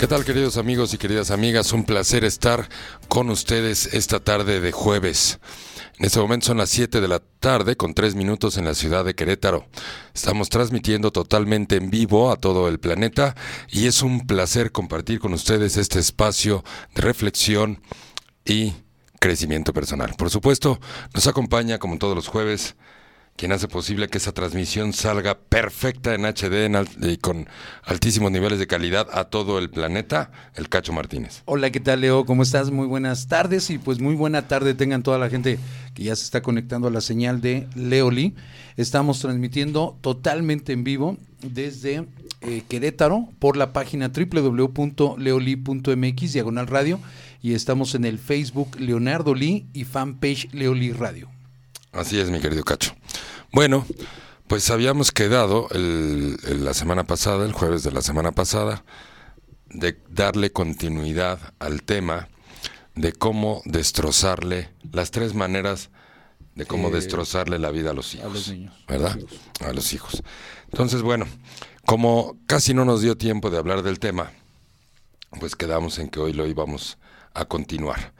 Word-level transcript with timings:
¿Qué 0.00 0.06
tal 0.06 0.24
queridos 0.24 0.56
amigos 0.56 0.94
y 0.94 0.96
queridas 0.96 1.30
amigas? 1.30 1.74
Un 1.74 1.84
placer 1.84 2.24
estar 2.24 2.70
con 3.08 3.28
ustedes 3.28 3.92
esta 3.92 4.18
tarde 4.18 4.58
de 4.58 4.72
jueves. 4.72 5.40
En 5.98 6.06
este 6.06 6.18
momento 6.18 6.46
son 6.46 6.56
las 6.56 6.70
7 6.70 7.02
de 7.02 7.06
la 7.06 7.18
tarde 7.18 7.76
con 7.76 7.92
3 7.92 8.14
minutos 8.14 8.56
en 8.56 8.64
la 8.64 8.72
ciudad 8.72 9.04
de 9.04 9.14
Querétaro. 9.14 9.66
Estamos 10.14 10.48
transmitiendo 10.48 11.10
totalmente 11.10 11.76
en 11.76 11.90
vivo 11.90 12.32
a 12.32 12.36
todo 12.36 12.66
el 12.68 12.80
planeta 12.80 13.36
y 13.68 13.88
es 13.88 14.00
un 14.00 14.26
placer 14.26 14.72
compartir 14.72 15.20
con 15.20 15.34
ustedes 15.34 15.76
este 15.76 15.98
espacio 15.98 16.64
de 16.94 17.02
reflexión 17.02 17.82
y 18.46 18.72
crecimiento 19.18 19.74
personal. 19.74 20.14
Por 20.16 20.30
supuesto, 20.30 20.80
nos 21.12 21.26
acompaña 21.26 21.76
como 21.76 21.98
todos 21.98 22.16
los 22.16 22.26
jueves 22.26 22.74
quien 23.40 23.52
hace 23.52 23.68
posible 23.68 24.08
que 24.08 24.18
esa 24.18 24.32
transmisión 24.32 24.92
salga 24.92 25.38
perfecta 25.38 26.14
en 26.14 26.26
HD 26.26 26.68
y 27.00 27.16
con 27.16 27.48
altísimos 27.84 28.30
niveles 28.30 28.58
de 28.58 28.66
calidad 28.66 29.08
a 29.14 29.24
todo 29.24 29.58
el 29.58 29.70
planeta, 29.70 30.30
el 30.56 30.68
Cacho 30.68 30.92
Martínez. 30.92 31.40
Hola, 31.46 31.70
¿qué 31.70 31.80
tal 31.80 32.02
Leo? 32.02 32.26
¿Cómo 32.26 32.42
estás? 32.42 32.70
Muy 32.70 32.86
buenas 32.86 33.28
tardes 33.28 33.70
y 33.70 33.78
pues 33.78 33.98
muy 33.98 34.14
buena 34.14 34.46
tarde 34.46 34.74
tengan 34.74 35.02
toda 35.02 35.16
la 35.16 35.30
gente 35.30 35.58
que 35.94 36.04
ya 36.04 36.14
se 36.16 36.24
está 36.24 36.42
conectando 36.42 36.88
a 36.88 36.90
la 36.90 37.00
señal 37.00 37.40
de 37.40 37.66
Leoli. 37.74 38.34
Estamos 38.76 39.20
transmitiendo 39.20 39.96
totalmente 40.02 40.74
en 40.74 40.84
vivo 40.84 41.16
desde 41.40 42.04
eh, 42.42 42.62
Querétaro 42.68 43.26
por 43.38 43.56
la 43.56 43.72
página 43.72 44.10
www.leoli.mx 44.14 45.22
diagonal 46.34 46.66
radio 46.66 47.00
y 47.40 47.54
estamos 47.54 47.94
en 47.94 48.04
el 48.04 48.18
Facebook 48.18 48.78
Leonardo 48.78 49.34
Lee 49.34 49.64
y 49.72 49.84
fanpage 49.84 50.52
Leoli 50.52 50.92
Radio. 50.92 51.39
Así 51.92 52.20
es, 52.20 52.30
mi 52.30 52.40
querido 52.40 52.62
Cacho. 52.64 52.94
Bueno, 53.52 53.84
pues 54.46 54.70
habíamos 54.70 55.12
quedado 55.12 55.68
la 55.72 56.74
semana 56.74 57.04
pasada, 57.04 57.44
el 57.44 57.52
jueves 57.52 57.82
de 57.82 57.92
la 57.92 58.02
semana 58.02 58.32
pasada, 58.32 58.84
de 59.66 59.98
darle 60.08 60.50
continuidad 60.50 61.38
al 61.58 61.82
tema 61.82 62.28
de 62.94 63.12
cómo 63.12 63.62
destrozarle, 63.64 64.70
las 64.92 65.10
tres 65.10 65.34
maneras 65.34 65.90
de 66.54 66.66
cómo 66.66 66.88
eh, 66.88 66.92
destrozarle 66.92 67.58
la 67.58 67.70
vida 67.70 67.90
a 67.90 67.94
los 67.94 68.14
hijos. 68.14 68.26
A 68.26 68.34
los 68.34 68.48
niños. 68.48 68.74
¿Verdad? 68.88 69.18
A 69.64 69.72
los 69.72 69.92
hijos. 69.92 70.22
Entonces, 70.70 71.02
bueno, 71.02 71.26
como 71.86 72.36
casi 72.46 72.74
no 72.74 72.84
nos 72.84 73.02
dio 73.02 73.16
tiempo 73.16 73.50
de 73.50 73.58
hablar 73.58 73.82
del 73.82 73.98
tema, 73.98 74.32
pues 75.38 75.56
quedamos 75.56 75.98
en 75.98 76.08
que 76.08 76.20
hoy 76.20 76.32
lo 76.32 76.46
íbamos 76.46 76.98
a 77.34 77.44
continuar. 77.44 78.12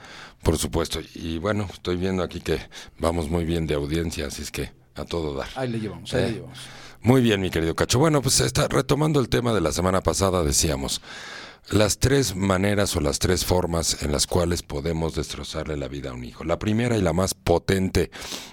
Por 0.43 0.59
supuesto. 0.59 1.01
Y 1.15 1.39
bueno, 1.39 1.69
estoy 1.73 1.97
viendo 1.97 2.23
aquí 2.23 2.41
que 2.41 2.59
vamos 2.99 3.29
muy 3.29 3.45
bien 3.45 3.67
de 3.67 3.75
audiencia, 3.75 4.27
así 4.27 4.43
es 4.43 4.51
que 4.51 4.73
a 4.95 5.05
todo 5.05 5.35
dar. 5.35 5.49
Ahí 5.55 5.69
le 5.69 5.81
llevamos, 5.81 6.13
ahí 6.15 6.23
le 6.23 6.29
¿Eh? 6.29 6.33
llevamos. 6.33 6.59
Muy 7.03 7.23
bien, 7.23 7.41
mi 7.41 7.51
querido 7.51 7.75
Cacho. 7.75 7.99
Bueno, 7.99 8.21
pues 8.21 8.41
está 8.41 8.69
retomando 8.69 9.21
el 9.21 9.29
tema 9.29 9.55
de 9.55 9.63
la 9.63 9.73
semana 9.73 10.03
pasada, 10.03 10.43
decíamos, 10.43 11.01
las 11.71 11.99
tres 11.99 12.37
maneras 12.37 12.95
o 12.97 13.01
las 13.01 13.19
tres 13.19 13.45
formas 13.45 14.03
en 14.03 14.13
las 14.13 14.27
cuales 14.27 14.63
podemos 14.63 15.15
destrozarle 15.15 15.77
la 15.77 15.89
vida 15.89 16.11
a 16.11 16.15
un 16.15 16.25
hijo. 16.25 16.45
La 16.45 16.59
primera 16.59 16.97
y 16.99 17.03
la 17.03 17.13
más 17.13 17.33
potente 17.35 18.11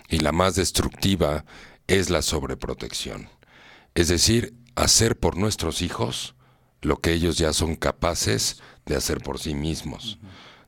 y 0.07 0.19
la 0.19 0.31
más 0.31 0.55
destructiva 0.55 1.45
es 1.87 2.09
la 2.09 2.21
sobreprotección. 2.21 3.29
Es 3.95 4.07
decir, 4.09 4.53
hacer 4.75 5.17
por 5.17 5.37
nuestros 5.37 5.81
hijos 5.81 6.35
lo 6.81 6.97
que 6.97 7.13
ellos 7.13 7.37
ya 7.37 7.53
son 7.53 7.75
capaces 7.75 8.61
de 8.85 8.95
hacer 8.95 9.19
por 9.19 9.39
sí 9.39 9.55
mismos. 9.55 10.19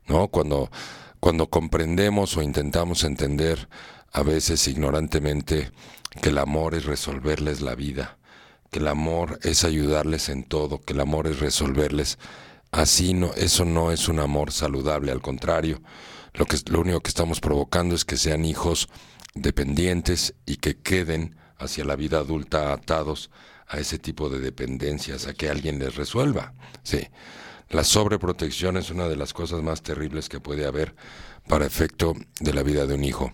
¿No? 0.08 0.28
Cuando 0.30 0.72
cuando 1.20 1.50
comprendemos 1.50 2.38
o 2.38 2.42
intentamos 2.42 3.04
entender, 3.04 3.68
a 4.12 4.24
veces 4.24 4.68
ignorantemente, 4.68 5.72
que 6.22 6.30
el 6.30 6.38
amor 6.38 6.76
es 6.76 6.86
resolverles 6.86 7.62
la 7.62 7.76
vida, 7.76 8.18
que 8.72 8.80
el 8.80 8.88
amor 8.88 9.40
es 9.44 9.64
ayudarles 9.64 10.30
en 10.30 10.44
todo, 10.44 10.82
que 10.82 10.94
el 10.94 11.02
amor 11.02 11.28
es 11.28 11.40
resolverles. 11.40 12.18
Así 12.72 13.14
no, 13.14 13.34
eso 13.34 13.66
no 13.66 13.92
es 13.92 14.08
un 14.08 14.20
amor 14.20 14.52
saludable, 14.52 15.12
al 15.12 15.22
contrario, 15.22 15.82
lo 16.34 16.46
que 16.46 16.58
lo 16.68 16.82
único 16.82 17.02
que 17.02 17.10
estamos 17.10 17.40
provocando 17.40 17.96
es 17.96 18.06
que 18.06 18.18
sean 18.18 18.46
hijos 18.46 18.88
dependientes 19.34 20.36
y 20.46 20.58
que 20.58 20.78
queden 20.78 21.36
hacia 21.58 21.84
la 21.86 21.96
vida 21.96 22.20
adulta 22.20 22.72
atados 22.72 23.30
a 23.68 23.80
ese 23.80 24.00
tipo 24.00 24.30
de 24.30 24.40
dependencias, 24.40 25.28
a 25.28 25.34
que 25.34 25.50
alguien 25.50 25.80
les 25.80 25.96
resuelva. 25.96 26.54
Sí. 26.84 27.08
La 27.70 27.84
sobreprotección 27.84 28.78
es 28.78 28.90
una 28.90 29.08
de 29.08 29.16
las 29.16 29.34
cosas 29.34 29.62
más 29.62 29.82
terribles 29.82 30.28
que 30.28 30.40
puede 30.40 30.66
haber 30.66 30.96
para 31.48 31.66
efecto 31.66 32.16
de 32.40 32.54
la 32.54 32.64
vida 32.64 32.86
de 32.86 32.96
un 32.96 33.04
hijo. 33.04 33.32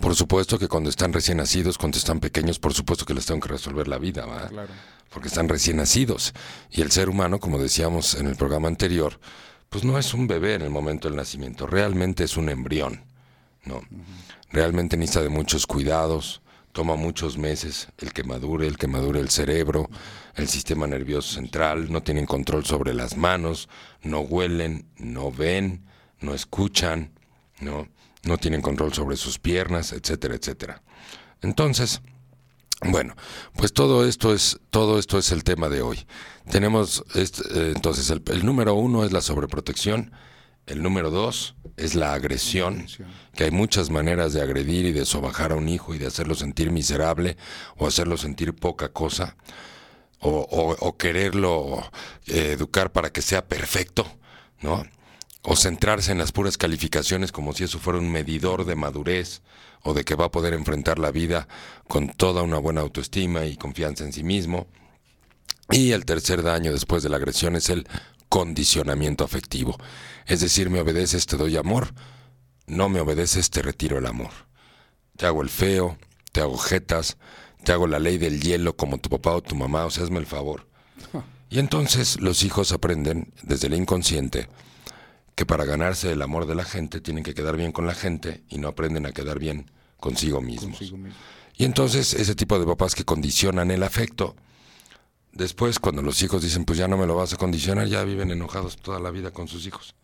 Por 0.00 0.14
supuesto 0.14 0.58
que 0.58 0.68
cuando 0.68 0.88
están 0.88 1.12
recién 1.12 1.38
nacidos, 1.38 1.76
cuando 1.76 1.98
están 1.98 2.20
pequeños, 2.20 2.58
por 2.58 2.72
supuesto 2.72 3.04
que 3.04 3.14
les 3.14 3.26
tengo 3.26 3.40
que 3.40 3.48
resolver 3.48 3.88
la 3.88 3.98
vida, 3.98 4.24
¿verdad? 4.24 4.68
Porque 5.10 5.28
están 5.28 5.48
recién 5.48 5.76
nacidos. 5.76 6.32
Y 6.70 6.80
el 6.80 6.90
ser 6.90 7.08
humano, 7.08 7.40
como 7.40 7.58
decíamos 7.58 8.14
en 8.14 8.26
el 8.26 8.36
programa 8.36 8.68
anterior, 8.68 9.20
pues 9.68 9.84
no 9.84 9.98
es 9.98 10.14
un 10.14 10.26
bebé 10.26 10.54
en 10.54 10.62
el 10.62 10.70
momento 10.70 11.08
del 11.08 11.16
nacimiento, 11.16 11.66
realmente 11.66 12.24
es 12.24 12.36
un 12.36 12.48
embrión, 12.48 13.04
¿no? 13.64 13.82
Realmente 14.50 14.96
necesita 14.96 15.22
de 15.22 15.28
muchos 15.28 15.66
cuidados, 15.66 16.40
toma 16.72 16.96
muchos 16.96 17.36
meses 17.36 17.88
el 17.98 18.12
que 18.12 18.24
madure, 18.24 18.66
el 18.66 18.78
que 18.78 18.86
madure 18.86 19.20
el 19.20 19.28
cerebro, 19.28 19.90
el 20.38 20.48
sistema 20.48 20.86
nervioso 20.86 21.34
central, 21.34 21.90
no 21.92 22.02
tienen 22.02 22.26
control 22.26 22.64
sobre 22.64 22.94
las 22.94 23.16
manos, 23.16 23.68
no 24.02 24.20
huelen, 24.20 24.86
no 24.96 25.30
ven, 25.30 25.84
no 26.20 26.34
escuchan, 26.34 27.12
no, 27.60 27.88
no 28.22 28.38
tienen 28.38 28.62
control 28.62 28.94
sobre 28.94 29.16
sus 29.16 29.38
piernas, 29.38 29.92
etcétera, 29.92 30.36
etcétera. 30.36 30.82
Entonces, 31.42 32.00
bueno, 32.82 33.16
pues 33.56 33.72
todo 33.72 34.06
esto 34.06 34.32
es 34.32 34.60
todo 34.70 34.98
esto 34.98 35.18
es 35.18 35.32
el 35.32 35.42
tema 35.42 35.68
de 35.68 35.82
hoy. 35.82 36.06
Tenemos 36.50 37.04
este, 37.14 37.72
entonces 37.72 38.08
el, 38.10 38.22
el 38.26 38.46
número 38.46 38.74
uno 38.74 39.04
es 39.04 39.12
la 39.12 39.20
sobreprotección, 39.20 40.12
el 40.66 40.82
número 40.82 41.10
dos 41.10 41.56
es 41.76 41.94
la 41.94 42.12
agresión, 42.12 42.86
que 43.34 43.44
hay 43.44 43.50
muchas 43.50 43.90
maneras 43.90 44.32
de 44.32 44.42
agredir 44.42 44.84
y 44.84 44.92
de 44.92 45.06
sobajar 45.06 45.52
a 45.52 45.56
un 45.56 45.68
hijo 45.68 45.94
y 45.94 45.98
de 45.98 46.06
hacerlo 46.06 46.34
sentir 46.34 46.70
miserable 46.70 47.36
o 47.76 47.86
hacerlo 47.86 48.16
sentir 48.16 48.54
poca 48.54 48.90
cosa, 48.90 49.36
o, 50.20 50.96
quererlo 50.96 51.88
eh, 52.26 52.52
educar 52.52 52.92
para 52.92 53.10
que 53.10 53.22
sea 53.22 53.46
perfecto, 53.46 54.06
¿no? 54.60 54.84
O 55.42 55.56
centrarse 55.56 56.12
en 56.12 56.18
las 56.18 56.32
puras 56.32 56.58
calificaciones 56.58 57.32
como 57.32 57.52
si 57.52 57.64
eso 57.64 57.78
fuera 57.78 57.98
un 57.98 58.10
medidor 58.10 58.64
de 58.64 58.74
madurez 58.74 59.42
o 59.82 59.94
de 59.94 60.04
que 60.04 60.16
va 60.16 60.26
a 60.26 60.30
poder 60.30 60.54
enfrentar 60.54 60.98
la 60.98 61.10
vida 61.10 61.48
con 61.86 62.08
toda 62.08 62.42
una 62.42 62.58
buena 62.58 62.80
autoestima 62.80 63.44
y 63.46 63.56
confianza 63.56 64.04
en 64.04 64.12
sí 64.12 64.24
mismo. 64.24 64.66
Y 65.70 65.92
el 65.92 66.04
tercer 66.04 66.42
daño 66.42 66.72
después 66.72 67.02
de 67.02 67.08
la 67.08 67.16
agresión 67.18 67.54
es 67.54 67.68
el 67.68 67.86
condicionamiento 68.28 69.24
afectivo. 69.24 69.76
Es 70.26 70.40
decir, 70.40 70.70
me 70.70 70.80
obedeces, 70.80 71.26
te 71.26 71.36
doy 71.36 71.56
amor, 71.56 71.94
no 72.66 72.88
me 72.88 73.00
obedeces, 73.00 73.50
te 73.50 73.62
retiro 73.62 73.98
el 73.98 74.06
amor. 74.06 74.30
Te 75.16 75.26
hago 75.26 75.42
el 75.42 75.50
feo, 75.50 75.98
te 76.32 76.40
hago 76.40 76.58
jetas, 76.58 77.16
te 77.68 77.74
hago 77.74 77.86
la 77.86 77.98
ley 77.98 78.16
del 78.16 78.40
hielo 78.40 78.74
como 78.76 78.96
tu 78.96 79.10
papá 79.10 79.32
o 79.32 79.42
tu 79.42 79.54
mamá, 79.54 79.84
o 79.84 79.90
sea, 79.90 80.02
hazme 80.02 80.18
el 80.18 80.24
favor. 80.24 80.66
Y 81.50 81.58
entonces 81.58 82.18
los 82.18 82.42
hijos 82.42 82.72
aprenden 82.72 83.30
desde 83.42 83.66
el 83.66 83.74
inconsciente 83.74 84.48
que 85.34 85.44
para 85.44 85.66
ganarse 85.66 86.10
el 86.10 86.22
amor 86.22 86.46
de 86.46 86.54
la 86.54 86.64
gente 86.64 87.02
tienen 87.02 87.22
que 87.22 87.34
quedar 87.34 87.58
bien 87.58 87.72
con 87.72 87.86
la 87.86 87.92
gente 87.92 88.42
y 88.48 88.56
no 88.56 88.68
aprenden 88.68 89.04
a 89.04 89.12
quedar 89.12 89.38
bien 89.38 89.70
consigo 90.00 90.40
mismos. 90.40 90.80
Y 91.58 91.66
entonces 91.66 92.14
ese 92.14 92.34
tipo 92.34 92.58
de 92.58 92.64
papás 92.64 92.94
que 92.94 93.04
condicionan 93.04 93.70
el 93.70 93.82
afecto 93.82 94.34
Después, 95.30 95.78
cuando 95.78 96.00
los 96.02 96.20
hijos 96.22 96.42
dicen, 96.42 96.64
pues 96.64 96.78
ya 96.78 96.88
no 96.88 96.96
me 96.96 97.06
lo 97.06 97.14
vas 97.14 97.34
a 97.34 97.36
condicionar, 97.36 97.86
ya 97.86 98.02
viven 98.02 98.30
enojados 98.30 98.76
toda 98.76 98.98
la 98.98 99.10
vida 99.10 99.30
con 99.30 99.46
sus 99.46 99.66
hijos. 99.66 99.94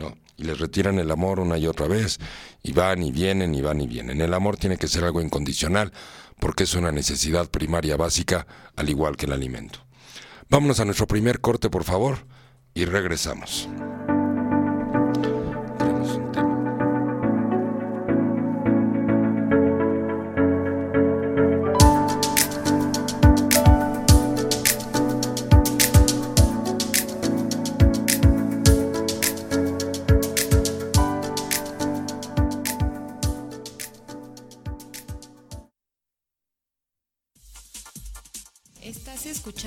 ¿No? 0.00 0.16
Y 0.38 0.44
les 0.44 0.58
retiran 0.58 0.98
el 0.98 1.10
amor 1.10 1.38
una 1.40 1.58
y 1.58 1.66
otra 1.66 1.86
vez, 1.86 2.18
y 2.62 2.72
van 2.72 3.02
y 3.02 3.12
vienen, 3.12 3.54
y 3.54 3.60
van 3.60 3.82
y 3.82 3.86
vienen. 3.86 4.22
El 4.22 4.32
amor 4.32 4.56
tiene 4.56 4.78
que 4.78 4.88
ser 4.88 5.04
algo 5.04 5.20
incondicional, 5.20 5.92
porque 6.38 6.64
es 6.64 6.72
una 6.74 6.90
necesidad 6.90 7.50
primaria 7.50 7.98
básica, 7.98 8.46
al 8.76 8.88
igual 8.88 9.18
que 9.18 9.26
el 9.26 9.34
alimento. 9.34 9.80
Vámonos 10.48 10.80
a 10.80 10.86
nuestro 10.86 11.06
primer 11.06 11.40
corte, 11.40 11.68
por 11.68 11.84
favor, 11.84 12.24
y 12.72 12.86
regresamos. 12.86 13.68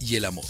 y 0.00 0.16
el 0.16 0.24
amor. 0.24 0.44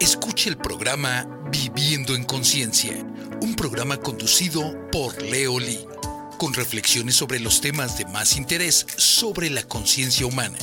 Escuche 0.00 0.50
el 0.50 0.56
programa 0.56 1.28
Viviendo 1.50 2.14
en 2.14 2.24
Conciencia, 2.24 2.92
un 3.40 3.54
programa 3.54 3.98
conducido 3.98 4.88
por 4.90 5.20
Leo 5.22 5.60
Lee, 5.60 5.86
con 6.38 6.54
reflexiones 6.54 7.14
sobre 7.14 7.38
los 7.38 7.60
temas 7.60 7.98
de 7.98 8.06
más 8.06 8.36
interés 8.36 8.86
sobre 8.96 9.50
la 9.50 9.62
conciencia 9.62 10.26
humana. 10.26 10.58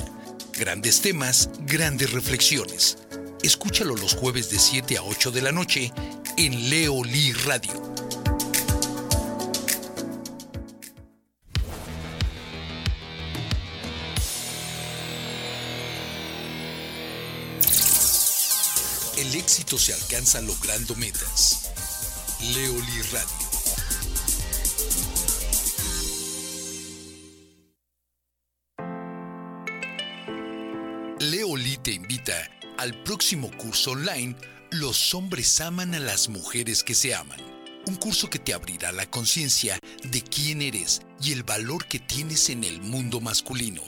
Grandes 0.58 1.02
temas, 1.02 1.50
grandes 1.62 2.12
reflexiones. 2.12 2.98
Escúchalo 3.42 3.96
los 3.96 4.14
jueves 4.16 4.50
de 4.50 4.60
7 4.60 4.98
a 4.98 5.04
8 5.04 5.32
de 5.32 5.42
la 5.42 5.52
noche 5.52 5.94
en 6.36 6.70
Leo 6.70 7.04
Lee 7.04 7.32
Radio. 7.46 8.09
El 19.30 19.36
éxito 19.36 19.78
se 19.78 19.94
alcanza 19.94 20.42
logrando 20.42 20.96
metas. 20.96 21.70
Leoli 22.52 23.02
Radio. 23.12 23.48
Leoli 31.20 31.78
te 31.78 31.92
invita 31.92 32.50
al 32.80 33.04
próximo 33.04 33.52
curso 33.56 33.92
online 33.92 34.36
Los 34.72 35.14
hombres 35.14 35.62
aman 35.62 35.94
a 35.94 36.00
las 36.00 36.28
mujeres 36.30 36.84
que 36.84 36.96
se 36.96 37.14
aman. 37.14 37.40
Un 37.86 37.98
curso 37.98 38.32
que 38.32 38.40
te 38.40 38.56
abrirá 38.56 38.92
la 38.92 39.12
conciencia 39.12 39.78
de 40.06 40.24
quién 40.24 40.64
eres 40.64 41.04
y 41.22 41.34
el 41.34 41.44
valor 41.44 41.86
que 41.86 42.00
tienes 42.00 42.50
en 42.50 42.64
el 42.64 42.82
mundo 42.82 43.22
masculino. 43.22 43.84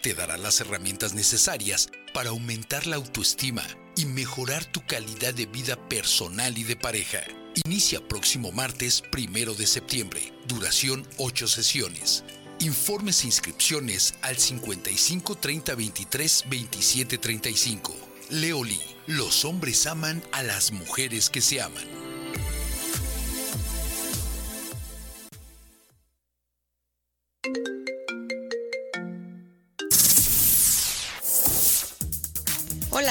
Te 0.00 0.14
dará 0.14 0.38
las 0.38 0.62
herramientas 0.62 1.12
necesarias 1.12 1.90
para 2.14 2.30
aumentar 2.30 2.86
la 2.86 2.96
autoestima 2.96 3.62
y 3.96 4.06
mejorar 4.06 4.64
tu 4.64 4.84
calidad 4.86 5.34
de 5.34 5.46
vida 5.46 5.76
personal 5.88 6.56
y 6.56 6.64
de 6.64 6.76
pareja. 6.76 7.20
Inicia 7.64 8.06
próximo 8.06 8.52
martes, 8.52 9.02
primero 9.10 9.54
de 9.54 9.66
septiembre. 9.66 10.32
Duración 10.46 11.08
8 11.16 11.48
sesiones. 11.48 12.22
Informes 12.60 13.24
e 13.24 13.26
inscripciones 13.26 14.14
al 14.22 14.36
55 14.36 15.36
30 15.36 15.74
23 15.74 16.44
27 16.48 17.18
35. 17.18 17.96
Leoli, 18.30 18.80
los 19.06 19.44
hombres 19.44 19.86
aman 19.86 20.22
a 20.32 20.42
las 20.42 20.72
mujeres 20.72 21.30
que 21.30 21.40
se 21.40 21.60
aman. 21.60 21.95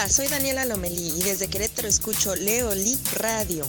Soy 0.09 0.27
Daniela 0.27 0.65
Lomelí 0.65 1.13
y 1.17 1.23
desde 1.23 1.47
Querétaro 1.47 1.87
escucho 1.87 2.35
Leoli 2.35 2.97
Radio. 3.13 3.65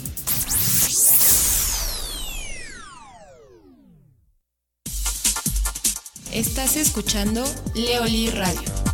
Estás 6.33 6.77
escuchando 6.77 7.43
Leoli 7.75 8.31
Radio. 8.31 8.86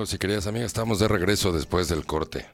Amigos 0.00 0.14
y 0.14 0.18
queridas 0.18 0.46
amigas. 0.46 0.68
Estamos 0.68 0.98
de 0.98 1.08
regreso 1.08 1.52
después 1.52 1.88
del 1.88 2.06
corte. 2.06 2.46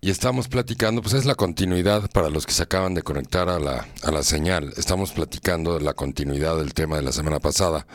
Y 0.00 0.08
estamos 0.08 0.48
platicando, 0.48 1.02
pues 1.02 1.12
es 1.12 1.26
la 1.26 1.34
continuidad 1.34 2.10
para 2.12 2.30
los 2.30 2.46
que 2.46 2.54
se 2.54 2.62
acaban 2.62 2.94
de 2.94 3.02
conectar 3.02 3.50
a 3.50 3.58
la, 3.58 3.86
a 4.02 4.10
la 4.10 4.22
señal. 4.22 4.72
Estamos 4.78 5.12
platicando 5.12 5.78
de 5.78 5.84
la 5.84 5.92
continuidad 5.92 6.56
del 6.56 6.72
tema 6.72 6.96
de 6.96 7.02
la 7.02 7.12
semana 7.12 7.40
pasada. 7.40 7.86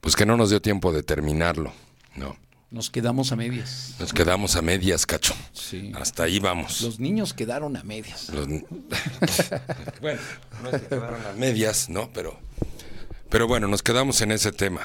Pues 0.00 0.16
que 0.16 0.26
no 0.26 0.36
nos 0.36 0.50
dio 0.50 0.60
tiempo 0.60 0.92
de 0.92 1.04
terminarlo, 1.04 1.72
¿no? 2.16 2.36
Nos 2.72 2.90
quedamos 2.90 3.30
a 3.30 3.36
medias. 3.36 3.94
Nos 4.00 4.12
quedamos 4.12 4.56
a 4.56 4.62
medias, 4.62 5.06
cacho. 5.06 5.34
Sí. 5.52 5.92
Hasta 5.94 6.24
ahí 6.24 6.40
vamos. 6.40 6.80
Los 6.80 6.98
niños 6.98 7.34
quedaron 7.34 7.76
a 7.76 7.84
medias. 7.84 8.30
Los 8.30 8.48
bueno, 10.00 10.20
no 10.64 10.70
es 10.70 10.82
que 10.82 10.88
quedaron 10.88 11.24
a 11.24 11.32
medias, 11.34 11.88
¿no? 11.88 12.10
Pero, 12.12 12.36
pero 13.28 13.46
bueno, 13.46 13.68
nos 13.68 13.84
quedamos 13.84 14.20
en 14.22 14.32
ese 14.32 14.50
tema. 14.50 14.80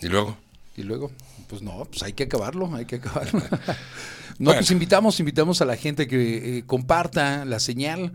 Y 0.00 0.08
luego, 0.08 0.36
Y 0.76 0.82
luego, 0.82 1.10
pues 1.48 1.62
no, 1.62 1.84
pues 1.86 2.02
hay 2.02 2.12
que 2.12 2.24
acabarlo, 2.24 2.72
hay 2.74 2.84
que 2.84 2.96
acabarlo. 2.96 3.40
no, 4.38 4.46
Bueno. 4.46 4.60
pues 4.60 4.70
invitamos, 4.70 5.18
invitamos 5.18 5.60
a 5.60 5.64
la 5.64 5.76
gente 5.76 6.06
que 6.06 6.58
eh, 6.58 6.62
comparta 6.66 7.44
la 7.44 7.58
señal. 7.58 8.12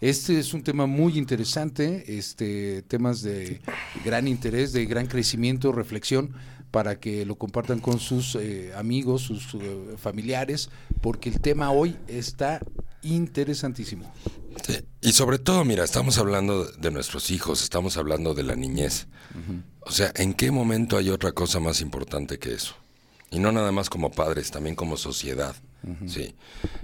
Este 0.00 0.38
es 0.38 0.54
un 0.54 0.62
tema 0.62 0.86
muy 0.86 1.16
interesante, 1.18 2.18
este 2.18 2.82
temas 2.82 3.22
de 3.22 3.60
gran 4.04 4.28
interés, 4.28 4.72
de 4.72 4.84
gran 4.86 5.06
crecimiento, 5.06 5.72
reflexión, 5.72 6.34
para 6.70 7.00
que 7.00 7.24
lo 7.24 7.36
compartan 7.36 7.80
con 7.80 7.98
sus 7.98 8.34
eh, 8.34 8.72
amigos, 8.76 9.22
sus 9.22 9.54
eh, 9.54 9.94
familiares, 9.96 10.68
porque 11.00 11.30
el 11.30 11.40
tema 11.40 11.70
hoy 11.70 11.96
está 12.08 12.60
interesantísimo. 13.02 14.12
Sí, 14.66 14.78
Y 15.02 15.12
sobre 15.12 15.38
todo, 15.38 15.64
mira, 15.64 15.84
estamos 15.84 16.18
hablando 16.18 16.64
de 16.64 16.90
nuestros 16.90 17.30
hijos, 17.30 17.62
estamos 17.62 17.96
hablando 17.96 18.34
de 18.34 18.42
la 18.42 18.56
niñez. 18.56 19.06
O 19.80 19.90
sea, 19.90 20.12
¿en 20.16 20.34
qué 20.34 20.50
momento 20.50 20.96
hay 20.96 21.10
otra 21.10 21.32
cosa 21.32 21.60
más 21.60 21.80
importante 21.80 22.38
que 22.38 22.54
eso? 22.54 22.74
Y 23.30 23.38
no 23.38 23.52
nada 23.52 23.70
más 23.70 23.90
como 23.90 24.10
padres, 24.10 24.50
también 24.50 24.74
como 24.74 24.96
sociedad. 24.96 25.54
Sí. 26.06 26.34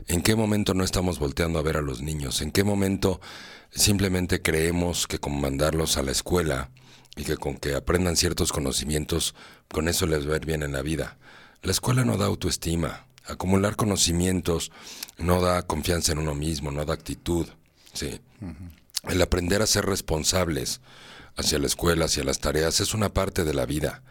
¿En 0.06 0.22
qué 0.22 0.36
momento 0.36 0.74
no 0.74 0.84
estamos 0.84 1.18
volteando 1.18 1.58
a 1.58 1.62
ver 1.62 1.76
a 1.76 1.82
los 1.82 2.02
niños? 2.02 2.40
¿En 2.40 2.52
qué 2.52 2.62
momento 2.62 3.20
simplemente 3.70 4.42
creemos 4.42 5.08
que 5.08 5.18
con 5.18 5.40
mandarlos 5.40 5.96
a 5.96 6.02
la 6.02 6.12
escuela 6.12 6.70
y 7.16 7.24
que 7.24 7.36
con 7.36 7.56
que 7.56 7.74
aprendan 7.74 8.16
ciertos 8.16 8.52
conocimientos, 8.52 9.34
con 9.68 9.88
eso 9.88 10.06
les 10.06 10.28
va 10.28 10.34
a 10.34 10.36
ir 10.36 10.46
bien 10.46 10.62
en 10.62 10.72
la 10.72 10.82
vida? 10.82 11.18
La 11.62 11.72
escuela 11.72 12.04
no 12.04 12.16
da 12.16 12.26
autoestima. 12.26 13.06
Acumular 13.26 13.76
conocimientos 13.76 14.72
no 15.18 15.40
da 15.40 15.62
confianza 15.62 16.12
en 16.12 16.18
uno 16.18 16.34
mismo, 16.34 16.70
no 16.70 16.84
da 16.84 16.94
actitud. 16.94 17.46
Sí. 17.92 18.20
El 19.08 19.22
aprender 19.22 19.62
a 19.62 19.66
ser 19.66 19.86
responsables 19.86 20.80
hacia 21.36 21.58
la 21.58 21.66
escuela, 21.66 22.06
hacia 22.06 22.24
las 22.24 22.40
tareas, 22.40 22.80
es 22.80 22.94
una 22.94 23.12
parte 23.12 23.44
de 23.44 23.54
la 23.54 23.66
vida, 23.66 24.02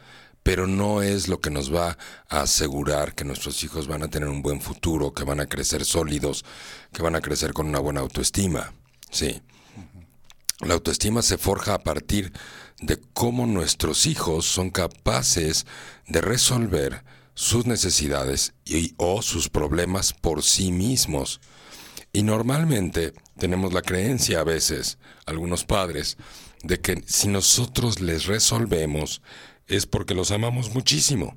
pero 0.44 0.68
no 0.68 1.02
es 1.02 1.28
lo 1.28 1.40
que 1.40 1.50
nos 1.50 1.74
va 1.74 1.98
a 2.30 2.42
asegurar 2.42 3.14
que 3.14 3.26
nuestros 3.26 3.64
hijos 3.64 3.88
van 3.88 4.04
a 4.04 4.10
tener 4.10 4.30
un 4.30 4.42
buen 4.42 4.62
futuro, 4.62 5.14
que 5.14 5.24
van 5.24 5.40
a 5.40 5.48
crecer 5.48 5.86
sólidos, 5.86 6.46
que 6.92 7.04
van 7.04 7.16
a 7.16 7.22
crecer 7.22 7.54
con 7.54 7.68
una 7.68 7.80
buena 7.80 8.02
autoestima. 8.02 8.74
Sí. 9.12 9.42
La 10.60 10.76
autoestima 10.76 11.22
se 11.22 11.38
forja 11.38 11.74
a 11.74 11.84
partir 11.84 12.32
de 12.80 13.00
cómo 13.14 13.46
nuestros 13.46 14.06
hijos 14.06 14.46
son 14.46 14.70
capaces 14.70 15.66
de 16.08 16.22
resolver 16.22 17.04
sus 17.34 17.66
necesidades 17.66 18.54
y, 18.66 18.94
o 18.98 19.22
sus 19.22 19.50
problemas 19.50 20.14
por 20.14 20.44
sí 20.44 20.72
mismos. 20.72 21.42
Y 22.14 22.24
normalmente 22.24 23.14
tenemos 23.38 23.74
la 23.74 23.82
creencia 23.82 24.42
a 24.42 24.44
veces, 24.44 24.98
algunos 25.26 25.64
padres, 25.64 26.18
de 26.64 26.80
que 26.80 27.04
si 27.08 27.28
nosotros 27.28 28.02
les 28.02 28.26
resolvemos 28.26 29.22
es 29.68 29.86
porque 29.86 30.14
los 30.14 30.32
amamos 30.32 30.74
muchísimo. 30.74 31.36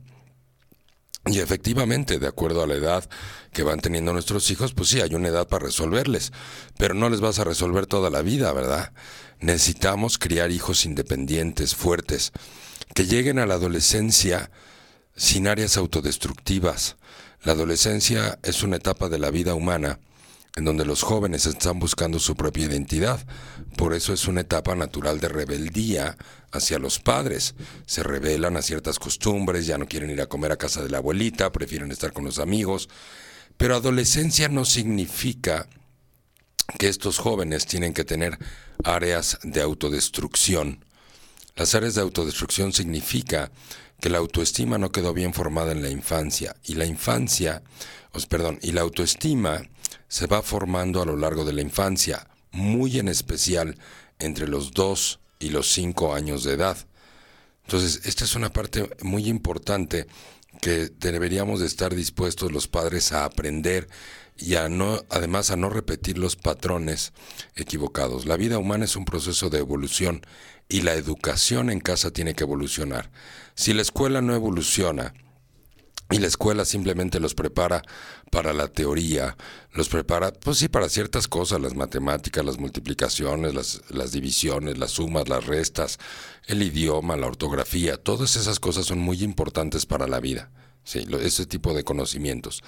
Y 1.27 1.39
efectivamente, 1.39 2.19
de 2.19 2.27
acuerdo 2.27 2.63
a 2.63 2.67
la 2.67 2.75
edad 2.75 3.09
que 3.53 3.63
van 3.63 3.81
teniendo 3.81 4.13
nuestros 4.13 4.51
hijos, 4.51 4.75
pues 4.75 4.91
sí, 4.91 5.01
hay 5.01 5.15
una 5.15 5.29
edad 5.29 5.49
para 5.49 5.65
resolverles, 5.65 6.33
pero 6.77 6.93
no 6.93 7.09
les 7.09 7.21
vas 7.21 7.39
a 7.39 7.45
resolver 7.45 7.87
toda 7.87 8.11
la 8.11 8.21
vida, 8.21 8.53
¿verdad? 8.53 8.93
Necesitamos 9.41 10.19
criar 10.19 10.51
hijos 10.51 10.85
independientes, 10.85 11.75
fuertes, 11.75 12.33
que 12.95 13.07
lleguen 13.07 13.39
a 13.39 13.47
la 13.47 13.55
adolescencia 13.55 14.51
sin 15.16 15.49
áreas 15.49 15.76
autodestructivas. 15.76 16.97
La 17.42 17.52
adolescencia 17.52 18.38
es 18.42 18.62
una 18.62 18.76
etapa 18.76 19.09
de 19.09 19.18
la 19.18 19.30
vida 19.30 19.54
humana 19.54 19.99
en 20.56 20.64
donde 20.64 20.85
los 20.85 21.02
jóvenes 21.02 21.47
están 21.47 21.78
buscando 21.80 22.21
su 22.21 22.37
propia 22.37 22.66
identidad. 22.66 23.25
Por 23.76 23.92
eso 23.92 24.12
es 24.12 24.28
una 24.28 24.42
etapa 24.42 24.75
natural 24.75 25.18
de 25.18 25.28
rebeldía 25.28 26.16
hacia 26.52 26.78
los 26.78 27.00
padres. 27.00 27.54
Se 27.87 28.02
rebelan 28.02 28.56
a 28.56 28.62
ciertas 28.62 28.99
costumbres, 28.99 29.66
ya 29.66 29.78
no 29.78 29.87
quieren 29.87 30.11
ir 30.11 30.21
a 30.21 30.26
comer 30.26 30.52
a 30.52 30.56
casa 30.56 30.83
de 30.83 30.90
la 30.90 30.99
abuelita, 30.99 31.50
prefieren 31.50 31.90
estar 31.90 32.12
con 32.12 32.25
los 32.25 32.38
amigos. 32.38 32.88
Pero 33.56 33.75
adolescencia 33.75 34.49
no 34.49 34.64
significa 34.64 35.68
que 36.78 36.88
estos 36.88 37.18
jóvenes 37.18 37.66
tienen 37.66 37.92
que 37.92 38.04
tener 38.04 38.38
áreas 38.85 39.38
de 39.42 39.61
autodestrucción. 39.61 40.85
Las 41.56 41.75
áreas 41.75 41.94
de 41.94 42.00
autodestrucción 42.00 42.73
significa 42.73 43.50
que 44.05 44.11
la 44.11 44.19
autoestima 44.19 44.77
no 44.77 44.93
quedó 44.93 45.15
bien 45.15 45.33
formada 45.33 45.73
en 45.73 45.81
la 45.81 45.89
infancia 45.89 46.55
y 46.63 46.75
la 46.75 46.85
infancia, 46.85 47.63
os 48.13 48.27
perdón, 48.27 48.59
y 48.61 48.73
la 48.73 48.83
autoestima 48.83 49.63
se 50.09 50.27
va 50.27 50.43
formando 50.43 51.01
a 51.01 51.07
lo 51.07 51.17
largo 51.17 51.47
de 51.47 51.55
la 51.55 51.63
infancia, 51.63 52.29
muy 52.51 52.99
en 52.99 53.09
especial 53.09 53.79
entre 54.19 54.47
los 54.47 54.73
2 54.73 55.21
y 55.39 55.49
los 55.49 55.73
5 55.73 56.15
años 56.15 56.45
de 56.45 56.53
edad. 56.53 56.77
Entonces, 57.65 58.03
esta 58.05 58.25
es 58.25 58.35
una 58.35 58.53
parte 58.53 58.91
muy 59.01 59.27
importante 59.27 60.07
que 60.61 60.91
deberíamos 61.01 61.61
de 61.61 61.67
estar 61.67 61.95
dispuestos 61.95 62.53
los 62.53 62.69
padres 62.69 63.11
a 63.13 63.25
aprender 63.25 63.89
y 64.37 64.57
a 64.57 64.69
no, 64.69 65.03
además 65.09 65.51
a 65.51 65.57
no 65.57 65.71
repetir 65.71 66.19
los 66.19 66.37
patrones 66.37 67.15
equivocados. 67.57 68.27
La 68.27 68.37
vida 68.37 68.59
humana 68.59 68.85
es 68.85 68.97
un 68.97 69.07
proceso 69.07 69.49
de 69.49 69.61
evolución 69.61 70.21
y 70.69 70.83
la 70.83 70.93
educación 70.93 71.71
en 71.71 71.81
casa 71.81 72.11
tiene 72.11 72.35
que 72.35 72.45
evolucionar. 72.45 73.11
Si 73.55 73.73
la 73.73 73.83
escuela 73.83 74.21
no 74.21 74.35
evoluciona, 74.35 75.15
y 76.11 76.19
la 76.19 76.27
escuela 76.27 76.65
simplemente 76.65 77.19
los 77.19 77.35
prepara 77.35 77.83
para 78.31 78.53
la 78.53 78.69
teoría, 78.69 79.37
los 79.73 79.89
prepara, 79.89 80.33
pues 80.33 80.59
sí, 80.59 80.69
para 80.69 80.89
ciertas 80.89 81.29
cosas, 81.29 81.61
las 81.61 81.75
matemáticas, 81.75 82.45
las 82.45 82.59
multiplicaciones, 82.59 83.55
las, 83.55 84.13
divisiones, 84.13 84.77
las 84.79 84.93
sumas, 84.93 85.29
las 85.29 85.47
restas, 85.47 85.99
el 86.47 86.63
idioma, 86.63 87.17
la 87.17 87.27
ortografía, 87.27 87.97
todas 87.97 88.37
esas 88.37 88.61
cosas 88.61 88.87
son 88.87 88.99
muy 88.99 89.23
importantes 89.23 89.87
para 89.87 90.07
la 90.07 90.21
vida, 90.21 90.51
sí, 90.85 91.07
ese 91.21 91.47
tipo 91.47 91.73
de 91.75 91.85
conocimientos. 91.85 92.63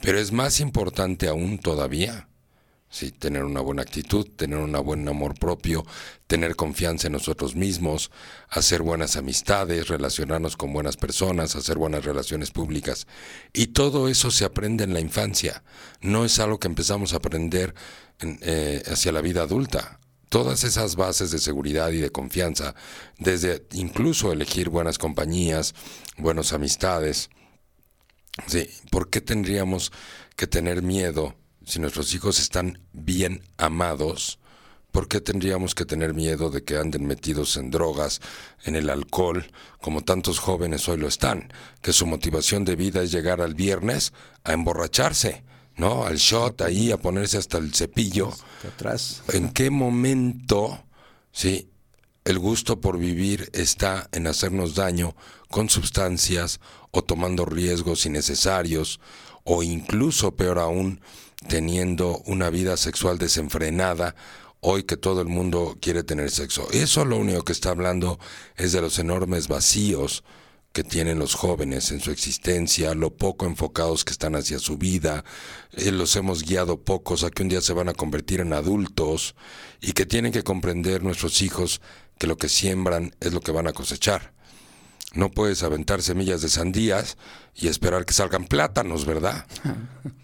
Pero 0.00 0.18
es 0.18 0.30
más 0.30 0.60
importante 0.60 1.28
aún 1.28 1.58
todavía 1.58 2.28
Sí, 2.92 3.10
tener 3.10 3.42
una 3.44 3.62
buena 3.62 3.80
actitud, 3.80 4.26
tener 4.36 4.58
un 4.58 4.72
buen 4.84 5.08
amor 5.08 5.32
propio, 5.38 5.82
tener 6.26 6.56
confianza 6.56 7.06
en 7.06 7.14
nosotros 7.14 7.56
mismos, 7.56 8.10
hacer 8.50 8.82
buenas 8.82 9.16
amistades, 9.16 9.88
relacionarnos 9.88 10.58
con 10.58 10.74
buenas 10.74 10.98
personas, 10.98 11.56
hacer 11.56 11.78
buenas 11.78 12.04
relaciones 12.04 12.50
públicas. 12.50 13.06
Y 13.54 13.68
todo 13.68 14.08
eso 14.08 14.30
se 14.30 14.44
aprende 14.44 14.84
en 14.84 14.92
la 14.92 15.00
infancia. 15.00 15.64
No 16.02 16.26
es 16.26 16.38
algo 16.38 16.60
que 16.60 16.68
empezamos 16.68 17.14
a 17.14 17.16
aprender 17.16 17.74
eh, 18.20 18.82
hacia 18.84 19.10
la 19.10 19.22
vida 19.22 19.40
adulta. 19.40 19.98
Todas 20.28 20.62
esas 20.62 20.94
bases 20.94 21.30
de 21.30 21.38
seguridad 21.38 21.92
y 21.92 21.98
de 21.98 22.12
confianza, 22.12 22.74
desde 23.18 23.66
incluso 23.72 24.32
elegir 24.32 24.68
buenas 24.68 24.98
compañías, 24.98 25.74
buenas 26.18 26.52
amistades. 26.52 27.30
Sí, 28.46 28.68
¿por 28.90 29.08
qué 29.08 29.22
tendríamos 29.22 29.92
que 30.36 30.46
tener 30.46 30.82
miedo? 30.82 31.36
Si 31.72 31.80
nuestros 31.80 32.12
hijos 32.12 32.38
están 32.38 32.78
bien 32.92 33.40
amados, 33.56 34.38
¿por 34.90 35.08
qué 35.08 35.22
tendríamos 35.22 35.74
que 35.74 35.86
tener 35.86 36.12
miedo 36.12 36.50
de 36.50 36.64
que 36.64 36.76
anden 36.76 37.06
metidos 37.06 37.56
en 37.56 37.70
drogas, 37.70 38.20
en 38.64 38.76
el 38.76 38.90
alcohol, 38.90 39.50
como 39.80 40.04
tantos 40.04 40.38
jóvenes 40.38 40.86
hoy 40.90 40.98
lo 40.98 41.08
están? 41.08 41.50
Que 41.80 41.94
su 41.94 42.04
motivación 42.04 42.66
de 42.66 42.76
vida 42.76 43.02
es 43.02 43.10
llegar 43.10 43.40
al 43.40 43.54
viernes 43.54 44.12
a 44.44 44.52
emborracharse, 44.52 45.44
¿no? 45.74 46.04
Al 46.04 46.18
shot 46.18 46.60
ahí, 46.60 46.92
a 46.92 46.98
ponerse 46.98 47.38
hasta 47.38 47.56
el 47.56 47.72
cepillo. 47.72 48.30
Atrás. 48.68 49.22
¿En 49.32 49.50
qué 49.54 49.70
momento, 49.70 50.84
sí, 51.32 51.70
el 52.26 52.38
gusto 52.38 52.82
por 52.82 52.98
vivir 52.98 53.48
está 53.54 54.10
en 54.12 54.26
hacernos 54.26 54.74
daño 54.74 55.16
con 55.48 55.70
sustancias 55.70 56.60
o 56.90 57.02
tomando 57.02 57.46
riesgos 57.46 58.04
innecesarios 58.04 59.00
o 59.44 59.62
incluso, 59.62 60.36
peor 60.36 60.58
aún, 60.58 61.00
teniendo 61.48 62.22
una 62.26 62.50
vida 62.50 62.76
sexual 62.76 63.18
desenfrenada, 63.18 64.14
hoy 64.60 64.84
que 64.84 64.96
todo 64.96 65.20
el 65.20 65.28
mundo 65.28 65.76
quiere 65.80 66.04
tener 66.04 66.30
sexo. 66.30 66.68
Eso 66.72 67.04
lo 67.04 67.16
único 67.16 67.44
que 67.44 67.52
está 67.52 67.70
hablando 67.70 68.18
es 68.56 68.72
de 68.72 68.80
los 68.80 68.98
enormes 68.98 69.48
vacíos 69.48 70.22
que 70.72 70.84
tienen 70.84 71.18
los 71.18 71.34
jóvenes 71.34 71.90
en 71.90 72.00
su 72.00 72.10
existencia, 72.10 72.94
lo 72.94 73.14
poco 73.14 73.44
enfocados 73.46 74.04
que 74.04 74.12
están 74.12 74.34
hacia 74.34 74.58
su 74.58 74.78
vida, 74.78 75.24
eh, 75.72 75.92
los 75.92 76.16
hemos 76.16 76.44
guiado 76.44 76.80
pocos 76.80 77.24
a 77.24 77.30
que 77.30 77.42
un 77.42 77.50
día 77.50 77.60
se 77.60 77.74
van 77.74 77.90
a 77.90 77.94
convertir 77.94 78.40
en 78.40 78.52
adultos 78.52 79.34
y 79.80 79.92
que 79.92 80.06
tienen 80.06 80.32
que 80.32 80.42
comprender 80.42 81.02
nuestros 81.02 81.42
hijos 81.42 81.82
que 82.18 82.26
lo 82.26 82.36
que 82.36 82.48
siembran 82.48 83.14
es 83.20 83.32
lo 83.34 83.40
que 83.40 83.52
van 83.52 83.66
a 83.66 83.72
cosechar. 83.72 84.32
No 85.14 85.30
puedes 85.30 85.62
aventar 85.62 86.02
semillas 86.02 86.40
de 86.42 86.48
sandías 86.48 87.16
y 87.54 87.68
esperar 87.68 88.04
que 88.04 88.14
salgan 88.14 88.46
plátanos, 88.46 89.06
¿verdad? 89.06 89.46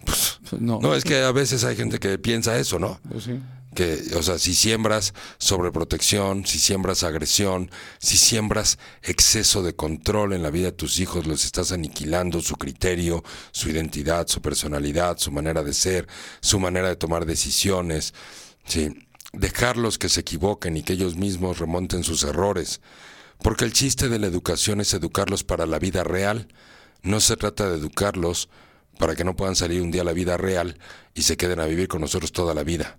Pues, 0.05 0.41
no. 0.63 0.79
no, 0.81 0.95
es 0.95 1.05
que 1.05 1.23
a 1.23 1.33
veces 1.33 1.63
hay 1.65 1.77
gente 1.77 1.99
que 1.99 2.17
piensa 2.17 2.59
eso, 2.59 2.79
¿no? 2.79 2.99
Pues 3.11 3.25
sí. 3.25 3.39
Que, 3.75 4.01
o 4.17 4.23
sea, 4.23 4.39
si 4.39 4.55
siembras 4.55 5.13
sobreprotección, 5.37 6.47
si 6.47 6.59
siembras 6.59 7.03
agresión, 7.03 7.71
si 7.99 8.17
siembras 8.17 8.79
exceso 9.03 9.63
de 9.63 9.77
control 9.77 10.33
en 10.33 10.43
la 10.43 10.51
vida 10.51 10.67
de 10.67 10.73
tus 10.73 10.99
hijos, 11.01 11.27
los 11.27 11.45
estás 11.45 11.73
aniquilando 11.73 12.41
su 12.41 12.57
criterio, 12.57 13.23
su 13.53 13.69
identidad, 13.69 14.27
su 14.29 14.41
personalidad, 14.41 15.19
su 15.19 15.31
manera 15.31 15.63
de 15.63 15.75
ser, 15.75 16.09
su 16.41 16.59
manera 16.59 16.89
de 16.89 16.97
tomar 16.97 17.27
decisiones. 17.27 18.15
Sí, 18.65 18.89
dejarlos 19.35 19.99
que 19.99 20.09
se 20.09 20.21
equivoquen 20.21 20.79
y 20.79 20.83
que 20.83 20.95
ellos 20.95 21.17
mismos 21.17 21.59
remonten 21.59 22.03
sus 22.03 22.23
errores. 22.23 22.81
Porque 23.43 23.65
el 23.65 23.73
chiste 23.73 24.09
de 24.09 24.19
la 24.19 24.27
educación 24.27 24.81
es 24.81 24.93
educarlos 24.95 25.45
para 25.45 25.67
la 25.67 25.79
vida 25.79 26.05
real. 26.05 26.49
No 27.03 27.21
se 27.21 27.37
trata 27.37 27.69
de 27.71 27.77
educarlos 27.77 28.49
para 28.99 29.15
que 29.15 29.25
no 29.25 29.37
puedan 29.37 29.57
salir 29.57 29.81
un 29.81 29.91
día 29.91 30.03
a 30.03 30.05
la 30.05 30.13
vida 30.13 30.37
real 30.37 30.79
y 31.15 31.23
se 31.23 31.37
queden 31.37 31.61
a 31.61 31.67
vivir 31.67 31.89
con 31.89 32.01
nosotros 32.01 32.33
toda 32.33 32.55
la 32.55 32.65
vida. 32.65 32.99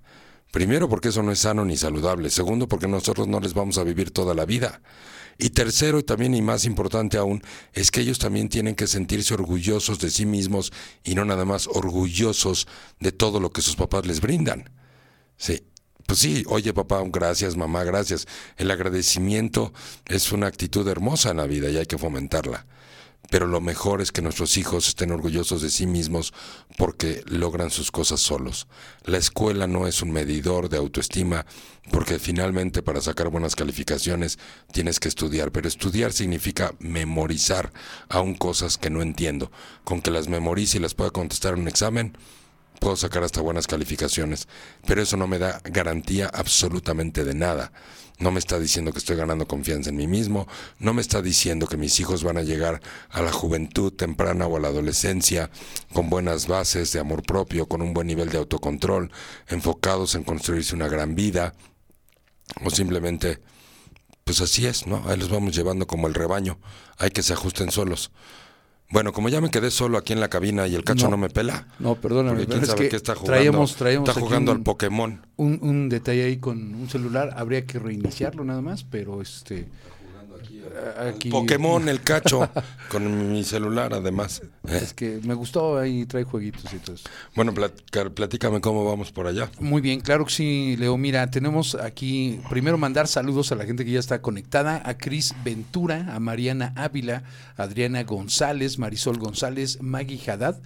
Primero 0.52 0.90
porque 0.90 1.10
eso 1.10 1.22
no 1.22 1.32
es 1.32 1.40
sano 1.40 1.66
ni 1.66 1.78
saludable. 1.78 2.30
Segundo 2.30 2.68
porque 2.68 2.88
nosotros 2.88 3.28
no 3.28 3.40
les 3.40 3.54
vamos 3.54 3.78
a 3.78 3.84
vivir 3.84 4.12
toda 4.12 4.34
la 4.34 4.46
vida. 4.46 4.82
Y 5.38 5.52
tercero 5.52 6.00
y 6.00 6.04
también 6.04 6.34
y 6.34 6.42
más 6.42 6.66
importante 6.66 7.18
aún 7.18 7.42
es 7.74 7.92
que 7.92 8.02
ellos 8.02 8.20
también 8.20 8.50
tienen 8.50 8.76
que 8.76 8.88
sentirse 8.88 9.34
orgullosos 9.34 10.00
de 10.00 10.10
sí 10.10 10.26
mismos 10.26 10.74
y 11.04 11.16
no 11.16 11.24
nada 11.24 11.46
más 11.46 11.68
orgullosos 11.68 12.68
de 13.00 13.12
todo 13.12 13.40
lo 13.40 13.52
que 13.52 13.62
sus 13.62 13.76
papás 13.76 14.06
les 14.06 14.20
brindan. 14.20 14.70
Sí, 15.38 15.64
pues 16.10 16.22
sí, 16.22 16.44
oye 16.48 16.74
papá, 16.74 17.04
gracias, 17.06 17.56
mamá, 17.56 17.84
gracias. 17.84 18.28
El 18.58 18.72
agradecimiento 18.72 19.72
es 20.08 20.32
una 20.32 20.48
actitud 20.48 20.88
hermosa 20.88 21.30
en 21.30 21.38
la 21.38 21.46
vida 21.46 21.70
y 21.70 21.78
hay 21.78 21.86
que 21.86 22.00
fomentarla. 22.00 22.66
Pero 23.30 23.46
lo 23.46 23.62
mejor 23.62 24.02
es 24.02 24.12
que 24.12 24.24
nuestros 24.24 24.58
hijos 24.58 24.88
estén 24.88 25.12
orgullosos 25.12 25.62
de 25.62 25.70
sí 25.70 25.86
mismos 25.86 26.34
porque 26.80 27.22
logran 27.28 27.70
sus 27.70 27.92
cosas 27.92 28.22
solos. 28.22 28.66
La 29.04 29.20
escuela 29.20 29.68
no 29.68 29.86
es 29.86 30.02
un 30.02 30.10
medidor 30.10 30.68
de 30.70 30.78
autoestima 30.78 31.46
porque 31.92 32.18
finalmente 32.18 32.82
para 32.82 33.02
sacar 33.02 33.30
buenas 33.30 33.56
calificaciones 33.56 34.40
tienes 34.72 35.00
que 35.00 35.10
estudiar, 35.10 35.52
pero 35.52 35.68
estudiar 35.68 36.12
significa 36.12 36.74
memorizar 36.80 37.72
aún 38.10 38.34
cosas 38.34 38.80
que 38.80 38.90
no 38.90 39.04
entiendo. 39.04 39.52
Con 39.84 40.02
que 40.02 40.10
las 40.10 40.28
memorice 40.28 40.78
y 40.80 40.82
las 40.82 40.96
pueda 40.96 41.12
contestar 41.12 41.54
en 41.54 41.60
un 41.60 41.68
examen, 41.68 42.18
puedo 42.80 42.96
sacar 42.96 43.24
hasta 43.24 43.42
buenas 43.42 43.68
calificaciones, 43.68 44.48
pero 44.86 45.02
eso 45.02 45.18
no 45.18 45.28
me 45.28 45.40
da 45.40 45.62
garantía 45.64 46.30
absolutamente 46.34 47.24
de 47.24 47.34
nada. 47.34 47.72
No 48.20 48.32
me 48.32 48.40
está 48.40 48.60
diciendo 48.60 48.92
que 48.92 49.00
estoy 49.00 49.16
ganando 49.16 49.48
confianza 49.48 49.92
en 49.92 49.96
mí 49.96 50.06
mismo, 50.06 50.46
no 50.78 50.94
me 50.94 51.02
está 51.02 51.22
diciendo 51.22 51.68
que 51.68 51.78
mis 51.78 52.00
hijos 52.02 52.24
van 52.24 52.38
a 52.38 52.44
llegar 52.44 52.82
a 53.10 53.22
la 53.22 53.32
juventud 53.32 53.94
temprana 53.94 54.46
o 54.46 54.58
a 54.58 54.60
la 54.60 54.68
adolescencia 54.68 55.50
con 55.94 56.10
buenas 56.10 56.48
bases 56.48 56.92
de 56.92 57.00
amor 57.00 57.24
propio, 57.24 57.68
con 57.68 57.82
un 57.82 57.94
buen 57.94 58.08
nivel 58.08 58.30
de 58.30 58.38
autocontrol, 58.38 59.10
enfocados 59.48 60.16
en 60.16 60.24
construirse 60.24 60.76
una 60.76 60.90
gran 60.90 61.16
vida. 61.16 61.54
O 62.66 62.70
simplemente, 62.70 63.40
pues 64.26 64.42
así 64.42 64.66
es, 64.66 64.86
¿no? 64.86 65.08
Ahí 65.08 65.18
los 65.18 65.30
vamos 65.30 65.56
llevando 65.56 65.88
como 65.88 66.08
el 66.08 66.14
rebaño. 66.14 66.60
Hay 66.98 67.12
que 67.12 67.24
se 67.24 67.32
ajusten 67.32 67.72
solos. 67.72 68.12
Bueno, 68.92 69.14
como 69.14 69.30
ya 69.30 69.40
me 69.40 69.52
quedé 69.52 69.70
solo 69.70 70.00
aquí 70.00 70.14
en 70.14 70.20
la 70.20 70.30
cabina 70.30 70.68
y 70.68 70.74
el 70.74 70.84
cacho 70.84 71.06
no, 71.06 71.12
No. 71.12 71.18
me 71.18 71.30
pela. 71.30 71.68
No, 71.78 71.94
perdóname, 71.96 72.38
Porque 72.40 72.48
quién 72.48 72.60
pero 72.62 72.64
es 72.64 72.70
sabe 72.70 72.84
que 72.86 72.90
qué 72.90 72.96
está 72.96 73.14
jugando. 73.14 73.34
traíamos- 73.38 73.76
traíamos 73.76 74.10
está 74.10 74.20
jugando 74.20 74.52
un- 74.52 74.58
al 74.58 74.64
Pokémon. 74.64 75.22
Un, 75.36 75.60
un 75.62 75.90
detalle 75.90 76.24
ahí 76.24 76.38
con 76.38 76.74
un 76.74 76.90
celular, 76.90 77.34
habría 77.38 77.66
que 77.68 77.78
reiniciarlo 77.78 78.44
nada 78.44 78.62
más, 78.62 78.84
pero 78.84 79.22
este... 79.22 79.68
Aquí, 80.98 81.30
Pokémon, 81.30 81.88
el 81.90 82.02
cacho, 82.02 82.50
con 82.90 83.32
mi 83.32 83.44
celular 83.44 83.94
además. 83.94 84.42
¿eh? 84.68 84.80
Es 84.82 84.94
que 84.94 85.20
me 85.24 85.34
gustó, 85.34 85.78
ahí 85.78 86.06
trae 86.06 86.24
jueguitos 86.24 86.74
y 86.74 86.78
todo 86.78 86.96
eso. 86.96 87.10
Bueno, 87.36 87.54
platícame 87.54 88.62
cómo 88.62 88.86
vamos 88.86 89.12
por 89.12 89.28
allá. 89.28 89.50
Muy 89.60 89.82
bien, 89.82 90.02
claro 90.02 90.26
que 90.26 90.32
sí, 90.32 90.76
Leo. 90.78 90.98
Mira, 90.98 91.30
tenemos 91.32 91.76
aquí, 91.76 92.40
primero 92.50 92.78
mandar 92.78 93.08
saludos 93.08 93.52
a 93.52 93.56
la 93.56 93.66
gente 93.66 93.86
que 93.86 93.92
ya 93.92 94.00
está 94.00 94.22
conectada, 94.22 94.82
a 94.86 94.98
Cris 94.98 95.36
Ventura, 95.44 96.14
a 96.14 96.20
Mariana 96.20 96.74
Ávila, 96.76 97.24
Adriana 97.58 98.04
González, 98.04 98.78
Marisol 98.78 99.18
González, 99.18 99.82
Maggie 99.82 100.20
Haddad. 100.30 100.58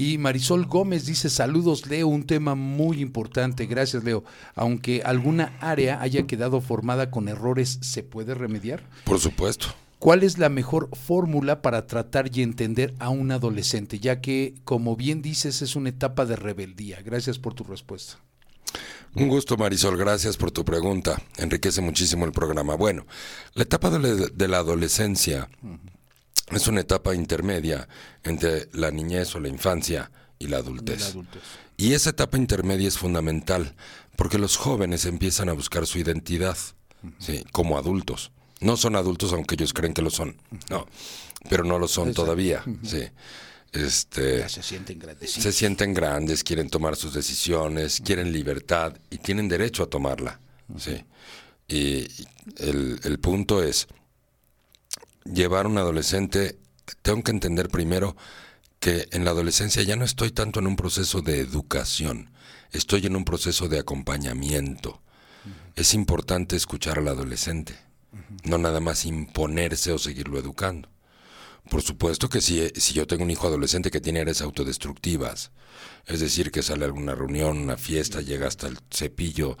Y 0.00 0.16
Marisol 0.16 0.64
Gómez 0.66 1.06
dice, 1.06 1.28
saludos 1.28 1.88
Leo, 1.88 2.06
un 2.06 2.24
tema 2.24 2.54
muy 2.54 3.00
importante. 3.00 3.66
Gracias 3.66 4.04
Leo. 4.04 4.22
Aunque 4.54 5.02
alguna 5.04 5.58
área 5.60 6.00
haya 6.00 6.24
quedado 6.24 6.60
formada 6.60 7.10
con 7.10 7.26
errores, 7.26 7.80
¿se 7.82 8.04
puede 8.04 8.34
remediar? 8.34 8.88
Por 9.02 9.18
supuesto. 9.18 9.74
¿Cuál 9.98 10.22
es 10.22 10.38
la 10.38 10.50
mejor 10.50 10.88
fórmula 10.92 11.62
para 11.62 11.88
tratar 11.88 12.30
y 12.32 12.42
entender 12.42 12.94
a 13.00 13.08
un 13.08 13.32
adolescente? 13.32 13.98
Ya 13.98 14.20
que, 14.20 14.54
como 14.62 14.94
bien 14.94 15.20
dices, 15.20 15.62
es 15.62 15.74
una 15.74 15.88
etapa 15.88 16.26
de 16.26 16.36
rebeldía. 16.36 17.02
Gracias 17.02 17.40
por 17.40 17.54
tu 17.54 17.64
respuesta. 17.64 18.20
Un 19.16 19.26
gusto, 19.26 19.56
Marisol. 19.56 19.96
Gracias 19.96 20.36
por 20.36 20.52
tu 20.52 20.64
pregunta. 20.64 21.20
Enriquece 21.38 21.80
muchísimo 21.80 22.24
el 22.24 22.30
programa. 22.30 22.76
Bueno, 22.76 23.04
la 23.54 23.64
etapa 23.64 23.90
de 23.90 24.46
la, 24.46 24.58
adolescencia 24.58 25.48
es 26.50 26.66
una 26.66 26.80
etapa 26.80 27.14
intermedia 27.14 27.88
entre 28.24 28.68
la 28.72 28.90
niñez 28.90 29.34
o 29.34 29.40
la 29.40 29.48
infancia 29.48 30.10
y 30.38 30.46
la 30.48 30.58
adultez. 30.58 31.00
La 31.00 31.06
adultez. 31.06 31.42
Y 31.76 31.92
esa 31.94 32.10
etapa 32.10 32.36
intermedia 32.38 32.88
es 32.88 32.98
fundamental 32.98 33.74
porque 34.16 34.38
los 34.38 34.56
jóvenes 34.56 35.04
empiezan 35.04 35.48
a 35.48 35.52
buscar 35.52 35.86
su 35.86 35.98
identidad 35.98 36.56
¿sí? 37.18 37.44
como 37.52 37.78
adultos. 37.78 38.32
No 38.60 38.76
son 38.76 38.96
adultos 38.96 39.32
aunque 39.32 39.54
ellos 39.54 39.72
creen 39.72 39.94
que 39.94 40.02
lo 40.02 40.10
son, 40.10 40.36
no, 40.70 40.86
pero 41.48 41.62
no 41.62 41.78
lo 41.78 41.86
son 41.86 42.08
Exacto. 42.08 42.22
todavía. 42.24 42.64
Sí. 42.82 43.02
Este, 43.72 44.38
Ya 44.38 44.48
se 44.48 44.62
sienten 44.62 44.98
grandecitos. 44.98 45.42
se 45.42 45.52
sienten 45.52 45.94
grandes, 45.94 46.42
quieren 46.42 46.68
tomar 46.70 46.96
sus 46.96 47.12
decisiones, 47.14 48.00
quieren 48.04 48.32
libertad 48.32 48.94
y 49.10 49.18
tienen 49.18 49.46
derecho 49.48 49.82
a 49.84 49.86
tomarla. 49.86 50.40
Sí. 50.78 51.04
Y 51.68 52.08
el, 52.56 52.98
el 53.04 53.18
punto 53.20 53.62
es, 53.62 53.86
llevar 55.32 55.66
a 55.66 55.68
un 55.68 55.78
adolescente, 55.78 56.58
tengo 57.02 57.22
que 57.22 57.30
entender 57.30 57.68
primero 57.68 58.16
que 58.80 59.08
en 59.12 59.24
la 59.24 59.32
adolescencia 59.32 59.82
ya 59.82 59.96
no 59.96 60.04
estoy 60.04 60.30
tanto 60.30 60.60
en 60.60 60.66
un 60.66 60.76
proceso 60.76 61.20
de 61.20 61.40
educación, 61.40 62.30
estoy 62.72 63.06
en 63.06 63.16
un 63.16 63.24
proceso 63.24 63.68
de 63.68 63.78
acompañamiento. 63.78 65.00
Es 65.74 65.94
importante 65.94 66.56
escuchar 66.56 66.98
al 66.98 67.08
adolescente, 67.08 67.76
no 68.44 68.58
nada 68.58 68.80
más 68.80 69.04
imponerse 69.04 69.92
o 69.92 69.98
seguirlo 69.98 70.38
educando. 70.38 70.88
Por 71.68 71.82
supuesto 71.82 72.28
que 72.28 72.40
si, 72.40 72.68
si 72.76 72.94
yo 72.94 73.06
tengo 73.06 73.24
un 73.24 73.30
hijo 73.30 73.46
adolescente 73.46 73.90
que 73.90 74.00
tiene 74.00 74.20
áreas 74.20 74.40
autodestructivas, 74.40 75.50
es 76.06 76.20
decir, 76.20 76.50
que 76.50 76.62
sale 76.62 76.84
a 76.84 76.86
alguna 76.86 77.14
reunión, 77.14 77.58
una 77.58 77.76
fiesta, 77.76 78.22
llega 78.22 78.48
hasta 78.48 78.66
el 78.66 78.78
cepillo 78.90 79.58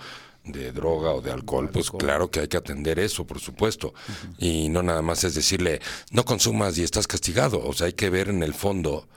de 0.52 0.72
droga 0.72 1.12
o 1.12 1.20
de 1.20 1.30
alcohol, 1.30 1.70
pues 1.70 1.90
claro 1.90 2.30
que 2.30 2.40
hay 2.40 2.48
que 2.48 2.56
atender 2.56 2.98
eso, 2.98 3.26
por 3.26 3.38
supuesto. 3.40 3.94
Y 4.38 4.68
no 4.68 4.82
nada 4.82 5.02
más 5.02 5.24
es 5.24 5.34
decirle, 5.34 5.80
no 6.10 6.24
consumas 6.24 6.76
y 6.78 6.82
estás 6.82 7.06
castigado. 7.06 7.62
O 7.64 7.72
sea, 7.72 7.86
hay 7.86 7.92
que 7.92 8.10
ver 8.10 8.28
en 8.28 8.42
el 8.42 8.54
fondo, 8.54 9.08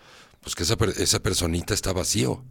pues 0.42 0.56
que 0.56 0.64
esa, 0.64 0.76
esa 0.98 1.20
personita 1.22 1.74
está 1.74 1.94
vacío. 1.94 2.44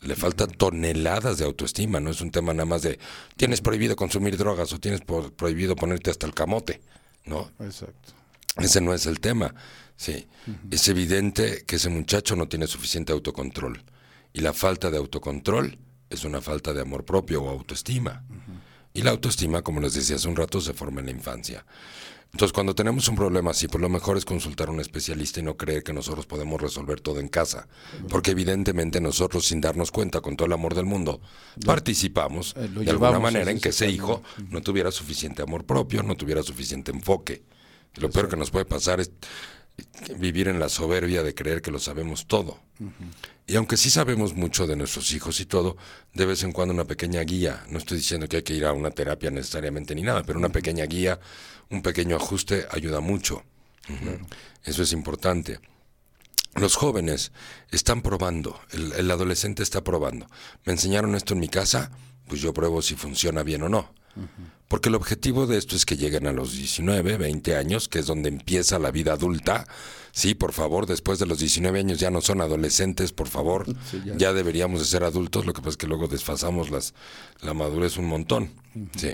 Le 0.00 0.16
faltan 0.16 0.50
toneladas 0.50 1.38
de 1.38 1.44
autoestima, 1.44 2.00
no 2.00 2.10
es 2.10 2.20
un 2.20 2.30
tema 2.32 2.52
nada 2.52 2.64
más 2.66 2.82
de 2.82 2.98
tienes 3.36 3.60
prohibido 3.60 3.94
consumir 3.94 4.36
drogas 4.36 4.72
o 4.72 4.80
tienes 4.80 5.00
por- 5.00 5.32
prohibido 5.32 5.76
ponerte 5.76 6.10
hasta 6.10 6.26
el 6.26 6.34
camote, 6.34 6.80
¿no? 7.24 7.52
Exacto. 7.60 8.12
Ese 8.56 8.80
no 8.80 8.92
es 8.94 9.06
el 9.06 9.20
tema. 9.20 9.54
Sí. 9.96 10.26
Es 10.72 10.88
evidente 10.88 11.62
que 11.66 11.76
ese 11.76 11.88
muchacho 11.88 12.34
no 12.34 12.48
tiene 12.48 12.66
suficiente 12.66 13.12
autocontrol. 13.12 13.84
Y 14.32 14.40
la 14.40 14.52
falta 14.52 14.90
de 14.90 14.96
autocontrol 14.96 15.78
es 16.12 16.24
una 16.24 16.40
falta 16.40 16.72
de 16.72 16.82
amor 16.82 17.04
propio 17.04 17.42
o 17.42 17.48
autoestima. 17.48 18.24
Y 18.94 19.02
la 19.02 19.10
autoestima, 19.10 19.62
como 19.62 19.80
les 19.80 19.94
decía 19.94 20.16
hace 20.16 20.28
un 20.28 20.36
rato, 20.36 20.60
se 20.60 20.74
forma 20.74 21.00
en 21.00 21.06
la 21.06 21.12
infancia. 21.12 21.64
Entonces, 22.32 22.54
cuando 22.54 22.74
tenemos 22.74 23.08
un 23.08 23.16
problema 23.16 23.50
así, 23.50 23.68
pues 23.68 23.82
lo 23.82 23.90
mejor 23.90 24.16
es 24.16 24.24
consultar 24.24 24.68
a 24.68 24.72
un 24.72 24.80
especialista 24.80 25.40
y 25.40 25.42
no 25.42 25.58
creer 25.58 25.82
que 25.82 25.92
nosotros 25.92 26.24
podemos 26.24 26.60
resolver 26.60 27.00
todo 27.00 27.20
en 27.20 27.28
casa. 27.28 27.68
Porque 28.08 28.30
evidentemente 28.30 29.02
nosotros, 29.02 29.44
sin 29.46 29.60
darnos 29.60 29.90
cuenta, 29.90 30.22
con 30.22 30.36
todo 30.36 30.46
el 30.46 30.52
amor 30.54 30.74
del 30.74 30.86
mundo, 30.86 31.20
participamos 31.66 32.54
eh, 32.56 32.68
de 32.68 32.90
alguna 32.90 33.18
manera 33.18 33.50
en 33.50 33.60
que 33.60 33.68
ese 33.68 33.84
ese 33.84 33.94
hijo 33.94 34.22
no 34.48 34.62
tuviera 34.62 34.90
suficiente 34.90 35.42
amor 35.42 35.64
propio, 35.64 36.02
no 36.02 36.16
tuviera 36.16 36.42
suficiente 36.42 36.90
enfoque. 36.90 37.42
Lo 37.96 38.10
peor 38.10 38.30
que 38.30 38.36
nos 38.36 38.50
puede 38.50 38.64
pasar 38.64 39.00
es 39.00 39.10
vivir 40.16 40.48
en 40.48 40.58
la 40.58 40.70
soberbia 40.70 41.22
de 41.22 41.34
creer 41.34 41.60
que 41.60 41.70
lo 41.70 41.78
sabemos 41.78 42.26
todo. 42.26 42.60
Y 43.46 43.56
aunque 43.56 43.76
sí 43.76 43.90
sabemos 43.90 44.34
mucho 44.34 44.66
de 44.66 44.76
nuestros 44.76 45.12
hijos 45.12 45.40
y 45.40 45.46
todo, 45.46 45.76
de 46.14 46.26
vez 46.26 46.42
en 46.44 46.52
cuando 46.52 46.72
una 46.72 46.84
pequeña 46.84 47.20
guía, 47.22 47.64
no 47.68 47.78
estoy 47.78 47.98
diciendo 47.98 48.28
que 48.28 48.36
hay 48.36 48.42
que 48.42 48.54
ir 48.54 48.64
a 48.64 48.72
una 48.72 48.90
terapia 48.90 49.30
necesariamente 49.30 49.94
ni 49.94 50.02
nada, 50.02 50.22
pero 50.22 50.38
una 50.38 50.50
pequeña 50.50 50.84
guía, 50.86 51.18
un 51.70 51.82
pequeño 51.82 52.16
ajuste 52.16 52.66
ayuda 52.70 53.00
mucho. 53.00 53.42
Eso 54.64 54.82
es 54.82 54.92
importante. 54.92 55.58
Los 56.54 56.76
jóvenes 56.76 57.32
están 57.70 58.02
probando, 58.02 58.60
el, 58.70 58.92
el 58.92 59.10
adolescente 59.10 59.62
está 59.62 59.82
probando. 59.82 60.26
Me 60.64 60.72
enseñaron 60.72 61.14
esto 61.14 61.34
en 61.34 61.40
mi 61.40 61.48
casa, 61.48 61.90
pues 62.28 62.40
yo 62.40 62.52
pruebo 62.52 62.80
si 62.80 62.94
funciona 62.94 63.42
bien 63.42 63.62
o 63.62 63.68
no. 63.68 63.92
Porque 64.72 64.88
el 64.88 64.94
objetivo 64.94 65.46
de 65.46 65.58
esto 65.58 65.76
es 65.76 65.84
que 65.84 65.98
lleguen 65.98 66.26
a 66.26 66.32
los 66.32 66.54
19, 66.54 67.18
20 67.18 67.56
años, 67.56 67.90
que 67.90 67.98
es 67.98 68.06
donde 68.06 68.30
empieza 68.30 68.78
la 68.78 68.90
vida 68.90 69.12
adulta. 69.12 69.66
Sí, 70.12 70.34
por 70.34 70.54
favor, 70.54 70.86
después 70.86 71.18
de 71.18 71.26
los 71.26 71.40
19 71.40 71.78
años 71.78 72.00
ya 72.00 72.10
no 72.10 72.22
son 72.22 72.40
adolescentes, 72.40 73.12
por 73.12 73.28
favor. 73.28 73.66
Sí, 73.90 74.00
ya. 74.02 74.16
ya. 74.16 74.32
deberíamos 74.32 74.80
de 74.80 74.86
ser 74.86 75.04
adultos, 75.04 75.44
lo 75.44 75.52
que 75.52 75.60
pasa 75.60 75.72
es 75.72 75.76
que 75.76 75.86
luego 75.86 76.08
desfasamos 76.08 76.70
las, 76.70 76.94
la 77.42 77.52
madurez 77.52 77.98
un 77.98 78.06
montón. 78.06 78.50
Sí. 78.96 79.10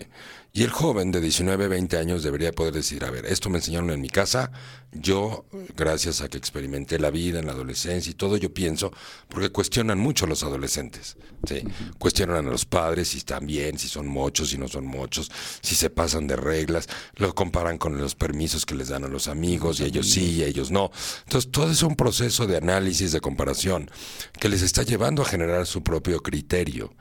Y 0.52 0.62
el 0.62 0.70
joven 0.70 1.12
de 1.12 1.20
19, 1.20 1.68
20 1.68 1.98
años 1.98 2.22
debería 2.22 2.52
poder 2.52 2.72
decir, 2.72 3.04
a 3.04 3.10
ver, 3.10 3.26
esto 3.26 3.50
me 3.50 3.58
enseñaron 3.58 3.90
en 3.90 4.00
mi 4.00 4.08
casa, 4.08 4.50
yo, 4.92 5.44
gracias 5.76 6.22
a 6.22 6.28
que 6.28 6.38
experimenté 6.38 6.98
la 6.98 7.10
vida 7.10 7.38
en 7.38 7.46
la 7.46 7.52
adolescencia 7.52 8.10
y 8.10 8.14
todo, 8.14 8.36
yo 8.38 8.52
pienso, 8.52 8.90
porque 9.28 9.50
cuestionan 9.50 9.98
mucho 9.98 10.24
a 10.24 10.28
los 10.28 10.42
adolescentes, 10.42 11.16
¿sí? 11.46 11.62
Cuestionan 11.98 12.46
a 12.46 12.50
los 12.50 12.64
padres 12.64 13.08
si 13.08 13.18
están 13.18 13.46
bien, 13.46 13.78
si 13.78 13.88
son 13.88 14.08
mochos, 14.08 14.48
si 14.48 14.58
no 14.58 14.66
son 14.66 14.86
mochos, 14.86 15.30
si 15.60 15.74
se 15.74 15.90
pasan 15.90 16.26
de 16.26 16.36
reglas, 16.36 16.88
lo 17.16 17.34
comparan 17.34 17.78
con 17.78 17.98
los 17.98 18.14
permisos 18.14 18.66
que 18.66 18.74
les 18.74 18.88
dan 18.88 19.04
a 19.04 19.08
los 19.08 19.28
amigos, 19.28 19.80
y 19.80 19.84
ellos 19.84 20.10
sí, 20.10 20.36
y 20.36 20.42
ellos 20.44 20.70
no. 20.70 20.90
Entonces, 21.24 21.50
todo 21.50 21.70
es 21.70 21.82
un 21.82 21.96
proceso 21.96 22.46
de 22.46 22.56
análisis, 22.56 23.12
de 23.12 23.20
comparación, 23.20 23.90
que 24.38 24.48
les 24.48 24.62
está 24.62 24.82
llevando 24.82 25.22
a 25.22 25.26
generar 25.26 25.66
su 25.66 25.82
propio 25.82 26.20
criterio, 26.22 26.94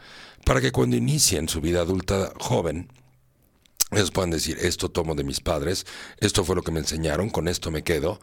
para 0.45 0.61
que 0.61 0.71
cuando 0.71 0.95
inicien 0.95 1.49
su 1.49 1.61
vida 1.61 1.81
adulta 1.81 2.31
joven, 2.39 2.89
ellos 3.91 4.11
pueden 4.11 4.31
decir, 4.31 4.57
esto 4.59 4.89
tomo 4.89 5.15
de 5.15 5.23
mis 5.23 5.39
padres, 5.39 5.85
esto 6.19 6.43
fue 6.43 6.57
lo 6.57 6.61
que 6.61 6.71
me 6.71 6.79
enseñaron, 6.79 7.29
con 7.29 7.47
esto 7.47 7.71
me 7.71 7.83
quedo. 7.83 8.19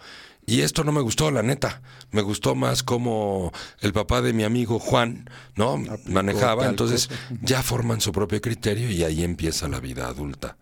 Y 0.46 0.60
esto 0.60 0.84
no 0.84 0.92
me 0.92 1.00
gustó, 1.00 1.30
la 1.30 1.42
neta. 1.42 1.82
Me 2.10 2.22
gustó 2.22 2.54
más 2.54 2.82
como 2.82 3.52
el 3.80 3.92
papá 3.92 4.20
de 4.20 4.32
mi 4.32 4.44
amigo 4.44 4.78
Juan, 4.78 5.28
¿no? 5.56 5.82
Manejaba. 6.06 6.66
Entonces 6.66 7.08
cosa. 7.08 7.20
ya 7.40 7.62
forman 7.62 8.00
su 8.00 8.12
propio 8.12 8.40
criterio 8.40 8.90
y 8.90 9.04
ahí 9.04 9.24
empieza 9.24 9.68
la 9.68 9.80
vida 9.80 10.06
adulta. 10.06 10.58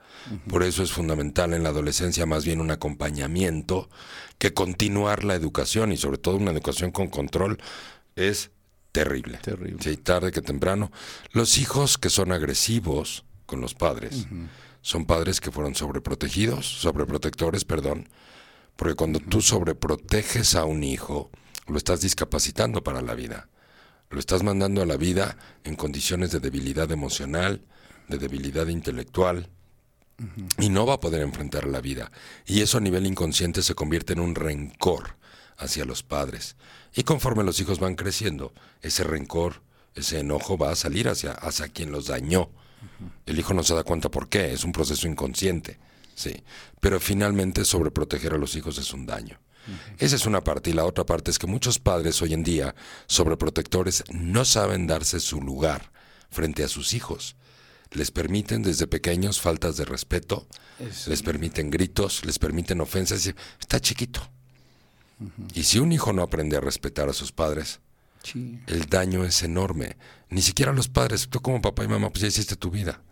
Por 0.48 0.62
eso 0.62 0.84
es 0.84 0.92
fundamental 0.92 1.52
en 1.52 1.64
la 1.64 1.70
adolescencia 1.70 2.26
más 2.26 2.44
bien 2.44 2.60
un 2.60 2.70
acompañamiento 2.70 3.90
que 4.38 4.54
continuar 4.54 5.24
la 5.24 5.34
educación 5.34 5.90
y 5.90 5.96
sobre 5.96 6.18
todo 6.18 6.36
una 6.36 6.52
educación 6.52 6.92
con 6.92 7.08
control 7.08 7.58
es 8.14 8.50
terrible. 8.92 9.38
Terrible. 9.38 9.78
Sí, 9.82 9.96
tarde 9.96 10.30
que 10.30 10.42
temprano. 10.42 10.92
Los 11.32 11.58
hijos 11.58 11.98
que 11.98 12.10
son 12.10 12.30
agresivos 12.30 13.24
con 13.46 13.60
los 13.60 13.74
padres 13.74 14.26
son 14.80 15.06
padres 15.06 15.40
que 15.40 15.50
fueron 15.50 15.74
sobreprotegidos, 15.74 16.66
sobreprotectores, 16.66 17.64
perdón, 17.64 18.08
porque 18.76 18.94
cuando 18.94 19.20
tú 19.20 19.40
sobreproteges 19.40 20.54
a 20.54 20.64
un 20.64 20.84
hijo, 20.84 21.30
lo 21.66 21.78
estás 21.78 22.00
discapacitando 22.00 22.82
para 22.82 23.02
la 23.02 23.14
vida. 23.14 23.48
Lo 24.10 24.20
estás 24.20 24.42
mandando 24.42 24.82
a 24.82 24.86
la 24.86 24.96
vida 24.96 25.36
en 25.64 25.76
condiciones 25.76 26.30
de 26.32 26.40
debilidad 26.40 26.90
emocional, 26.90 27.62
de 28.08 28.18
debilidad 28.18 28.66
intelectual, 28.66 29.48
y 30.58 30.68
no 30.68 30.86
va 30.86 30.94
a 30.94 31.00
poder 31.00 31.22
enfrentar 31.22 31.66
la 31.66 31.80
vida. 31.80 32.12
Y 32.46 32.60
eso 32.60 32.78
a 32.78 32.80
nivel 32.80 33.06
inconsciente 33.06 33.62
se 33.62 33.74
convierte 33.74 34.12
en 34.12 34.20
un 34.20 34.34
rencor 34.34 35.16
hacia 35.56 35.84
los 35.84 36.02
padres. 36.02 36.56
Y 36.94 37.04
conforme 37.04 37.44
los 37.44 37.58
hijos 37.60 37.78
van 37.78 37.94
creciendo, 37.94 38.52
ese 38.82 39.04
rencor, 39.04 39.62
ese 39.94 40.20
enojo 40.20 40.58
va 40.58 40.70
a 40.70 40.76
salir 40.76 41.08
hacia, 41.08 41.32
hacia 41.32 41.68
quien 41.68 41.90
los 41.90 42.06
dañó. 42.06 42.50
El 43.26 43.38
hijo 43.38 43.54
no 43.54 43.62
se 43.62 43.74
da 43.74 43.84
cuenta 43.84 44.10
por 44.10 44.28
qué, 44.28 44.52
es 44.52 44.64
un 44.64 44.72
proceso 44.72 45.08
inconsciente. 45.08 45.78
Sí, 46.14 46.42
pero 46.80 47.00
finalmente 47.00 47.64
sobreproteger 47.64 48.34
a 48.34 48.38
los 48.38 48.54
hijos 48.56 48.78
es 48.78 48.92
un 48.92 49.06
daño. 49.06 49.38
Esa 49.98 50.16
es 50.16 50.26
una 50.26 50.42
parte 50.42 50.70
y 50.70 50.72
la 50.72 50.84
otra 50.84 51.04
parte 51.04 51.30
es 51.30 51.38
que 51.38 51.46
muchos 51.46 51.78
padres 51.78 52.20
hoy 52.20 52.34
en 52.34 52.42
día, 52.42 52.74
sobreprotectores, 53.06 54.04
no 54.10 54.44
saben 54.44 54.86
darse 54.86 55.20
su 55.20 55.40
lugar 55.40 55.92
frente 56.30 56.64
a 56.64 56.68
sus 56.68 56.94
hijos. 56.94 57.36
Les 57.92 58.10
permiten 58.10 58.62
desde 58.62 58.86
pequeños 58.86 59.40
faltas 59.40 59.76
de 59.76 59.84
respeto, 59.84 60.48
les 61.06 61.22
permiten 61.22 61.70
gritos, 61.70 62.24
les 62.24 62.38
permiten 62.38 62.80
ofensas. 62.80 63.26
Y, 63.26 63.34
está 63.60 63.80
chiquito. 63.80 64.20
Y 65.54 65.62
si 65.62 65.78
un 65.78 65.92
hijo 65.92 66.12
no 66.12 66.22
aprende 66.22 66.56
a 66.56 66.60
respetar 66.60 67.08
a 67.08 67.12
sus 67.12 67.30
padres, 67.30 67.80
el 68.66 68.86
daño 68.88 69.24
es 69.24 69.42
enorme. 69.42 69.96
Ni 70.30 70.42
siquiera 70.42 70.72
los 70.72 70.88
padres, 70.88 71.28
tú 71.28 71.40
como 71.40 71.60
papá 71.60 71.84
y 71.84 71.88
mamá, 71.88 72.10
pues 72.10 72.22
ya 72.22 72.28
hiciste 72.28 72.56
tu 72.56 72.70
vida. 72.70 73.02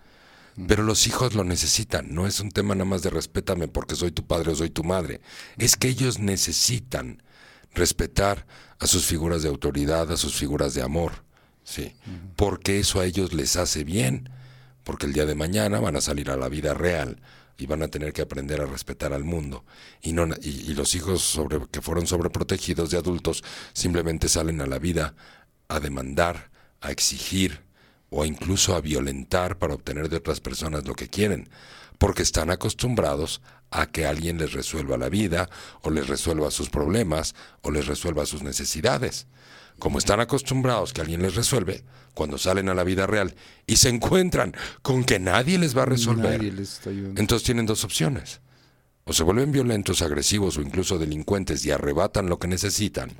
Pero 0.67 0.83
los 0.83 1.07
hijos 1.07 1.35
lo 1.35 1.45
necesitan. 1.45 2.15
No 2.15 2.27
es 2.27 2.41
un 2.41 2.51
tema 2.51 2.75
nada 2.75 2.85
más 2.85 3.03
de 3.03 3.11
respétame 3.11 3.69
porque 3.69 3.95
soy 3.95 4.11
tu 4.11 4.27
padre 4.27 4.53
o 4.53 4.55
soy 4.55 4.71
tu 4.71 4.85
madre. 4.85 5.21
Es 5.59 5.77
que 5.77 5.89
ellos 5.89 6.19
necesitan 6.19 7.23
respetar 7.75 8.47
a 8.79 8.87
sus 8.87 9.07
figuras 9.07 9.43
de 9.43 9.49
autoridad, 9.49 10.11
a 10.11 10.17
sus 10.17 10.35
figuras 10.35 10.75
de 10.75 10.83
amor. 10.83 11.25
Sí. 11.63 11.95
Porque 12.37 12.81
eso 12.81 13.01
a 13.01 13.07
ellos 13.07 13.33
les 13.33 13.57
hace 13.57 13.85
bien. 13.85 14.29
Porque 14.85 15.07
el 15.07 15.13
día 15.13 15.27
de 15.27 15.35
mañana 15.35 15.81
van 15.81 15.97
a 15.97 16.01
salir 16.01 16.31
a 16.31 16.37
la 16.37 16.49
vida 16.49 16.75
real 16.75 17.21
y 17.61 17.67
van 17.67 17.83
a 17.83 17.89
tener 17.89 18.13
que 18.13 18.23
aprender 18.23 18.61
a 18.61 18.67
respetar 18.67 19.13
al 19.13 19.25
mundo. 19.25 19.65
Y, 20.01 20.13
no, 20.13 20.27
y, 20.41 20.73
los 20.73 20.95
hijos 20.95 21.23
sobre, 21.23 21.61
que 21.71 21.83
fueron 21.83 22.07
sobreprotegidos 22.07 22.91
de 22.91 22.97
adultos 22.97 23.45
simplemente 23.75 24.29
salen 24.29 24.61
a 24.63 24.67
la 24.67 24.79
vida 24.79 25.15
a 25.69 25.79
demandar, 25.79 26.51
a 26.81 26.91
exigir, 26.91 27.61
o 28.11 28.25
incluso 28.25 28.75
a 28.75 28.81
violentar 28.81 29.59
para 29.59 29.75
obtener 29.75 30.09
de 30.09 30.17
otras 30.17 30.41
personas 30.41 30.87
lo 30.87 30.95
que 30.95 31.09
quieren, 31.09 31.49
porque 31.99 32.23
están 32.23 32.51
acostumbrados 32.51 33.41
a 33.71 33.87
que 33.87 34.07
alguien 34.07 34.39
les 34.39 34.53
resuelva 34.53 34.97
la 34.97 35.09
vida, 35.09 35.49
o 35.83 35.91
les 35.91 36.09
resuelva 36.09 36.51
sus 36.51 36.71
problemas, 36.71 37.35
o 37.63 37.71
les 37.71 37.87
resuelva 37.87 38.27
sus 38.27 38.43
necesidades. 38.43 39.27
Como 39.79 39.99
están 39.99 40.21
acostumbrados 40.21 40.93
que 40.93 41.01
alguien 41.01 41.23
les 41.23 41.37
resuelve, 41.37 41.85
cuando 42.15 42.37
salen 42.37 42.69
a 42.69 42.75
la 42.75 42.85
vida 42.85 43.07
real 43.07 43.35
y 43.67 43.77
se 43.77 43.89
encuentran 43.89 44.55
con 44.83 45.05
que 45.05 45.21
nadie 45.21 45.59
les 45.59 45.77
va 45.77 45.83
a 45.83 45.87
resolver, 45.87 46.43
entonces 46.43 47.45
tienen 47.45 47.67
dos 47.67 47.85
opciones. 47.85 48.41
O 49.05 49.13
se 49.13 49.23
vuelven 49.23 49.53
violentos, 49.53 50.03
agresivos 50.03 50.59
o 50.59 50.63
incluso 50.63 50.99
delincuentes 50.99 51.65
y 51.65 51.71
arrebatan 51.71 52.29
lo 52.29 52.39
que 52.39 52.49
necesitan 52.49 53.11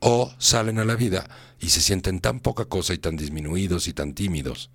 o 0.00 0.32
salen 0.38 0.78
a 0.78 0.84
la 0.84 0.96
vida 0.96 1.28
y 1.60 1.68
se 1.68 1.80
sienten 1.80 2.20
tan 2.20 2.40
poca 2.40 2.64
cosa 2.64 2.94
y 2.94 2.98
tan 2.98 3.16
disminuidos 3.16 3.86
y 3.86 3.92
tan 3.92 4.14
tímidos 4.14 4.70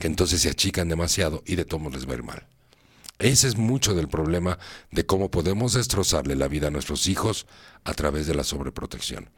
que 0.00 0.06
entonces 0.06 0.42
se 0.42 0.50
achican 0.50 0.88
demasiado 0.88 1.42
y 1.46 1.54
de 1.54 1.64
todos 1.64 1.92
les 1.92 2.08
va 2.08 2.12
a 2.12 2.16
ir 2.16 2.22
mal. 2.24 2.46
Ese 3.18 3.48
es 3.48 3.56
mucho 3.56 3.94
del 3.94 4.08
problema 4.08 4.58
de 4.90 5.06
cómo 5.06 5.30
podemos 5.30 5.72
destrozarle 5.72 6.36
la 6.36 6.48
vida 6.48 6.68
a 6.68 6.70
nuestros 6.70 7.06
hijos 7.06 7.46
a 7.84 7.94
través 7.94 8.26
de 8.26 8.34
la 8.34 8.44
sobreprotección. 8.44 9.30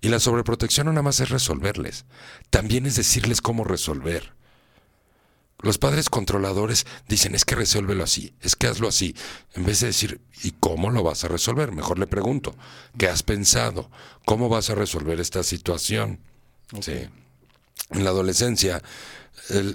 Y 0.00 0.08
la 0.08 0.20
sobreprotección 0.20 0.86
no 0.86 0.92
nada 0.92 1.02
más 1.02 1.18
es 1.18 1.30
resolverles, 1.30 2.04
también 2.50 2.86
es 2.86 2.94
decirles 2.94 3.40
cómo 3.40 3.64
resolver. 3.64 4.34
Los 5.64 5.78
padres 5.78 6.10
controladores 6.10 6.84
dicen, 7.08 7.34
es 7.34 7.46
que 7.46 7.54
resuélvelo 7.54 8.04
así, 8.04 8.34
es 8.42 8.54
que 8.54 8.66
hazlo 8.66 8.86
así. 8.86 9.16
En 9.54 9.64
vez 9.64 9.80
de 9.80 9.86
decir, 9.86 10.20
¿y 10.42 10.50
cómo 10.60 10.90
lo 10.90 11.02
vas 11.02 11.24
a 11.24 11.28
resolver? 11.28 11.72
Mejor 11.72 11.98
le 11.98 12.06
pregunto, 12.06 12.54
¿qué 12.98 13.08
has 13.08 13.22
pensado? 13.22 13.90
¿Cómo 14.26 14.50
vas 14.50 14.68
a 14.68 14.74
resolver 14.74 15.20
esta 15.20 15.42
situación? 15.42 16.20
Sí. 16.82 17.08
En 17.90 18.02
la 18.04 18.10
adolescencia, 18.10 18.82
eh, 19.50 19.74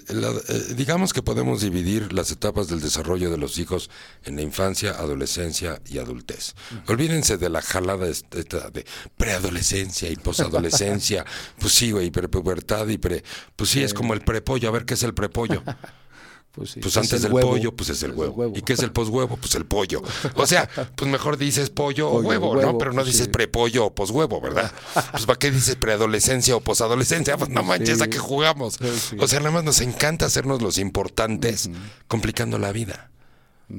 digamos 0.75 1.13
que 1.13 1.21
podemos 1.21 1.61
dividir 1.61 2.11
las 2.11 2.31
etapas 2.31 2.67
del 2.69 2.81
desarrollo 2.81 3.29
de 3.29 3.37
los 3.37 3.59
hijos 3.59 3.89
en 4.23 4.35
la 4.35 4.41
infancia, 4.41 4.91
adolescencia 4.91 5.79
y 5.87 5.99
adultez. 5.99 6.55
Olvídense 6.87 7.37
de 7.37 7.49
la 7.49 7.61
jalada 7.61 8.07
de 8.07 8.85
preadolescencia 9.15 10.09
y 10.09 10.15
posadolescencia. 10.15 11.25
pues 11.59 11.73
sí, 11.73 11.91
güey, 11.91 12.09
prepubertad 12.09 12.87
y 12.87 12.97
pre... 12.97 13.23
Pues 13.55 13.69
sí, 13.69 13.83
es 13.83 13.93
como 13.93 14.13
el 14.13 14.21
prepollo. 14.21 14.69
A 14.69 14.71
ver 14.71 14.85
qué 14.85 14.95
es 14.95 15.03
el 15.03 15.13
prepollo. 15.13 15.61
Pues, 16.51 16.77
pues 16.81 16.97
antes 16.97 17.21
del 17.21 17.31
pollo, 17.31 17.75
pues 17.75 17.89
es 17.89 18.01
el 18.01 18.11
huevo. 18.11 18.51
¿Y 18.55 18.61
qué 18.63 18.73
es 18.73 18.79
el 18.79 18.91
poshuevo? 18.91 19.37
Pues 19.37 19.53
el 19.55 19.65
pollo. 19.65 20.01
O 20.35 20.47
sea, 20.47 20.67
pues 20.95 21.09
mejor 21.09 21.37
dices 21.37 21.69
pollo, 21.69 22.09
o 22.09 22.21
huevo, 22.21 22.55
¿no? 22.55 22.77
Pero 22.77 22.91
no 22.91 23.01
pues 23.01 23.13
dices 23.13 23.27
prepollo 23.27 23.85
o 23.85 23.93
poshuevo, 23.93 24.41
¿verdad? 24.41 24.71
Pues 25.11 25.25
¿para 25.25 25.37
qué 25.37 25.51
dices 25.51 25.75
preadolescencia 25.75 26.55
o 26.55 26.61
posadolescencia? 26.61 27.37
Pues 27.37 27.49
no 27.49 27.63
manches, 27.63 28.01
¿a 28.01 28.07
qué 28.07 28.17
jugamos? 28.17 28.79
O 29.19 29.27
sea, 29.27 29.39
nada 29.39 29.51
más 29.51 29.63
nos 29.63 29.79
encanta 29.81 30.25
hacernos 30.25 30.61
los 30.61 30.79
importantes, 30.79 31.69
complicando 32.07 32.57
la 32.57 32.71
vida. 32.71 33.11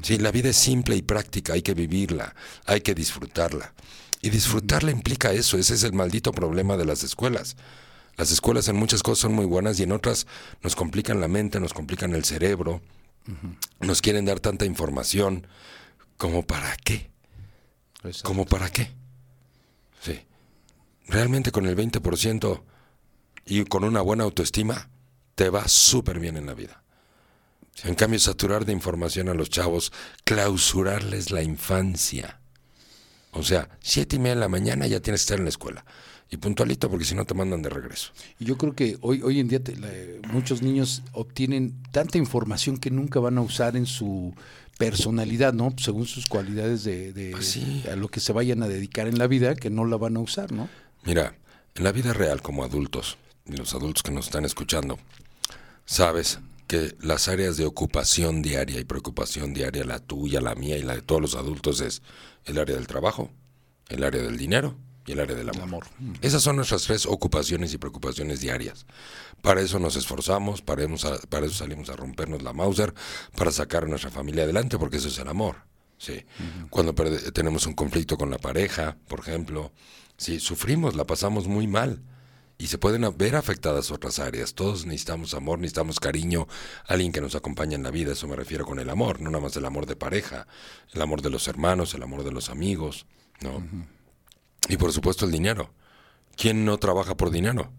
Sí, 0.03 0.19
la 0.19 0.31
vida 0.31 0.51
es 0.51 0.57
simple 0.57 0.95
y 0.95 1.03
práctica, 1.03 1.55
hay 1.55 1.63
que 1.63 1.75
vivirla, 1.75 2.37
hay 2.65 2.81
que 2.81 2.95
disfrutarla. 2.95 3.75
Y 4.23 4.31
disfrutarla 4.31 4.93
implica 4.93 5.33
eso, 5.33 5.59
ese 5.59 5.75
es 5.75 5.83
el 5.83 5.93
maldito 5.93 6.31
problema 6.31 6.77
de 6.77 6.85
las 6.85 7.03
escuelas. 7.03 7.57
Las 8.17 8.31
escuelas 8.31 8.69
en 8.69 8.77
muchas 8.77 9.03
cosas 9.03 9.21
son 9.21 9.35
muy 9.35 9.47
buenas 9.47 9.79
y 9.81 9.85
en 9.85 9.93
otras 9.93 10.27
nos 10.63 10.77
complican 10.77 11.21
la 11.21 11.29
mente, 11.29 11.61
nos 11.61 11.73
complican 11.73 12.15
el 12.15 12.25
cerebro, 12.25 12.83
nos 13.81 14.03
quieren 14.03 14.25
dar 14.25 14.41
tanta 14.41 14.65
información. 14.65 15.47
¿Como 16.17 16.47
para 16.47 16.77
qué? 16.77 17.11
¿Como 18.23 18.45
para 18.45 18.71
qué? 18.71 18.91
Sí. 20.03 20.21
Realmente 21.07 21.51
con 21.51 21.67
el 21.67 21.77
20% 21.77 22.63
y 23.47 23.65
con 23.65 23.85
una 23.85 24.01
buena 24.01 24.25
autoestima, 24.25 24.91
te 25.35 25.49
va 25.49 25.67
súper 25.67 26.21
bien 26.21 26.37
en 26.37 26.47
la 26.47 26.55
vida. 26.55 26.83
En 27.85 27.95
cambio, 27.95 28.19
saturar 28.19 28.67
de 28.67 28.73
información 28.73 29.29
a 29.31 29.35
los 29.35 29.49
chavos, 29.49 29.93
clausurarles 30.25 31.31
la 31.31 31.43
infancia. 31.43 32.41
O 33.33 33.43
sea, 33.43 33.71
siete 33.81 34.17
y 34.17 34.19
media 34.19 34.35
de 34.35 34.41
la 34.41 34.49
mañana 34.49 34.87
ya 34.87 35.01
tienes 35.01 35.21
que 35.23 35.25
estar 35.25 35.39
en 35.39 35.45
la 35.45 35.51
escuela 35.51 35.85
y 36.31 36.37
puntualito 36.37 36.89
porque 36.89 37.05
si 37.05 37.15
no 37.15 37.25
te 37.25 37.35
mandan 37.35 37.61
de 37.61 37.69
regreso. 37.69 38.13
Y 38.39 38.45
yo 38.45 38.57
creo 38.57 38.75
que 38.75 38.97
hoy, 39.01 39.21
hoy 39.23 39.41
en 39.41 39.49
día 39.49 39.61
muchos 40.33 40.63
niños 40.63 41.03
obtienen 41.13 41.83
tanta 41.91 42.19
información 42.19 42.79
que 42.79 42.91
nunca 42.91 43.19
van 43.19 43.37
a 43.39 43.41
usar 43.41 43.77
en 43.77 43.87
su 43.87 44.33
personalidad, 44.79 45.53
¿no? 45.53 45.75
Según 45.77 46.07
sus 46.07 46.27
cualidades 46.27 46.85
de, 46.85 47.31
pues 47.33 47.59
a 47.91 47.97
lo 47.97 48.09
que 48.09 48.21
se 48.21 48.33
vayan 48.33 48.63
a 48.63 48.69
dedicar 48.69 49.09
en 49.09 49.19
la 49.19 49.27
vida, 49.27 49.57
que 49.57 49.71
no 49.71 49.85
la 49.85 49.97
van 49.97 50.17
a 50.17 50.21
usar, 50.21 50.53
¿no? 50.53 50.69
Mira, 51.05 51.35
en 51.75 51.85
la 51.85 51.93
vida 51.93 52.13
real 52.13 52.41
como 52.43 52.65
adultos, 52.65 53.19
y 53.45 53.57
los 53.57 53.75
adultos 53.75 54.03
que 54.03 54.13
nos 54.13 54.27
están 54.27 54.45
escuchando, 54.45 54.99
sabes 55.85 56.39
que 56.69 56.95
las 57.01 57.27
áreas 57.27 57.57
de 57.57 57.67
ocupación 57.67 58.43
diaria 58.43 58.79
y 58.79 58.85
preocupación 58.85 59.53
diaria, 59.53 59.85
la 59.85 59.99
tuya, 59.99 60.41
la 60.41 60.55
mía 60.55 60.79
y 60.79 60.83
la 60.83 60.95
de 60.95 61.03
todos 61.03 61.21
los 61.21 61.35
adultos, 61.35 61.81
es 61.81 62.01
el 62.45 62.59
área 62.59 62.77
del 62.77 62.87
trabajo, 62.87 63.31
el 63.89 64.05
área 64.05 64.23
del 64.23 64.39
dinero 64.39 64.77
y 65.07 65.13
el 65.13 65.21
área 65.21 65.37
del 65.37 65.49
amor. 65.49 65.87
Esas 66.21 66.43
son 66.43 66.57
nuestras 66.57 66.83
tres 66.83 67.07
ocupaciones 67.07 67.73
y 67.75 67.79
preocupaciones 67.79 68.41
diarias. 68.41 68.87
Para 69.43 69.61
eso 69.61 69.79
nos 69.79 69.97
esforzamos, 69.97 70.63
para 70.63 70.85
eso, 70.85 71.19
para 71.29 71.47
eso 71.47 71.55
salimos 71.55 71.89
a 71.89 71.97
rompernos 71.97 72.43
la 72.43 72.53
Mauser, 72.53 72.95
para 73.37 73.51
sacar 73.51 73.85
a 73.85 73.87
nuestra 73.87 74.11
familia 74.11 74.45
adelante, 74.45 74.79
porque 74.79 74.99
eso 74.99 75.09
es 75.09 75.19
el 75.19 75.29
amor. 75.29 75.57
Sí. 75.99 76.25
Cuando 76.71 76.95
tenemos 77.33 77.67
un 77.67 77.75
conflicto 77.75 78.17
con 78.17 78.31
la 78.31 78.39
pareja, 78.39 78.97
por 79.09 79.21
ejemplo, 79.21 79.73
sí, 80.17 80.41
sufrimos, 80.41 80.95
la 80.97 81.05
pasamos 81.05 81.47
muy 81.47 81.67
mal. 81.67 82.03
Y 82.57 82.67
se 82.67 82.77
pueden 82.77 83.07
ver 83.17 83.37
afectadas 83.37 83.91
otras 83.91 84.19
áreas. 84.19 84.53
Todos 84.53 84.85
necesitamos 84.85 85.33
amor, 85.33 85.59
necesitamos 85.59 85.99
cariño, 85.99 86.47
alguien 86.87 87.11
que 87.11 87.23
nos 87.23 87.35
acompañe 87.35 87.75
en 87.75 87.83
la 87.83 87.91
vida. 87.91 88.13
Eso 88.13 88.29
me 88.29 88.37
refiero 88.37 88.67
con 88.67 88.79
el 88.79 88.91
amor, 88.91 89.23
no 89.23 89.31
nada 89.31 89.43
más 89.43 89.57
el 89.57 89.65
amor 89.65 89.87
de 89.87 89.97
pareja, 89.97 90.47
el 90.93 91.01
amor 91.01 91.23
de 91.23 91.31
los 91.31 91.49
hermanos, 91.49 91.95
el 91.95 92.03
amor 92.03 92.23
de 92.23 92.33
los 92.33 92.51
amigos, 92.51 93.07
¿no? 93.41 93.63
Y 94.69 94.77
por 94.77 94.93
supuesto 94.93 95.25
el 95.25 95.33
dinero. 95.33 95.73
¿Quién 96.37 96.65
no 96.65 96.79
trabaja 96.79 97.17
por 97.17 97.31
dinero? 97.31 97.73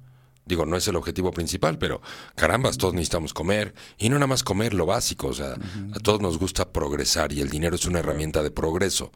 Digo, 0.45 0.65
no 0.65 0.75
es 0.75 0.87
el 0.87 0.95
objetivo 0.95 1.31
principal, 1.31 1.77
pero 1.77 2.01
carambas, 2.35 2.77
todos 2.77 2.93
necesitamos 2.93 3.33
comer. 3.33 3.73
Y 3.97 4.09
no 4.09 4.15
nada 4.15 4.27
más 4.27 4.43
comer 4.43 4.73
lo 4.73 4.85
básico, 4.85 5.27
o 5.27 5.33
sea, 5.33 5.53
a 5.53 5.99
todos 5.99 6.19
nos 6.19 6.37
gusta 6.37 6.71
progresar 6.71 7.31
y 7.31 7.41
el 7.41 7.49
dinero 7.49 7.75
es 7.75 7.85
una 7.85 7.99
herramienta 7.99 8.43
de 8.43 8.51
progreso. 8.51 9.11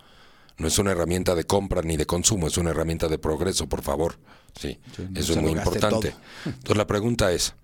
No 0.57 0.67
es 0.67 0.79
una 0.79 0.91
herramienta 0.91 1.35
de 1.35 1.43
compra 1.43 1.81
ni 1.81 1.97
de 1.97 2.05
consumo, 2.05 2.47
es 2.47 2.57
una 2.57 2.69
herramienta 2.69 3.07
de 3.07 3.17
progreso, 3.17 3.67
por 3.67 3.81
favor. 3.81 4.17
Sí, 4.57 4.79
eso 5.15 5.33
es 5.33 5.41
muy 5.41 5.51
importante. 5.51 6.15
Entonces 6.45 6.77
la 6.77 6.87
pregunta 6.87 7.31
es, 7.33 7.55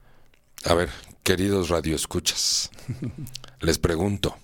a 0.66 0.74
ver, 0.74 0.90
queridos 1.24 1.70
radioescuchas, 1.70 2.72
les 3.62 3.80
pregunto, 3.80 4.36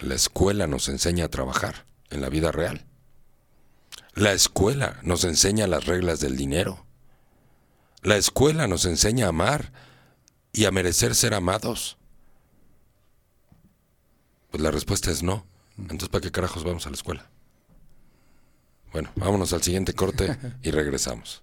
¿la 0.00 0.14
escuela 0.14 0.66
nos 0.66 0.88
enseña 0.88 1.26
a 1.26 1.28
trabajar 1.28 1.86
en 2.10 2.20
la 2.20 2.28
vida 2.28 2.52
real? 2.52 2.84
La 4.16 4.32
escuela 4.32 4.98
nos 5.02 5.24
enseña 5.24 5.66
las 5.66 5.84
reglas 5.84 6.20
del 6.20 6.38
dinero. 6.38 6.86
La 8.00 8.16
escuela 8.16 8.66
nos 8.66 8.86
enseña 8.86 9.26
a 9.26 9.28
amar 9.28 9.72
y 10.52 10.64
a 10.64 10.70
merecer 10.70 11.14
ser 11.14 11.34
amados. 11.34 11.98
Pues 14.50 14.62
la 14.62 14.70
respuesta 14.70 15.10
es 15.10 15.22
no. 15.22 15.44
Entonces, 15.76 16.08
¿para 16.08 16.22
qué 16.22 16.30
carajos 16.30 16.64
vamos 16.64 16.86
a 16.86 16.88
la 16.88 16.96
escuela? 16.96 17.28
Bueno, 18.90 19.10
vámonos 19.16 19.52
al 19.52 19.62
siguiente 19.62 19.92
corte 19.92 20.38
y 20.62 20.70
regresamos. 20.70 21.42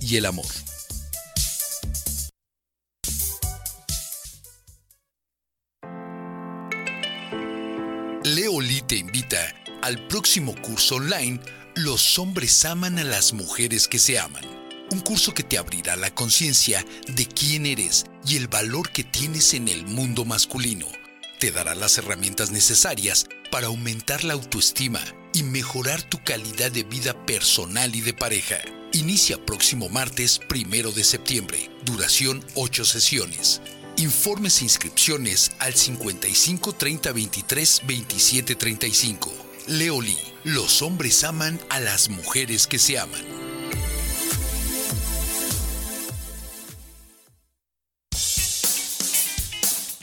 y 0.00 0.16
el 0.16 0.26
amor. 0.26 0.46
Leo 8.24 8.60
Lee 8.60 8.82
te 8.86 8.96
invita 8.96 9.54
al 9.82 10.06
próximo 10.08 10.54
curso 10.60 10.96
online 10.96 11.40
Los 11.74 12.18
hombres 12.18 12.64
aman 12.64 12.98
a 12.98 13.04
las 13.04 13.32
mujeres 13.32 13.88
que 13.88 13.98
se 13.98 14.18
aman. 14.18 14.44
Un 14.90 15.00
curso 15.00 15.32
que 15.32 15.42
te 15.42 15.56
abrirá 15.56 15.96
la 15.96 16.14
conciencia 16.14 16.84
de 17.06 17.26
quién 17.26 17.64
eres 17.64 18.04
y 18.26 18.36
el 18.36 18.48
valor 18.48 18.90
que 18.90 19.04
tienes 19.04 19.54
en 19.54 19.68
el 19.68 19.86
mundo 19.86 20.24
masculino. 20.24 20.86
Te 21.38 21.50
dará 21.50 21.74
las 21.74 21.96
herramientas 21.96 22.50
necesarias 22.50 23.26
para 23.50 23.68
aumentar 23.68 24.24
la 24.24 24.34
autoestima 24.34 25.00
y 25.32 25.42
mejorar 25.42 26.02
tu 26.02 26.22
calidad 26.22 26.70
de 26.70 26.82
vida 26.82 27.24
personal 27.24 27.94
y 27.94 28.00
de 28.00 28.12
pareja. 28.12 28.58
Inicia 28.92 29.38
próximo 29.38 29.88
martes 29.88 30.40
primero 30.48 30.90
de 30.90 31.04
septiembre. 31.04 31.70
Duración 31.84 32.44
8 32.54 32.84
sesiones. 32.84 33.62
Informes 33.96 34.60
e 34.60 34.64
inscripciones 34.64 35.52
al 35.60 35.74
55 35.74 36.72
30 36.72 37.12
23 37.12 37.82
27 37.86 38.54
35. 38.56 39.32
Leoli, 39.68 40.18
los 40.42 40.82
hombres 40.82 41.22
aman 41.22 41.60
a 41.68 41.78
las 41.78 42.08
mujeres 42.08 42.66
que 42.66 42.80
se 42.80 42.98
aman. 42.98 43.39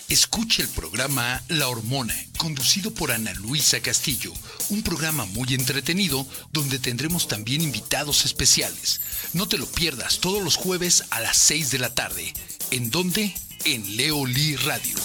Escuche 0.09 0.61
el 0.61 0.69
programa 0.69 1.43
La 1.49 1.67
Hormona, 1.67 2.15
conducido 2.37 2.93
por 2.93 3.11
Ana 3.11 3.33
Luisa 3.33 3.81
Castillo, 3.81 4.31
un 4.69 4.81
programa 4.81 5.25
muy 5.25 5.53
entretenido 5.53 6.25
donde 6.53 6.79
tendremos 6.79 7.27
también 7.27 7.61
invitados 7.61 8.23
especiales. 8.23 9.01
No 9.33 9.49
te 9.49 9.57
lo 9.57 9.65
pierdas 9.65 10.19
todos 10.19 10.41
los 10.41 10.55
jueves 10.55 11.03
a 11.09 11.19
las 11.19 11.35
6 11.35 11.71
de 11.71 11.79
la 11.79 11.93
tarde. 11.93 12.33
¿En 12.71 12.89
dónde? 12.89 13.35
En 13.65 13.97
Leoli 13.97 14.55
Radio. 14.55 14.95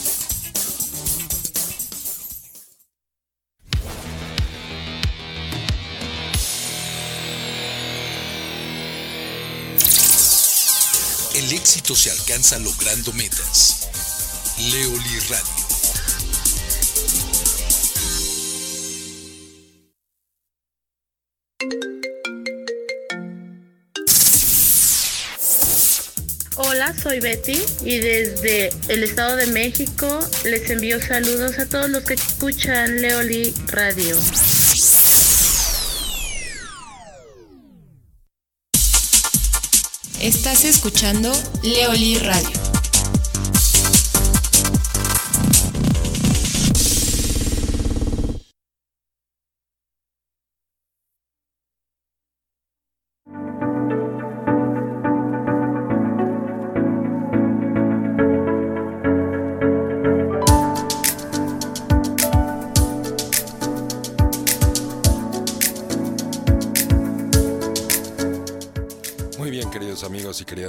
El 11.35 11.53
éxito 11.53 11.97
se 11.97 12.13
alcanza 12.13 12.61
logrando 12.61 13.13
metas. 13.15 13.89
Leoli 14.59 15.19
Radio. 15.29 15.63
Hola, 26.57 26.95
soy 27.03 27.21
Betty 27.21 27.61
y 27.85 27.99
desde 27.99 28.71
el 28.89 29.03
Estado 29.03 29.37
de 29.37 29.47
México 29.47 30.21
les 30.45 30.69
envío 30.71 31.01
saludos 31.01 31.59
a 31.59 31.67
todos 31.67 31.89
los 31.89 32.05
que 32.05 32.15
escuchan 32.15 33.01
Leoli 33.01 33.55
Radio. 33.69 34.17
Estás 40.21 40.65
escuchando 40.65 41.33
Leoli 41.63 42.19
Radio. 42.19 42.72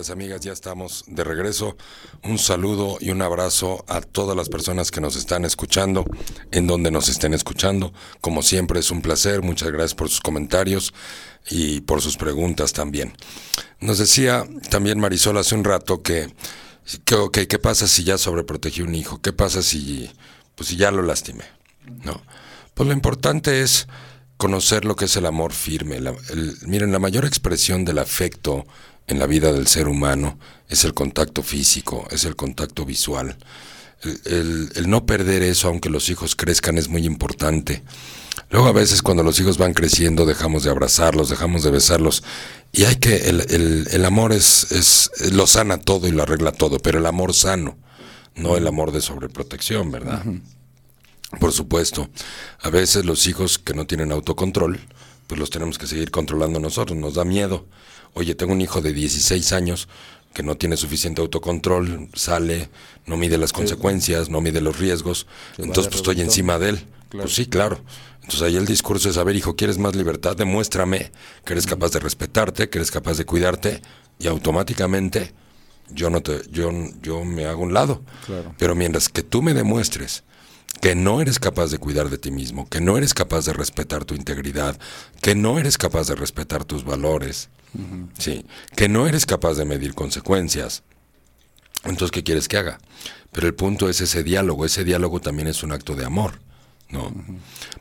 Amigas, 0.09 0.41
ya 0.41 0.51
estamos 0.51 1.03
de 1.07 1.23
regreso. 1.23 1.77
Un 2.23 2.37
saludo 2.37 2.97
y 2.99 3.11
un 3.11 3.21
abrazo 3.21 3.83
a 3.87 4.01
todas 4.01 4.35
las 4.35 4.49
personas 4.49 4.91
que 4.91 5.01
nos 5.01 5.15
están 5.15 5.45
escuchando, 5.45 6.05
en 6.51 6.67
donde 6.67 6.91
nos 6.91 7.09
estén 7.09 7.33
escuchando. 7.33 7.93
Como 8.21 8.41
siempre 8.41 8.79
es 8.79 8.91
un 8.91 9.01
placer, 9.01 9.41
muchas 9.41 9.71
gracias 9.71 9.95
por 9.95 10.09
sus 10.09 10.21
comentarios 10.21 10.93
y 11.49 11.81
por 11.81 12.01
sus 12.01 12.17
preguntas 12.17 12.73
también. 12.73 13.13
Nos 13.79 13.97
decía 13.97 14.45
también 14.69 14.99
Marisol 14.99 15.37
hace 15.37 15.55
un 15.55 15.63
rato 15.63 16.01
que, 16.01 16.33
que 17.05 17.47
¿qué 17.47 17.59
pasa 17.59 17.87
si 17.87 18.03
ya 18.03 18.17
sobreprotegí 18.17 18.81
un 18.81 18.95
hijo? 18.95 19.21
¿Qué 19.21 19.33
pasa 19.33 19.61
si, 19.61 20.09
pues, 20.55 20.69
si 20.69 20.77
ya 20.77 20.91
lo 20.91 21.01
lastimé? 21.01 21.43
No. 22.03 22.21
Pues 22.73 22.87
lo 22.87 22.93
importante 22.93 23.61
es 23.61 23.87
conocer 24.37 24.83
lo 24.83 24.95
que 24.95 25.05
es 25.05 25.15
el 25.15 25.25
amor 25.25 25.53
firme. 25.53 25.99
Miren, 26.65 26.91
la 26.91 26.99
mayor 26.99 27.25
expresión 27.25 27.85
del 27.85 27.99
afecto 27.99 28.65
en 29.07 29.19
la 29.19 29.25
vida 29.27 29.51
del 29.51 29.67
ser 29.67 29.87
humano 29.87 30.37
es 30.69 30.83
el 30.85 30.93
contacto 30.93 31.43
físico, 31.43 32.07
es 32.11 32.23
el 32.25 32.35
contacto 32.35 32.85
visual. 32.85 33.37
El, 34.01 34.21
el- 34.25 34.71
el 34.75 34.89
no 34.89 35.05
perder 35.05 35.43
eso, 35.43 35.67
aunque 35.67 35.89
los 35.89 36.09
hijos 36.09 36.35
crezcan, 36.35 36.77
es 36.77 36.89
muy 36.89 37.05
importante. 37.05 37.83
Luego 38.49 38.67
a 38.67 38.71
veces 38.73 39.01
cuando 39.01 39.23
los 39.23 39.39
hijos 39.39 39.57
van 39.57 39.73
creciendo 39.73 40.25
dejamos 40.25 40.63
de 40.63 40.71
abrazarlos, 40.71 41.29
dejamos 41.29 41.63
de 41.63 41.71
besarlos. 41.71 42.23
Y 42.71 42.85
hay 42.85 42.95
que, 42.95 43.29
el, 43.29 43.41
el- 43.49 43.87
el 43.91 44.05
amor 44.05 44.33
es, 44.33 44.71
es, 44.71 45.11
lo 45.33 45.47
sana 45.47 45.77
todo 45.79 46.07
y 46.07 46.11
lo 46.11 46.23
arregla 46.23 46.51
todo, 46.51 46.79
pero 46.79 46.99
el 46.99 47.05
amor 47.05 47.33
sano, 47.33 47.77
no 48.35 48.57
el 48.57 48.65
amor 48.67 48.91
de 48.91 49.01
sobreprotección, 49.01 49.91
¿verdad? 49.91 50.23
Por 51.39 51.51
supuesto, 51.51 52.09
a 52.61 52.69
veces 52.69 53.05
los 53.05 53.25
hijos 53.27 53.57
que 53.59 53.73
no 53.73 53.85
tienen 53.87 54.11
autocontrol, 54.11 54.79
pues 55.27 55.39
los 55.39 55.49
tenemos 55.49 55.77
que 55.77 55.87
seguir 55.87 56.11
controlando 56.11 56.59
nosotros, 56.59 56.97
nos 56.97 57.15
da 57.15 57.25
miedo. 57.25 57.65
Oye, 58.13 58.35
tengo 58.35 58.53
un 58.53 58.61
hijo 58.61 58.81
de 58.81 58.93
16 58.93 59.53
años 59.53 59.87
que 60.33 60.43
no 60.43 60.55
tiene 60.55 60.77
suficiente 60.77 61.21
autocontrol, 61.21 62.09
sale, 62.13 62.69
no 63.05 63.17
mide 63.17 63.37
las 63.37 63.53
consecuencias, 63.53 64.29
no 64.29 64.41
mide 64.41 64.61
los 64.61 64.79
riesgos, 64.79 65.27
entonces 65.57 65.87
pues 65.87 65.97
estoy 65.97 66.21
encima 66.21 66.57
de 66.57 66.69
él. 66.69 66.77
Claro. 67.09 67.25
Pues 67.25 67.35
sí, 67.35 67.45
claro. 67.45 67.79
Entonces 68.15 68.41
ahí 68.41 68.55
el 68.55 68.65
discurso 68.65 69.09
es, 69.09 69.17
a 69.17 69.23
ver, 69.23 69.35
hijo, 69.35 69.55
¿quieres 69.55 69.77
más 69.77 69.95
libertad? 69.95 70.35
Demuéstrame 70.35 71.11
que 71.45 71.53
eres 71.53 71.67
capaz 71.67 71.91
de 71.91 71.99
respetarte, 71.99 72.69
que 72.69 72.79
eres 72.79 72.89
capaz 72.89 73.17
de 73.17 73.25
cuidarte 73.25 73.81
y 74.17 74.27
automáticamente 74.27 75.33
yo 75.89 76.09
no 76.09 76.21
te 76.21 76.41
yo 76.49 76.71
yo 77.01 77.23
me 77.25 77.45
hago 77.45 77.61
un 77.61 77.73
lado. 77.73 78.01
Claro. 78.25 78.55
Pero 78.57 78.75
mientras 78.75 79.09
que 79.09 79.23
tú 79.23 79.41
me 79.41 79.53
demuestres 79.53 80.23
que 80.83 80.95
no 80.95 81.21
eres 81.21 81.39
capaz 81.39 81.71
de 81.71 81.77
cuidar 81.77 82.09
de 82.09 82.17
ti 82.17 82.29
mismo, 82.29 82.67
que 82.67 82.81
no 82.81 82.97
eres 82.97 83.13
capaz 83.13 83.45
de 83.45 83.53
respetar 83.53 84.03
tu 84.03 84.15
integridad, 84.15 84.77
que 85.21 85.33
no 85.33 85.57
eres 85.57 85.77
capaz 85.77 86.09
de 86.09 86.15
respetar 86.15 86.65
tus 86.65 86.83
valores, 86.83 87.47
sí, 88.17 88.45
que 88.75 88.89
no 88.89 89.07
eres 89.07 89.25
capaz 89.25 89.53
de 89.53 89.63
medir 89.63 89.93
consecuencias. 89.93 90.83
Entonces, 91.85 92.11
¿qué 92.11 92.21
quieres 92.21 92.49
que 92.49 92.57
haga? 92.57 92.79
Pero 93.31 93.47
el 93.47 93.55
punto 93.55 93.87
es 93.87 94.01
ese 94.01 94.25
diálogo, 94.25 94.65
ese 94.65 94.83
diálogo 94.83 95.21
también 95.21 95.47
es 95.47 95.63
un 95.63 95.71
acto 95.71 95.95
de 95.95 96.03
amor, 96.03 96.41
¿no? 96.89 97.13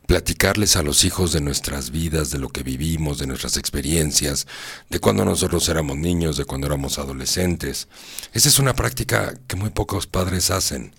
Platicarles 0.06 0.76
a 0.76 0.84
los 0.84 1.02
hijos 1.02 1.32
de 1.32 1.40
nuestras 1.40 1.90
vidas, 1.90 2.30
de 2.30 2.38
lo 2.38 2.50
que 2.50 2.62
vivimos, 2.62 3.18
de 3.18 3.26
nuestras 3.26 3.56
experiencias, 3.56 4.46
de 4.90 5.00
cuando 5.00 5.24
nosotros 5.24 5.68
éramos 5.68 5.96
niños, 5.96 6.36
de 6.36 6.44
cuando 6.44 6.68
éramos 6.68 7.00
adolescentes. 7.00 7.88
Esa 8.32 8.48
es 8.48 8.60
una 8.60 8.76
práctica 8.76 9.34
que 9.48 9.56
muy 9.56 9.70
pocos 9.70 10.06
padres 10.06 10.52
hacen. 10.52 10.94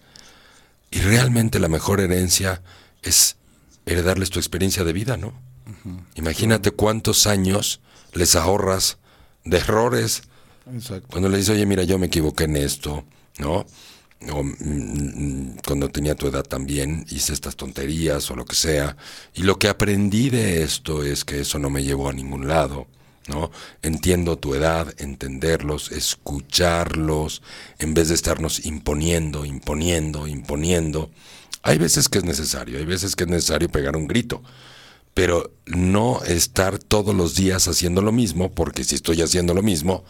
Y 0.93 0.99
realmente 0.99 1.59
la 1.59 1.69
mejor 1.69 2.01
herencia 2.01 2.61
es 3.01 3.35
heredarles 3.87 4.29
tu 4.29 4.37
experiencia 4.37 4.83
de 4.83 4.93
vida, 4.93 5.17
¿no? 5.17 5.33
Imagínate 6.13 6.69
cuántos 6.69 7.25
años 7.25 7.81
les 8.13 8.35
ahorras 8.35 8.99
de 9.43 9.57
errores. 9.57 10.21
Exacto. 10.71 11.07
Cuando 11.09 11.29
le 11.29 11.37
dices, 11.37 11.55
oye, 11.55 11.65
mira, 11.65 11.81
yo 11.81 11.97
me 11.97 12.05
equivoqué 12.05 12.43
en 12.43 12.57
esto, 12.57 13.05
¿no? 13.39 13.65
O 14.31 14.43
mm, 14.43 14.55
mm, 14.59 15.57
cuando 15.65 15.89
tenía 15.89 16.13
tu 16.13 16.27
edad 16.27 16.43
también 16.43 17.05
hice 17.09 17.33
estas 17.33 17.55
tonterías 17.55 18.29
o 18.29 18.35
lo 18.35 18.45
que 18.45 18.55
sea. 18.55 18.95
Y 19.33 19.41
lo 19.41 19.57
que 19.57 19.69
aprendí 19.69 20.29
de 20.29 20.61
esto 20.61 21.03
es 21.03 21.25
que 21.25 21.41
eso 21.41 21.57
no 21.57 21.71
me 21.71 21.83
llevó 21.83 22.07
a 22.07 22.13
ningún 22.13 22.47
lado, 22.47 22.85
¿no? 23.27 23.51
Entiendo 23.81 24.37
tu 24.37 24.55
edad, 24.55 24.93
entenderlos, 24.97 25.91
escucharlos, 25.91 27.41
en 27.79 27.93
vez 27.93 28.09
de 28.09 28.15
estarnos 28.15 28.65
imponiendo, 28.65 29.45
imponiendo, 29.45 30.27
imponiendo. 30.27 31.09
Hay 31.61 31.77
veces 31.77 32.09
que 32.09 32.17
es 32.17 32.23
necesario, 32.23 32.77
hay 32.77 32.85
veces 32.85 33.15
que 33.15 33.23
es 33.23 33.29
necesario 33.29 33.69
pegar 33.69 33.95
un 33.95 34.07
grito, 34.07 34.43
pero 35.13 35.51
no 35.65 36.21
estar 36.23 36.79
todos 36.79 37.15
los 37.15 37.35
días 37.35 37.67
haciendo 37.67 38.01
lo 38.01 38.11
mismo, 38.11 38.51
porque 38.51 38.83
si 38.83 38.95
estoy 38.95 39.21
haciendo 39.21 39.53
lo 39.53 39.61
mismo, 39.61 40.03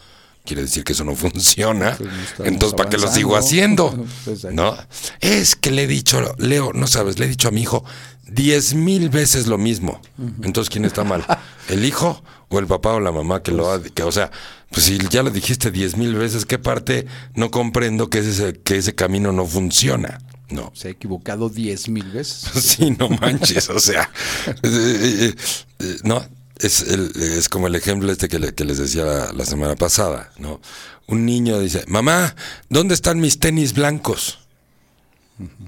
quiere 0.44 0.62
decir 0.62 0.84
que 0.84 0.92
eso 0.92 1.04
no 1.04 1.14
funciona. 1.16 1.96
Pues 1.96 2.48
Entonces, 2.48 2.76
¿para 2.76 2.90
qué 2.90 2.98
lo 2.98 3.10
sigo 3.10 3.36
haciendo? 3.36 4.06
¿No? 4.52 4.76
Es 5.20 5.56
que 5.56 5.70
le 5.70 5.84
he 5.84 5.86
dicho, 5.86 6.34
Leo, 6.38 6.72
no 6.72 6.86
sabes, 6.86 7.18
le 7.18 7.26
he 7.26 7.28
dicho 7.28 7.48
a 7.48 7.50
mi 7.50 7.62
hijo 7.62 7.84
diez 8.26 8.74
mil 8.74 9.10
veces 9.10 9.46
lo 9.46 9.58
mismo. 9.58 10.00
Entonces, 10.42 10.70
¿quién 10.70 10.84
está 10.84 11.04
mal? 11.04 11.24
¿El 11.68 11.84
hijo 11.84 12.22
o 12.48 12.58
el 12.58 12.66
papá 12.66 12.92
o 12.94 13.00
la 13.00 13.12
mamá 13.12 13.42
que 13.42 13.52
lo 13.52 13.70
ha... 13.70 13.82
Que, 13.82 14.02
o 14.02 14.12
sea, 14.12 14.30
pues 14.70 14.86
si 14.86 14.98
ya 15.10 15.22
lo 15.22 15.30
dijiste 15.30 15.70
diez 15.70 15.96
mil 15.96 16.14
veces, 16.14 16.46
¿qué 16.46 16.58
parte 16.58 17.06
no 17.34 17.50
comprendo 17.50 18.10
que 18.10 18.18
ese, 18.18 18.54
que 18.54 18.78
ese 18.78 18.94
camino 18.94 19.32
no 19.32 19.46
funciona? 19.46 20.20
No. 20.50 20.72
Se 20.74 20.88
ha 20.88 20.90
equivocado 20.90 21.48
diez 21.48 21.88
mil 21.88 22.10
veces. 22.10 22.50
Sí, 22.62 22.94
no 22.98 23.08
manches, 23.08 23.70
o 23.70 23.78
sea, 23.80 24.10
eh, 24.46 24.52
eh, 24.62 25.34
eh, 25.80 25.96
no, 26.04 26.24
es, 26.64 26.80
el- 26.82 27.12
es 27.16 27.48
como 27.48 27.66
el 27.66 27.74
ejemplo 27.74 28.10
este 28.12 28.28
que, 28.28 28.38
le- 28.38 28.54
que 28.54 28.64
les 28.64 28.78
decía 28.78 29.04
la, 29.04 29.32
la 29.32 29.44
semana 29.44 29.74
pasada, 29.76 30.30
¿no? 30.38 30.60
Un 31.06 31.26
niño 31.26 31.58
dice, 31.58 31.84
mamá, 31.86 32.34
¿dónde 32.68 32.94
están 32.94 33.20
mis 33.20 33.38
tenis 33.38 33.74
blancos? 33.74 34.38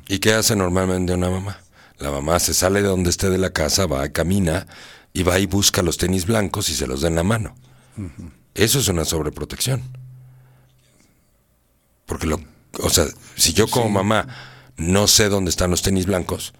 ¿Y 0.08 0.18
qué 0.20 0.32
hace 0.34 0.56
normalmente 0.56 1.12
una 1.12 1.28
mamá? 1.30 1.60
La 1.98 2.10
mamá 2.10 2.38
se 2.38 2.54
sale 2.54 2.82
de 2.82 2.88
donde 2.88 3.10
esté 3.10 3.30
de 3.30 3.38
la 3.38 3.50
casa, 3.50 3.86
va, 3.86 4.08
camina 4.10 4.66
y 5.12 5.22
va 5.22 5.38
y 5.38 5.46
busca 5.46 5.82
los 5.82 5.96
tenis 5.96 6.26
blancos 6.26 6.68
y 6.68 6.74
se 6.74 6.86
los 6.86 7.00
da 7.00 7.08
en 7.08 7.16
la 7.16 7.22
mano. 7.24 7.54
Eso 8.54 8.78
es 8.78 8.88
una 8.88 9.04
sobreprotección. 9.04 9.82
Porque 12.06 12.26
lo, 12.26 12.40
o 12.80 12.90
sea, 12.90 13.06
si 13.34 13.52
yo 13.52 13.66
como 13.68 13.88
mamá 13.88 14.28
no 14.76 15.06
sé 15.06 15.28
dónde 15.28 15.50
están 15.50 15.70
los 15.70 15.82
tenis 15.82 16.06
blancos, 16.06 16.52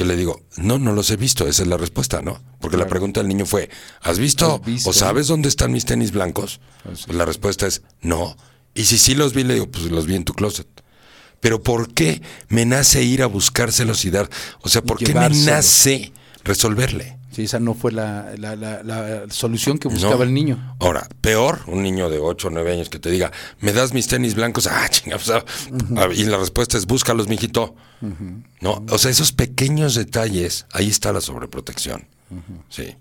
¿qué 0.00 0.06
le 0.06 0.16
digo? 0.16 0.40
No, 0.56 0.78
no 0.78 0.92
los 0.94 1.10
he 1.10 1.18
visto, 1.18 1.46
esa 1.46 1.60
es 1.60 1.68
la 1.68 1.76
respuesta, 1.76 2.22
¿no? 2.22 2.42
Porque 2.58 2.78
la 2.78 2.86
pregunta 2.86 3.20
del 3.20 3.28
niño 3.28 3.44
fue, 3.44 3.68
¿has 4.00 4.18
visto, 4.18 4.54
¿Has 4.54 4.64
visto? 4.64 4.88
o 4.88 4.92
sabes 4.94 5.26
dónde 5.26 5.50
están 5.50 5.72
mis 5.72 5.84
tenis 5.84 6.10
blancos? 6.10 6.58
Así 6.90 7.04
Pues 7.04 7.18
la 7.18 7.26
respuesta 7.26 7.66
es 7.66 7.82
no. 8.00 8.34
Y 8.72 8.86
si 8.86 8.96
sí 8.96 9.14
los 9.14 9.34
vi, 9.34 9.44
le 9.44 9.52
digo, 9.52 9.70
pues 9.70 9.90
los 9.90 10.06
vi 10.06 10.14
en 10.14 10.24
tu 10.24 10.32
closet. 10.32 10.66
Pero 11.40 11.62
¿por 11.62 11.92
qué 11.92 12.22
me 12.48 12.64
nace 12.64 13.02
ir 13.02 13.22
a 13.22 13.26
buscárselos 13.26 14.06
y 14.06 14.10
dar? 14.10 14.30
O 14.62 14.70
sea, 14.70 14.80
¿por 14.80 14.96
qué 14.96 15.12
me 15.12 15.28
nace 15.28 16.14
resolverle? 16.44 17.18
Sí, 17.30 17.44
esa 17.44 17.60
no 17.60 17.74
fue 17.74 17.92
la, 17.92 18.32
la- 18.36 18.56
la- 18.56 18.82
la 18.82 19.24
solución 19.30 19.78
que 19.78 19.86
buscaba 19.88 20.16
No. 20.16 20.22
el 20.24 20.34
niño. 20.34 20.76
Ahora, 20.80 21.08
peor, 21.20 21.60
un 21.68 21.82
niño 21.82 22.10
de 22.10 22.18
8 22.18 22.48
o 22.48 22.50
9 22.50 22.72
años 22.72 22.88
que 22.88 22.98
te 22.98 23.08
diga, 23.10 23.30
¿me 23.60 23.72
das 23.72 23.92
mis 23.94 24.08
tenis 24.08 24.34
blancos? 24.34 24.66
Ah, 24.66 24.88
chinga, 24.90 25.16
pues, 25.16 25.30
ah, 25.30 25.44
ah, 25.96 26.08
Y 26.12 26.24
la 26.24 26.38
respuesta 26.38 26.76
es, 26.76 26.86
búscalos, 26.86 27.28
mijito. 27.28 27.76
No, 28.60 28.84
o 28.88 28.98
sea, 28.98 29.10
esos 29.10 29.30
pequeños 29.32 29.94
detalles, 29.94 30.66
ahí 30.72 30.88
está 30.88 31.12
la 31.12 31.20
sobreprotección. 31.20 32.06
Sí. 32.68 32.96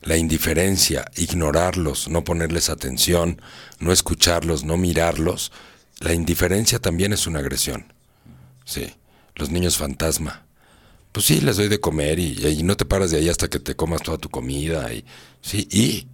La 0.00 0.16
indiferencia, 0.16 1.04
ignorarlos, 1.16 2.08
no 2.08 2.24
ponerles 2.24 2.70
atención, 2.70 3.40
no 3.80 3.92
escucharlos, 3.92 4.64
no 4.64 4.76
mirarlos. 4.76 5.52
La 6.00 6.12
indiferencia 6.14 6.78
también 6.78 7.12
es 7.12 7.26
una 7.26 7.40
agresión. 7.40 7.92
Sí. 8.64 8.94
Los 9.34 9.50
niños 9.50 9.76
fantasma. 9.76 10.44
Pues 11.12 11.26
sí, 11.26 11.40
les 11.42 11.56
doy 11.58 11.68
de 11.68 11.78
comer 11.80 12.18
y, 12.18 12.46
y 12.46 12.62
no 12.62 12.76
te 12.76 12.84
paras 12.86 13.10
de 13.10 13.18
ahí 13.18 13.28
hasta 13.28 13.48
que 13.48 13.58
te 13.60 13.76
comas 13.76 14.02
toda 14.02 14.18
tu 14.18 14.28
comida. 14.30 14.92
Y, 14.92 15.04
sí, 15.42 15.68
y. 15.70 16.06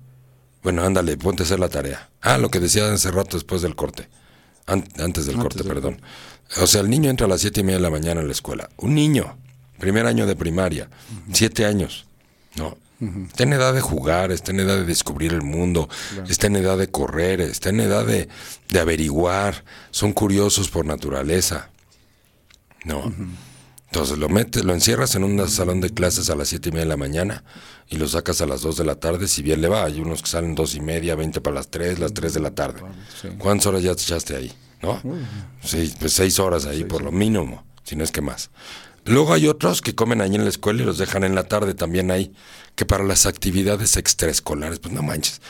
Bueno, 0.63 0.83
ándale, 0.85 1.17
ponte 1.17 1.45
a 1.45 1.47
hacer 1.47 1.61
la 1.61 1.69
tarea. 1.69 2.11
Ah, 2.21 2.37
lo 2.37 2.51
que 2.51 2.59
decía 2.59 2.93
hace 2.93 3.11
rato 3.13 3.37
después 3.37 3.63
del 3.63 3.77
corte. 3.77 4.09
An- 4.67 4.85
antes 4.99 5.27
del 5.27 5.37
corte, 5.37 5.63
perdón. 5.65 6.03
O 6.61 6.67
sea, 6.67 6.81
el 6.81 6.91
niño 6.91 7.11
entra 7.11 7.27
a 7.27 7.29
las 7.29 7.41
siete 7.41 7.61
y 7.61 7.63
media 7.65 7.77
de 7.79 7.83
la 7.85 7.91
mañana 7.91 8.21
a 8.21 8.25
la 8.25 8.33
escuela. 8.33 8.69
Un 8.77 8.95
niño, 8.95 9.39
primer 9.79 10.05
año 10.07 10.27
de 10.27 10.35
primaria, 10.35 10.91
siete 11.33 11.65
años. 11.65 12.07
No. 12.57 12.77
Está 13.29 13.45
en 13.45 13.53
edad 13.53 13.73
de 13.73 13.81
jugar, 13.81 14.33
está 14.33 14.51
en 14.51 14.59
edad 14.59 14.75
de 14.77 14.85
descubrir 14.85 15.33
el 15.33 15.43
mundo, 15.43 15.89
está 16.29 16.49
en 16.49 16.57
edad 16.57 16.77
de 16.77 16.91
correr, 16.91 17.41
está 17.41 17.69
en 17.69 17.79
edad 17.79 18.05
de, 18.05 18.29
de 18.71 18.81
averiguar. 18.81 19.63
Son 19.93 20.13
curiosos 20.13 20.69
por 20.69 20.85
naturaleza. 20.85 21.71
No. 22.85 23.15
Entonces 23.91 24.19
lo 24.19 24.29
metes, 24.29 24.65
lo 24.65 24.75
encierras 24.75 25.15
en 25.15 25.25
un 25.25 25.49
salón 25.49 25.81
de 25.81 25.91
clases 25.91 26.29
a 26.29 26.35
las 26.35 26.49
siete 26.49 26.69
y 26.69 26.73
media 26.73 26.85
de 26.85 26.91
la 26.91 26.97
mañana 26.97 27.45
y 27.89 27.97
lo 27.97 28.07
sacas 28.07 28.41
a 28.43 28.47
las 28.47 28.61
2 28.61 28.77
de 28.77 28.85
la 28.85 28.97
tarde, 28.97 29.29
si 29.29 29.43
bien 29.43 29.63
le 29.63 29.69
va. 29.69 29.85
Hay 29.85 30.01
unos 30.01 30.23
que 30.23 30.29
salen 30.29 30.55
dos 30.55 30.75
y 30.75 30.81
media, 30.81 31.15
20 31.15 31.41
para 31.41 31.55
las 31.55 31.69
3, 31.69 31.99
las 31.99 32.13
3 32.13 32.35
de 32.35 32.41
la 32.41 32.51
tarde. 32.51 32.83
Sí. 33.21 33.29
¿Cuántas 33.39 33.67
horas 33.67 33.83
ya 33.83 33.95
te 33.95 34.03
echaste 34.03 34.37
ahí? 34.37 34.53
¿No? 34.83 35.01
Sí, 35.63 35.93
pues 35.99 36.13
seis 36.13 36.39
horas 36.39 36.67
ahí 36.67 36.85
por 36.85 37.03
lo 37.03 37.11
mínimo, 37.11 37.65
si 37.83 37.97
no 37.97 38.05
es 38.05 38.13
que 38.13 38.21
más. 38.21 38.51
Luego 39.05 39.33
hay 39.33 39.49
otros 39.49 39.81
que 39.81 39.95
comen 39.95 40.21
ahí 40.21 40.35
en 40.35 40.45
la 40.45 40.51
escuela 40.51 40.83
y 40.83 40.85
los 40.85 40.99
dejan 40.99 41.25
en 41.25 41.35
la 41.35 41.45
tarde 41.45 41.75
también 41.75 42.11
ahí, 42.11 42.33
que 42.75 42.85
para 42.85 43.05
las 43.05 43.27
actividades 43.27 43.97
extraescolares, 43.97 44.79
pues 44.81 44.93
no 44.93 45.03
manches. 45.03 45.41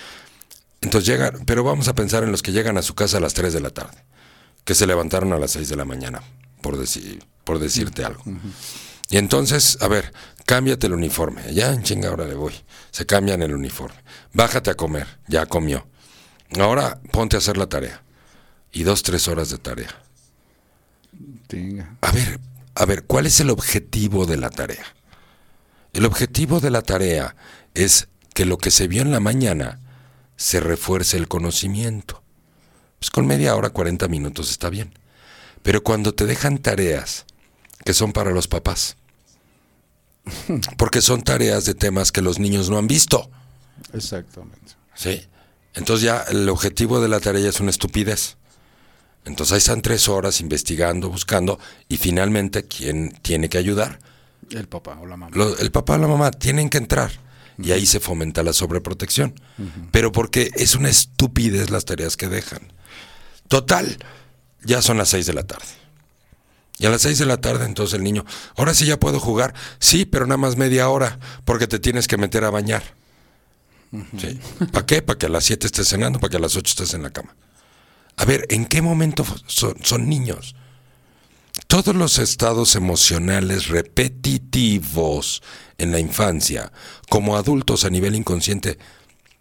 Entonces 0.81 1.09
llegan, 1.09 1.45
pero 1.45 1.65
vamos 1.65 1.89
a 1.89 1.95
pensar 1.95 2.23
en 2.23 2.31
los 2.31 2.43
que 2.43 2.53
llegan 2.53 2.79
a 2.79 2.83
su 2.83 2.95
casa 2.95 3.19
a 3.19 3.21
las 3.21 3.35
3 3.35 3.53
de 3.53 3.61
la 3.61 3.71
tarde, 3.71 4.05
que 4.65 4.77
se 4.77 4.87
levantaron 4.87 5.33
a 5.33 5.39
las 5.39 5.51
6 5.51 5.69
de 5.69 5.77
la 5.77 5.85
mañana, 5.85 6.23
por, 6.61 6.79
decir, 6.79 7.25
por 7.45 7.59
decirte 7.59 8.05
algo. 8.05 8.23
Y 9.11 9.17
entonces, 9.17 9.79
a 9.81 9.89
ver, 9.89 10.13
cámbiate 10.45 10.87
el 10.87 10.93
uniforme. 10.93 11.53
Ya 11.53 11.73
en 11.73 11.83
chinga 11.83 12.09
ahora 12.09 12.27
le 12.27 12.35
voy. 12.35 12.55
Se 12.91 13.07
cambian 13.07 13.43
el 13.43 13.55
uniforme. 13.55 13.97
Bájate 14.33 14.71
a 14.71 14.75
comer. 14.75 15.07
Ya 15.27 15.47
comió. 15.47 15.87
Ahora 16.59 17.01
ponte 17.13 17.37
a 17.37 17.39
hacer 17.39 17.57
la 17.57 17.69
tarea. 17.69 18.03
Y 18.73 18.83
dos, 18.83 19.03
tres 19.03 19.29
horas 19.29 19.51
de 19.51 19.59
tarea. 19.59 20.03
Tenga. 21.47 21.97
A 22.01 22.13
ver, 22.13 22.39
a 22.75 22.85
ver, 22.85 23.05
¿cuál 23.05 23.27
es 23.27 23.41
el 23.41 23.51
objetivo 23.51 24.27
de 24.27 24.37
la 24.37 24.51
tarea? 24.51 24.85
El 25.93 26.05
objetivo 26.05 26.61
de 26.61 26.71
la 26.71 26.83
tarea 26.83 27.35
es 27.75 28.09
que 28.35 28.45
lo 28.45 28.59
que 28.59 28.71
se 28.71 28.89
vio 28.89 29.03
en 29.03 29.11
la 29.11 29.21
mañana 29.21 29.81
se 30.37 30.61
refuerce 30.61 31.17
el 31.17 31.29
conocimiento. 31.29 32.23
Pues 32.99 33.11
con 33.11 33.27
media 33.27 33.57
hora, 33.57 33.71
40 33.71 34.07
minutos 34.09 34.51
está 34.51 34.71
bien. 34.71 34.93
Pero 35.63 35.83
cuando 35.83 36.15
te 36.15 36.27
dejan 36.27 36.59
tareas 36.59 37.27
que 37.85 37.95
son 37.95 38.13
para 38.13 38.31
los 38.31 38.49
papás, 38.49 38.97
porque 40.77 41.01
son 41.01 41.23
tareas 41.23 41.65
de 41.65 41.75
temas 41.75 42.13
que 42.13 42.23
los 42.23 42.39
niños 42.39 42.71
no 42.71 42.79
han 42.79 42.87
visto, 42.87 43.31
Exactamente. 43.93 44.73
¿sí? 44.95 45.23
Entonces 45.75 46.05
ya 46.05 46.25
el 46.31 46.49
objetivo 46.49 47.01
de 47.01 47.09
la 47.09 47.21
tarea 47.21 47.49
es 47.49 47.61
una 47.61 47.71
estupidez. 47.71 48.37
Entonces 49.25 49.53
ahí 49.53 49.59
están 49.59 49.83
tres 49.83 50.09
horas 50.09 50.41
investigando, 50.41 51.09
buscando, 51.11 51.59
y 51.89 51.99
finalmente, 51.99 52.65
¿quién 52.65 53.17
tiene 53.23 53.49
que 53.49 53.59
ayudar? 53.59 53.99
El 54.51 54.69
papá 54.69 54.99
o 55.01 55.07
la 55.07 55.17
mamá. 55.17 55.37
El 55.61 55.71
papá 55.71 55.95
o 55.95 55.99
la 55.99 56.09
mamá 56.09 56.31
tienen 56.31 56.71
que 56.71 56.79
entrar. 56.79 57.11
Y 57.61 57.73
ahí 57.73 57.87
se 57.87 58.01
fomenta 58.01 58.43
la 58.43 58.53
sobreprotección. 58.53 59.35
Pero 59.91 60.13
porque 60.13 60.51
es 60.55 60.75
una 60.75 60.89
estupidez 60.89 61.71
las 61.71 61.85
tareas 61.85 62.17
que 62.17 62.29
dejan. 62.29 62.73
Total, 63.49 63.99
ya 64.63 64.83
son 64.83 64.99
las 64.99 65.09
seis 65.09 65.27
de 65.27 65.35
la 65.35 65.45
tarde. 65.45 65.67
Y 66.79 66.87
a 66.87 66.91
las 66.91 67.03
seis 67.03 67.19
de 67.19 67.27
la 67.27 67.41
tarde 67.41 67.65
entonces 67.65 67.95
el 67.95 68.05
niño, 68.05 68.25
ahora 68.57 68.73
sí 68.73 68.87
ya 68.87 69.01
puedo 69.01 69.19
jugar. 69.19 69.55
Sí, 69.81 70.05
pero 70.05 70.27
nada 70.27 70.39
más 70.39 70.57
media 70.57 70.89
hora, 70.89 71.19
porque 71.45 71.67
te 71.67 71.79
tienes 71.79 72.07
que 72.07 72.17
meter 72.17 72.45
a 72.45 72.51
bañar. 72.51 72.83
Sí. 74.19 74.39
¿Para 74.73 74.87
qué? 74.87 75.03
Para 75.03 75.19
que 75.19 75.27
a 75.27 75.31
las 75.31 75.45
siete 75.45 75.67
estés 75.67 75.89
cenando, 75.89 76.21
para 76.21 76.31
que 76.31 76.37
a 76.37 76.41
las 76.41 76.57
ocho 76.57 76.71
estés 76.71 76.95
en 76.95 77.03
la 77.03 77.11
cama. 77.11 77.35
A 78.17 78.25
ver, 78.25 78.47
¿en 78.51 78.67
qué 78.67 78.83
momento 78.83 79.25
son 79.47 80.09
niños? 80.09 80.55
Todos 81.67 81.95
los 81.95 82.19
estados 82.19 82.77
emocionales 82.77 83.69
repetitivos 83.69 85.43
en 85.79 85.93
la 85.93 85.99
infancia, 85.99 86.73
como 87.09 87.37
adultos 87.37 87.85
a 87.85 87.91
nivel 87.91 88.15
inconsciente, 88.15 88.79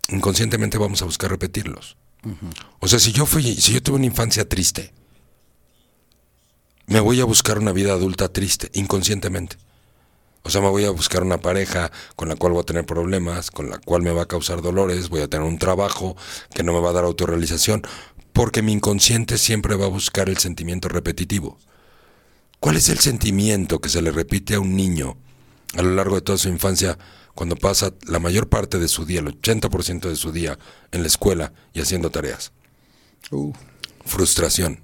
inconscientemente 0.09 0.77
vamos 0.77 1.01
a 1.01 1.05
buscar 1.05 1.29
repetirlos. 1.29 1.97
O 2.79 2.87
sea, 2.87 2.99
si 2.99 3.11
yo 3.11 3.25
fui, 3.25 3.55
si 3.55 3.73
yo 3.73 3.83
tuve 3.83 3.97
una 3.97 4.05
infancia 4.05 4.47
triste, 4.47 4.93
me 6.87 7.01
voy 7.01 7.19
a 7.19 7.25
buscar 7.25 7.59
una 7.59 7.73
vida 7.73 7.91
adulta 7.91 8.29
triste, 8.29 8.69
inconscientemente. 8.73 9.57
O 10.43 10.49
sea, 10.49 10.61
me 10.61 10.69
voy 10.69 10.85
a 10.85 10.91
buscar 10.91 11.23
una 11.23 11.39
pareja 11.39 11.91
con 12.15 12.29
la 12.29 12.37
cual 12.37 12.53
voy 12.53 12.61
a 12.61 12.65
tener 12.65 12.85
problemas, 12.85 13.51
con 13.51 13.69
la 13.69 13.77
cual 13.77 14.01
me 14.01 14.11
va 14.11 14.21
a 14.21 14.27
causar 14.27 14.61
dolores, 14.61 15.09
voy 15.09 15.19
a 15.19 15.27
tener 15.27 15.45
un 15.45 15.59
trabajo 15.59 16.15
que 16.53 16.63
no 16.63 16.71
me 16.71 16.79
va 16.79 16.91
a 16.91 16.93
dar 16.93 17.03
autorrealización, 17.03 17.83
porque 18.31 18.61
mi 18.61 18.71
inconsciente 18.71 19.37
siempre 19.37 19.75
va 19.75 19.85
a 19.85 19.89
buscar 19.89 20.29
el 20.29 20.37
sentimiento 20.37 20.87
repetitivo. 20.87 21.57
¿Cuál 22.61 22.77
es 22.77 22.87
el 22.87 22.99
sentimiento 22.99 23.79
que 23.79 23.89
se 23.89 24.01
le 24.01 24.11
repite 24.11 24.55
a 24.55 24.61
un 24.61 24.77
niño 24.77 25.17
a 25.75 25.81
lo 25.81 25.93
largo 25.93 26.15
de 26.15 26.21
toda 26.21 26.37
su 26.37 26.47
infancia 26.47 26.97
cuando 27.35 27.57
pasa 27.57 27.93
la 28.07 28.19
mayor 28.19 28.47
parte 28.47 28.79
de 28.79 28.87
su 28.87 29.05
día, 29.05 29.19
el 29.19 29.41
80% 29.41 30.07
de 30.07 30.15
su 30.15 30.31
día 30.31 30.57
en 30.91 31.01
la 31.01 31.07
escuela 31.07 31.51
y 31.73 31.81
haciendo 31.81 32.09
tareas? 32.09 32.53
Uh, 33.31 33.51
Frustración. 34.05 34.81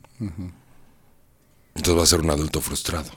Entonces 1.75 1.99
va 1.99 2.03
a 2.03 2.07
ser 2.07 2.21
un 2.21 2.29
adulto 2.29 2.61
frustrado. 2.61 3.09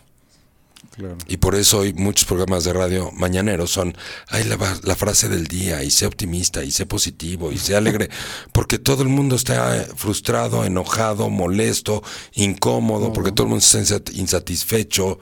claro. 0.94 1.18
Y 1.28 1.36
por 1.36 1.54
eso 1.54 1.80
hoy 1.80 1.92
muchos 1.92 2.24
programas 2.24 2.64
de 2.64 2.72
radio 2.72 3.10
mañaneros 3.12 3.70
son, 3.70 3.94
ay, 4.28 4.44
la, 4.44 4.56
la 4.82 4.96
frase 4.96 5.28
del 5.28 5.46
día, 5.46 5.82
y 5.82 5.90
sé 5.90 6.06
optimista, 6.06 6.64
y 6.64 6.70
sé 6.70 6.86
positivo, 6.86 7.52
y 7.52 7.58
sé 7.58 7.76
alegre, 7.76 8.08
porque 8.52 8.78
todo 8.78 9.02
el 9.02 9.08
mundo 9.08 9.36
está 9.36 9.76
eh, 9.76 9.88
frustrado, 9.94 10.64
enojado, 10.64 11.28
molesto, 11.28 12.02
incómodo, 12.34 13.12
porque 13.12 13.32
todo 13.32 13.44
el 13.46 13.50
mundo 13.50 13.64
está 13.64 13.78
insat- 13.80 14.14
insatisfecho, 14.14 15.18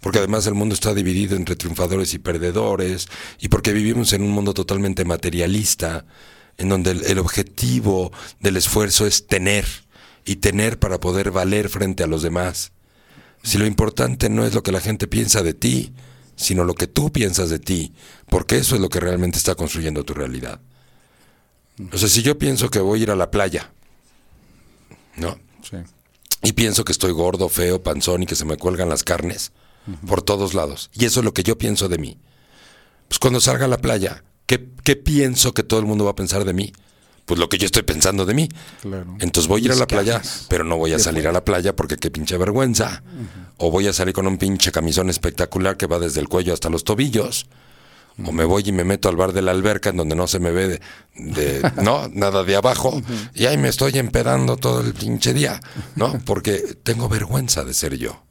porque 0.00 0.18
además 0.18 0.46
el 0.46 0.54
mundo 0.54 0.74
está 0.74 0.94
dividido 0.94 1.34
entre 1.36 1.56
triunfadores 1.56 2.14
y 2.14 2.18
perdedores, 2.20 3.08
y 3.40 3.48
porque 3.48 3.72
vivimos 3.72 4.12
en 4.12 4.22
un 4.22 4.30
mundo 4.30 4.54
totalmente 4.54 5.04
materialista, 5.04 6.04
en 6.58 6.68
donde 6.68 6.92
el, 6.92 7.04
el 7.04 7.18
objetivo 7.18 8.12
del 8.38 8.56
esfuerzo 8.56 9.06
es 9.06 9.26
tener, 9.26 9.66
y 10.24 10.36
tener 10.36 10.78
para 10.78 10.98
poder 11.00 11.30
valer 11.32 11.68
frente 11.68 12.02
a 12.04 12.06
los 12.06 12.22
demás. 12.22 12.72
Si 13.46 13.58
lo 13.58 13.66
importante 13.66 14.28
no 14.28 14.44
es 14.44 14.54
lo 14.54 14.64
que 14.64 14.72
la 14.72 14.80
gente 14.80 15.06
piensa 15.06 15.40
de 15.40 15.54
ti, 15.54 15.92
sino 16.34 16.64
lo 16.64 16.74
que 16.74 16.88
tú 16.88 17.12
piensas 17.12 17.48
de 17.48 17.60
ti, 17.60 17.92
porque 18.28 18.58
eso 18.58 18.74
es 18.74 18.80
lo 18.80 18.88
que 18.88 18.98
realmente 18.98 19.38
está 19.38 19.54
construyendo 19.54 20.02
tu 20.02 20.14
realidad. 20.14 20.60
O 21.92 21.96
sea, 21.96 22.08
si 22.08 22.22
yo 22.22 22.40
pienso 22.40 22.70
que 22.70 22.80
voy 22.80 22.98
a 22.98 23.02
ir 23.04 23.10
a 23.12 23.14
la 23.14 23.30
playa, 23.30 23.70
¿no? 25.14 25.38
Sí. 25.62 25.76
Y 26.42 26.54
pienso 26.54 26.84
que 26.84 26.90
estoy 26.90 27.12
gordo, 27.12 27.48
feo, 27.48 27.80
panzón 27.84 28.24
y 28.24 28.26
que 28.26 28.34
se 28.34 28.44
me 28.44 28.56
cuelgan 28.56 28.88
las 28.88 29.04
carnes 29.04 29.52
por 30.08 30.22
todos 30.22 30.52
lados, 30.52 30.90
y 30.92 31.04
eso 31.04 31.20
es 31.20 31.24
lo 31.24 31.32
que 31.32 31.44
yo 31.44 31.56
pienso 31.56 31.88
de 31.88 31.98
mí. 31.98 32.18
Pues 33.06 33.20
cuando 33.20 33.40
salga 33.40 33.66
a 33.66 33.68
la 33.68 33.78
playa, 33.78 34.24
¿qué, 34.46 34.70
qué 34.82 34.96
pienso 34.96 35.54
que 35.54 35.62
todo 35.62 35.78
el 35.78 35.86
mundo 35.86 36.04
va 36.04 36.10
a 36.10 36.16
pensar 36.16 36.44
de 36.44 36.52
mí? 36.52 36.72
Pues 37.26 37.38
lo 37.40 37.48
que 37.48 37.58
yo 37.58 37.66
estoy 37.66 37.82
pensando 37.82 38.24
de 38.24 38.34
mí. 38.34 38.48
Claro. 38.82 39.16
Entonces 39.18 39.48
voy 39.48 39.60
a 39.62 39.64
ir 39.66 39.72
a 39.72 39.74
la 39.74 39.86
playa, 39.86 40.22
pero 40.48 40.64
no 40.64 40.76
voy 40.78 40.92
a 40.92 40.98
salir 40.98 41.26
a 41.28 41.32
la 41.32 41.44
playa 41.44 41.74
porque 41.76 41.96
qué 41.96 42.10
pinche 42.10 42.38
vergüenza. 42.38 43.02
O 43.58 43.70
voy 43.70 43.88
a 43.88 43.92
salir 43.92 44.14
con 44.14 44.26
un 44.26 44.38
pinche 44.38 44.70
camisón 44.72 45.10
espectacular 45.10 45.76
que 45.76 45.86
va 45.86 45.98
desde 45.98 46.20
el 46.20 46.28
cuello 46.28 46.54
hasta 46.54 46.70
los 46.70 46.84
tobillos. 46.84 47.46
O 48.24 48.32
me 48.32 48.44
voy 48.44 48.62
y 48.64 48.72
me 48.72 48.84
meto 48.84 49.08
al 49.10 49.16
bar 49.16 49.32
de 49.34 49.42
la 49.42 49.50
alberca 49.50 49.90
en 49.90 49.96
donde 49.98 50.14
no 50.16 50.26
se 50.26 50.38
me 50.38 50.50
ve 50.50 50.68
de, 50.68 50.80
de- 51.16 51.72
no, 51.82 52.08
nada 52.12 52.44
de 52.44 52.56
abajo. 52.56 53.02
Y 53.34 53.44
ahí 53.46 53.58
me 53.58 53.68
estoy 53.68 53.98
empedando 53.98 54.56
todo 54.56 54.80
el 54.80 54.94
pinche 54.94 55.34
día, 55.34 55.60
¿no? 55.96 56.18
Porque 56.24 56.76
tengo 56.82 57.08
vergüenza 57.10 57.62
de 57.64 57.74
ser 57.74 57.98
yo. 57.98 58.22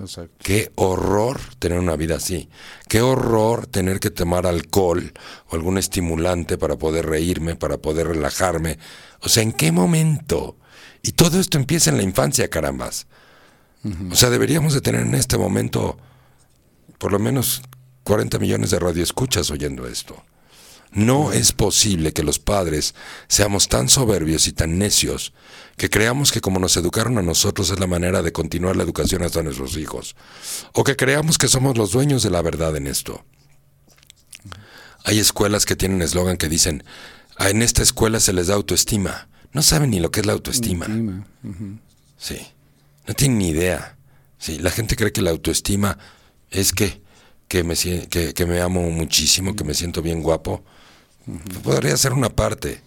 Exacto. 0.00 0.36
Qué 0.38 0.70
horror 0.76 1.40
tener 1.58 1.78
una 1.78 1.96
vida 1.96 2.16
así. 2.16 2.48
Qué 2.88 3.00
horror 3.00 3.66
tener 3.66 4.00
que 4.00 4.10
tomar 4.10 4.46
alcohol 4.46 5.12
o 5.48 5.56
algún 5.56 5.78
estimulante 5.78 6.58
para 6.58 6.76
poder 6.76 7.06
reírme, 7.06 7.56
para 7.56 7.78
poder 7.78 8.08
relajarme. 8.08 8.78
O 9.20 9.28
sea, 9.28 9.42
¿en 9.42 9.52
qué 9.52 9.72
momento? 9.72 10.56
Y 11.02 11.12
todo 11.12 11.40
esto 11.40 11.58
empieza 11.58 11.90
en 11.90 11.96
la 11.96 12.02
infancia, 12.02 12.48
carambas. 12.48 13.06
O 14.10 14.14
sea, 14.14 14.28
deberíamos 14.28 14.74
de 14.74 14.82
tener 14.82 15.00
en 15.00 15.14
este 15.14 15.38
momento 15.38 15.96
por 16.98 17.12
lo 17.12 17.18
menos 17.18 17.62
40 18.04 18.38
millones 18.38 18.70
de 18.70 18.78
radioescuchas 18.78 19.50
oyendo 19.50 19.86
esto. 19.86 20.22
No 20.92 21.32
es 21.32 21.52
posible 21.52 22.12
que 22.12 22.24
los 22.24 22.38
padres 22.40 22.94
seamos 23.28 23.68
tan 23.68 23.88
soberbios 23.88 24.48
y 24.48 24.52
tan 24.52 24.78
necios 24.78 25.32
que 25.76 25.88
creamos 25.88 26.32
que 26.32 26.40
como 26.40 26.58
nos 26.58 26.76
educaron 26.76 27.16
a 27.18 27.22
nosotros 27.22 27.70
es 27.70 27.78
la 27.78 27.86
manera 27.86 28.22
de 28.22 28.32
continuar 28.32 28.76
la 28.76 28.82
educación 28.82 29.22
hasta 29.22 29.42
nuestros 29.42 29.76
hijos. 29.76 30.16
O 30.72 30.82
que 30.84 30.96
creamos 30.96 31.38
que 31.38 31.48
somos 31.48 31.78
los 31.78 31.92
dueños 31.92 32.22
de 32.22 32.30
la 32.30 32.42
verdad 32.42 32.76
en 32.76 32.86
esto. 32.86 33.24
Hay 35.04 35.18
escuelas 35.18 35.64
que 35.64 35.76
tienen 35.76 36.02
eslogan 36.02 36.36
que 36.36 36.48
dicen, 36.48 36.84
"Ah, 37.36 37.48
en 37.50 37.62
esta 37.62 37.82
escuela 37.82 38.20
se 38.20 38.32
les 38.32 38.48
da 38.48 38.54
autoestima. 38.54 39.28
No 39.52 39.62
saben 39.62 39.90
ni 39.90 40.00
lo 40.00 40.10
que 40.10 40.20
es 40.20 40.26
la 40.26 40.32
autoestima. 40.34 40.86
Sí. 42.18 42.38
No 43.06 43.14
tienen 43.14 43.38
ni 43.38 43.48
idea. 43.48 43.96
Sí, 44.38 44.58
la 44.58 44.70
gente 44.70 44.96
cree 44.96 45.12
que 45.12 45.22
la 45.22 45.30
autoestima 45.30 45.98
es 46.50 46.72
que, 46.72 47.00
que, 47.48 47.64
me, 47.64 47.74
que 47.76 48.46
me 48.46 48.60
amo 48.60 48.90
muchísimo, 48.90 49.56
que 49.56 49.64
me 49.64 49.74
siento 49.74 50.02
bien 50.02 50.22
guapo. 50.22 50.64
Podría 51.62 51.96
ser 51.96 52.12
una 52.12 52.30
parte. 52.30 52.82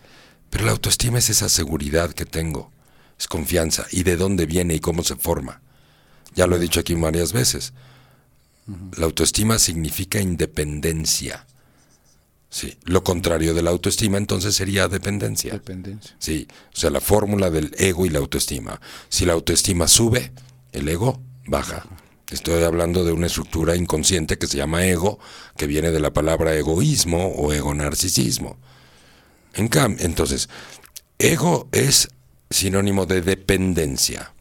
Pero 0.50 0.66
la 0.66 0.72
autoestima 0.72 1.18
es 1.18 1.30
esa 1.30 1.50
seguridad 1.50 2.14
que 2.14 2.26
tengo. 2.26 2.72
Es 3.20 3.28
confianza. 3.28 3.86
¿Y 3.92 4.04
de 4.04 4.18
dónde 4.18 4.46
viene 4.46 4.76
y 4.76 4.80
cómo 4.80 5.04
se 5.04 5.16
forma? 5.16 5.62
Ya 6.36 6.48
lo 6.48 6.56
he 6.56 6.60
dicho 6.60 6.80
aquí 6.80 6.94
varias 6.94 7.34
veces. 7.34 7.74
La 8.98 9.06
autoestima 9.06 9.60
significa 9.60 10.22
independencia. 10.22 11.46
Sí. 12.50 12.78
Lo 12.84 13.04
contrario 13.04 13.56
de 13.56 13.64
la 13.64 13.72
autoestima 13.72 14.18
entonces 14.18 14.56
sería 14.56 14.88
dependencia. 14.88 15.54
Dependencia. 15.54 16.16
Sí, 16.20 16.48
o 16.72 16.76
sea, 16.76 16.92
la 16.92 17.02
fórmula 17.02 17.50
del 17.50 17.74
ego 17.80 18.06
y 18.06 18.10
la 18.10 18.20
autoestima. 18.20 18.80
Si 19.10 19.26
la 19.26 19.34
autoestima 19.34 19.88
sube, 19.88 20.32
el 20.72 20.88
ego 20.88 21.20
baja. 21.48 21.86
Estoy 22.34 22.64
hablando 22.64 23.04
de 23.04 23.12
una 23.12 23.28
estructura 23.28 23.76
inconsciente 23.76 24.40
que 24.40 24.48
se 24.48 24.58
llama 24.58 24.86
ego, 24.88 25.20
que 25.56 25.68
viene 25.68 25.92
de 25.92 26.00
la 26.00 26.14
palabra 26.14 26.56
egoísmo 26.56 27.28
o 27.28 27.54
ego 27.54 27.76
narcisismo. 27.76 28.58
En 29.54 29.68
cambio, 29.68 30.04
entonces, 30.04 30.50
ego 31.20 31.68
es 31.72 32.10
sinónimo 32.50 33.06
de 33.06 33.22
dependencia. 33.22 34.34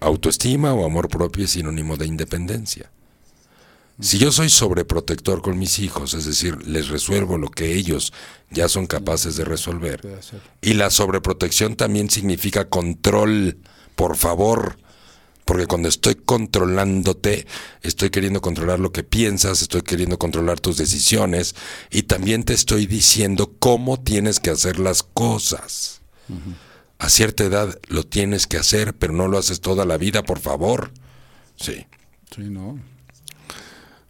Autoestima 0.00 0.72
o 0.72 0.86
amor 0.86 1.10
propio 1.10 1.44
es 1.44 1.50
sinónimo 1.50 1.98
de 1.98 2.06
independencia. 2.06 2.90
Si 4.00 4.16
yo 4.16 4.32
soy 4.32 4.48
sobreprotector 4.48 5.42
con 5.42 5.58
mis 5.58 5.78
hijos, 5.80 6.14
es 6.14 6.24
decir, 6.24 6.66
les 6.66 6.88
resuelvo 6.88 7.36
lo 7.36 7.50
que 7.50 7.74
ellos 7.74 8.14
ya 8.50 8.68
son 8.70 8.86
capaces 8.86 9.36
de 9.36 9.44
resolver, 9.44 10.00
y 10.62 10.72
la 10.72 10.88
sobreprotección 10.88 11.76
también 11.76 12.08
significa 12.08 12.70
control, 12.70 13.58
por 13.94 14.16
favor. 14.16 14.78
Porque 15.44 15.66
cuando 15.66 15.88
estoy 15.88 16.14
controlándote, 16.14 17.46
estoy 17.82 18.10
queriendo 18.10 18.40
controlar 18.40 18.80
lo 18.80 18.92
que 18.92 19.04
piensas, 19.04 19.60
estoy 19.60 19.82
queriendo 19.82 20.18
controlar 20.18 20.58
tus 20.60 20.78
decisiones 20.78 21.54
y 21.90 22.04
también 22.04 22.44
te 22.44 22.54
estoy 22.54 22.86
diciendo 22.86 23.52
cómo 23.58 24.00
tienes 24.00 24.40
que 24.40 24.50
hacer 24.50 24.78
las 24.78 25.02
cosas. 25.02 26.00
A 26.98 27.10
cierta 27.10 27.44
edad 27.44 27.78
lo 27.88 28.04
tienes 28.04 28.46
que 28.46 28.56
hacer, 28.56 28.94
pero 28.94 29.12
no 29.12 29.28
lo 29.28 29.36
haces 29.36 29.60
toda 29.60 29.84
la 29.84 29.98
vida, 29.98 30.22
por 30.22 30.38
favor. 30.38 30.92
Sí. 31.56 31.86
Sí, 32.34 32.42
no. 32.42 32.80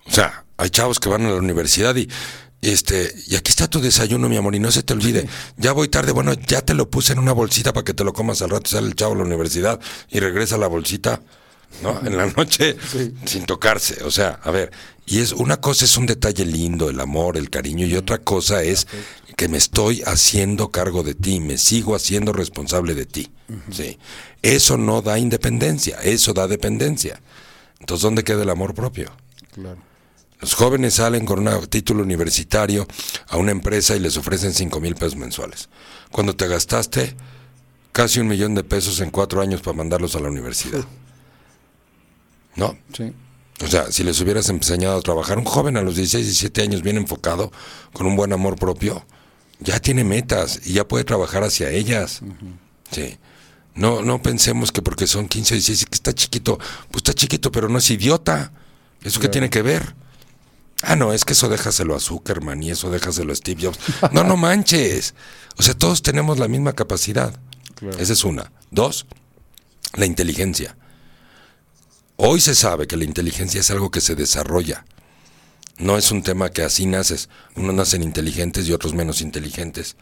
O 0.06 0.10
sea, 0.10 0.44
hay 0.56 0.70
chavos 0.70 1.00
que 1.00 1.08
van 1.08 1.26
a 1.26 1.30
la 1.30 1.36
universidad 1.36 1.96
y, 1.96 2.02
y, 2.02 2.08
este, 2.70 3.14
y 3.26 3.36
aquí 3.36 3.50
está 3.50 3.68
tu 3.68 3.80
desayuno, 3.80 4.28
mi 4.28 4.36
amor, 4.36 4.54
y 4.54 4.58
no 4.58 4.70
se 4.70 4.82
te 4.82 4.92
olvide. 4.92 5.28
Ya 5.56 5.72
voy 5.72 5.88
tarde, 5.88 6.12
bueno, 6.12 6.34
ya 6.34 6.62
te 6.62 6.74
lo 6.74 6.88
puse 6.90 7.12
en 7.12 7.18
una 7.18 7.32
bolsita 7.32 7.72
para 7.72 7.84
que 7.84 7.94
te 7.94 8.04
lo 8.04 8.12
comas 8.12 8.42
al 8.42 8.50
rato, 8.50 8.70
sale 8.70 8.86
el 8.88 8.94
chavo 8.94 9.14
a 9.14 9.16
la 9.16 9.24
universidad 9.24 9.80
y 10.10 10.20
regresa 10.20 10.56
la 10.56 10.66
bolsita, 10.66 11.20
¿no? 11.82 12.00
En 12.06 12.16
la 12.16 12.26
noche, 12.26 12.76
sin 13.24 13.44
tocarse. 13.44 14.02
O 14.04 14.10
sea, 14.10 14.40
a 14.42 14.50
ver, 14.50 14.70
y 15.06 15.20
es 15.20 15.32
una 15.32 15.58
cosa 15.58 15.84
es 15.84 15.96
un 15.96 16.06
detalle 16.06 16.46
lindo, 16.46 16.88
el 16.88 17.00
amor, 17.00 17.36
el 17.36 17.50
cariño, 17.50 17.86
y 17.86 17.96
otra 17.96 18.18
cosa 18.18 18.62
es 18.62 18.86
que 19.36 19.48
me 19.48 19.58
estoy 19.58 20.02
haciendo 20.06 20.70
cargo 20.70 21.02
de 21.02 21.14
ti, 21.14 21.40
me 21.40 21.58
sigo 21.58 21.94
haciendo 21.94 22.32
responsable 22.32 22.94
de 22.94 23.06
ti. 23.06 23.30
Sí. 23.70 23.98
Eso 24.42 24.78
no 24.78 25.02
da 25.02 25.18
independencia, 25.18 25.98
eso 26.02 26.32
da 26.32 26.46
dependencia. 26.46 27.20
Entonces, 27.80 28.02
¿dónde 28.02 28.24
queda 28.24 28.42
el 28.42 28.50
amor 28.50 28.74
propio? 28.74 29.10
Claro. 29.52 29.78
Los 30.44 30.52
jóvenes 30.52 30.92
salen 30.92 31.24
con 31.24 31.48
un 31.48 31.66
título 31.68 32.02
universitario 32.02 32.86
a 33.28 33.38
una 33.38 33.50
empresa 33.50 33.96
y 33.96 33.98
les 33.98 34.18
ofrecen 34.18 34.52
5 34.52 34.78
mil 34.78 34.94
pesos 34.94 35.16
mensuales. 35.16 35.70
Cuando 36.12 36.36
te 36.36 36.46
gastaste 36.46 37.16
casi 37.92 38.20
un 38.20 38.28
millón 38.28 38.54
de 38.54 38.62
pesos 38.62 39.00
en 39.00 39.10
cuatro 39.10 39.40
años 39.40 39.62
para 39.62 39.74
mandarlos 39.74 40.16
a 40.16 40.20
la 40.20 40.28
universidad. 40.28 40.84
¿No? 42.56 42.76
Sí. 42.94 43.10
O 43.64 43.66
sea, 43.68 43.90
si 43.90 44.04
les 44.04 44.20
hubieras 44.20 44.50
enseñado 44.50 44.98
a 44.98 45.00
trabajar, 45.00 45.38
un 45.38 45.46
joven 45.46 45.78
a 45.78 45.80
los 45.80 45.96
16, 45.96 46.26
17 46.26 46.60
años 46.60 46.82
bien 46.82 46.98
enfocado, 46.98 47.50
con 47.94 48.06
un 48.06 48.14
buen 48.14 48.34
amor 48.34 48.56
propio, 48.56 49.02
ya 49.60 49.80
tiene 49.80 50.04
metas 50.04 50.60
y 50.66 50.74
ya 50.74 50.86
puede 50.86 51.04
trabajar 51.04 51.42
hacia 51.42 51.70
ellas. 51.70 52.20
Sí. 52.90 53.16
No, 53.74 54.02
no 54.02 54.20
pensemos 54.20 54.72
que 54.72 54.82
porque 54.82 55.06
son 55.06 55.26
15 55.26 55.54
o 55.54 55.56
16 55.56 55.86
que 55.86 55.94
está 55.94 56.12
chiquito, 56.12 56.58
pues 56.90 56.96
está 56.96 57.14
chiquito, 57.14 57.50
pero 57.50 57.70
no 57.70 57.78
es 57.78 57.90
idiota. 57.90 58.52
¿Eso 59.02 59.20
qué 59.20 59.30
tiene 59.30 59.48
que 59.48 59.62
ver? 59.62 60.03
Ah, 60.86 60.96
no, 60.96 61.12
es 61.12 61.24
que 61.24 61.32
eso 61.32 61.48
déjaselo 61.48 61.94
a 61.94 62.00
Zuckerman 62.00 62.62
y 62.62 62.70
eso 62.70 62.90
déjaselo 62.90 63.32
a 63.32 63.36
Steve 63.36 63.62
Jobs. 63.62 63.78
No, 64.12 64.24
no 64.24 64.36
manches. 64.36 65.14
O 65.56 65.62
sea, 65.62 65.74
todos 65.74 66.02
tenemos 66.02 66.38
la 66.38 66.48
misma 66.48 66.72
capacidad. 66.72 67.38
Claro. 67.74 67.98
Esa 67.98 68.12
es 68.12 68.24
una. 68.24 68.52
Dos, 68.70 69.06
la 69.94 70.06
inteligencia. 70.06 70.76
Hoy 72.16 72.40
se 72.40 72.54
sabe 72.54 72.86
que 72.86 72.96
la 72.96 73.04
inteligencia 73.04 73.60
es 73.60 73.70
algo 73.70 73.90
que 73.90 74.00
se 74.00 74.14
desarrolla. 74.14 74.84
No 75.78 75.98
es 75.98 76.12
un 76.12 76.22
tema 76.22 76.50
que 76.50 76.62
así 76.62 76.86
naces. 76.86 77.28
Unos 77.56 77.74
nacen 77.74 78.02
inteligentes 78.02 78.68
y 78.68 78.72
otros 78.72 78.94
menos 78.94 79.20
inteligentes 79.20 79.96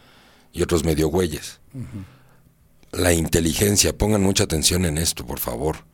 y 0.53 0.63
otros 0.63 0.85
medio 0.85 1.09
güeyes. 1.09 1.61
La 2.91 3.13
inteligencia, 3.13 3.97
pongan 3.97 4.23
mucha 4.23 4.45
atención 4.45 4.85
en 4.85 4.99
esto, 4.99 5.25
por 5.25 5.39
favor. 5.39 5.85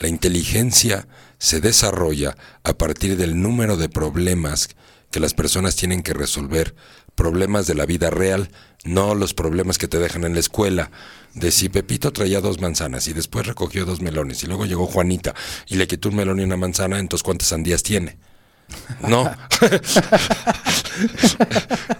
La 0.00 0.08
inteligencia 0.08 1.06
se 1.38 1.60
desarrolla 1.60 2.36
a 2.64 2.72
partir 2.72 3.16
del 3.18 3.40
número 3.40 3.76
de 3.76 3.90
problemas 3.90 4.70
que 5.10 5.20
las 5.20 5.34
personas 5.34 5.76
tienen 5.76 6.02
que 6.02 6.14
resolver, 6.14 6.74
problemas 7.14 7.66
de 7.66 7.74
la 7.74 7.84
vida 7.84 8.08
real, 8.08 8.50
no 8.84 9.14
los 9.14 9.34
problemas 9.34 9.76
que 9.76 9.88
te 9.88 9.98
dejan 9.98 10.24
en 10.24 10.32
la 10.32 10.40
escuela, 10.40 10.90
de 11.34 11.50
si 11.50 11.68
Pepito 11.68 12.12
traía 12.12 12.40
dos 12.40 12.60
manzanas 12.60 13.08
y 13.08 13.12
después 13.12 13.46
recogió 13.46 13.84
dos 13.84 14.00
melones 14.00 14.42
y 14.42 14.46
luego 14.46 14.64
llegó 14.64 14.86
Juanita 14.86 15.34
y 15.68 15.76
le 15.76 15.86
quitó 15.86 16.08
un 16.08 16.16
melón 16.16 16.40
y 16.40 16.44
una 16.44 16.56
manzana, 16.56 16.98
entonces 16.98 17.22
¿cuántas 17.22 17.48
sandías 17.48 17.82
tiene? 17.82 18.16
No. 19.06 19.30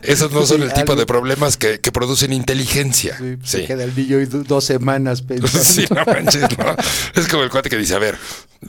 Esos 0.02 0.32
no 0.32 0.46
son 0.46 0.62
el 0.62 0.72
tipo 0.72 0.96
de 0.96 1.06
problemas 1.06 1.56
que, 1.56 1.78
producen 1.92 2.32
inteligencia. 2.32 3.16
Sí, 3.18 3.36
Se 3.42 3.66
queda 3.66 3.84
el 3.84 3.94
niño 3.94 4.18
dos 4.44 4.64
semanas 4.64 5.22
pensando. 5.22 5.64
Sí, 5.70 5.84
no 5.90 6.04
manches, 6.04 6.42
no. 6.58 6.76
Es 7.20 7.28
como 7.28 7.42
el 7.42 7.50
cuate 7.50 7.68
que 7.68 7.76
dice, 7.76 7.94
a 7.94 7.98
ver, 7.98 8.16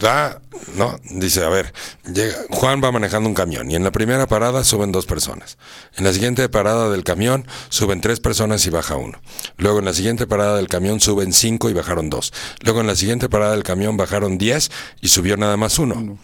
va, 0.04 0.41
no, 0.76 0.99
dice, 1.12 1.43
a 1.43 1.49
ver, 1.49 1.74
llega, 2.14 2.36
Juan 2.49 2.82
va 2.84 2.91
manejando 2.91 3.30
un 3.30 3.36
camión 3.36 3.70
y 3.72 3.76
en 3.76 3.84
la 3.84 3.91
primera 3.91 4.28
parada 4.28 4.64
suben 4.64 4.91
dos 4.91 5.06
personas. 5.06 5.58
En 5.95 6.04
la 6.04 6.14
siguiente 6.14 6.47
parada 6.49 6.89
del 6.89 7.04
camión 7.04 7.47
suben 7.70 8.02
tres 8.02 8.20
personas 8.20 8.66
y 8.66 8.70
baja 8.70 8.95
uno. 8.95 9.20
Luego 9.58 9.80
en 9.80 9.86
la 9.86 9.93
siguiente 9.93 10.28
parada 10.28 10.58
del 10.58 10.68
camión 10.68 10.99
suben 10.99 11.34
cinco 11.34 11.70
y 11.70 11.74
bajaron 11.74 12.10
dos. 12.10 12.34
Luego 12.62 12.82
en 12.82 12.88
la 12.88 12.95
siguiente 12.95 13.30
parada 13.30 13.54
del 13.54 13.64
camión 13.64 13.97
bajaron 13.97 14.38
diez 14.38 14.72
y 15.02 15.10
subió 15.10 15.38
nada 15.38 15.58
más 15.58 15.80
uno. 15.80 16.18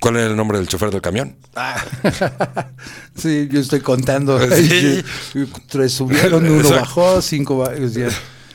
¿Cuál 0.00 0.16
era 0.16 0.26
el 0.26 0.36
nombre 0.36 0.58
del 0.58 0.66
chofer 0.66 0.90
del 0.90 1.00
camión? 1.00 1.36
Ah. 1.54 1.82
sí, 3.16 3.48
yo 3.50 3.60
estoy 3.60 3.80
contando. 3.80 4.38
Tres 5.68 5.92
subieron, 5.92 6.50
uno 6.50 6.70
bajó, 6.70 7.20
cinco 7.20 7.64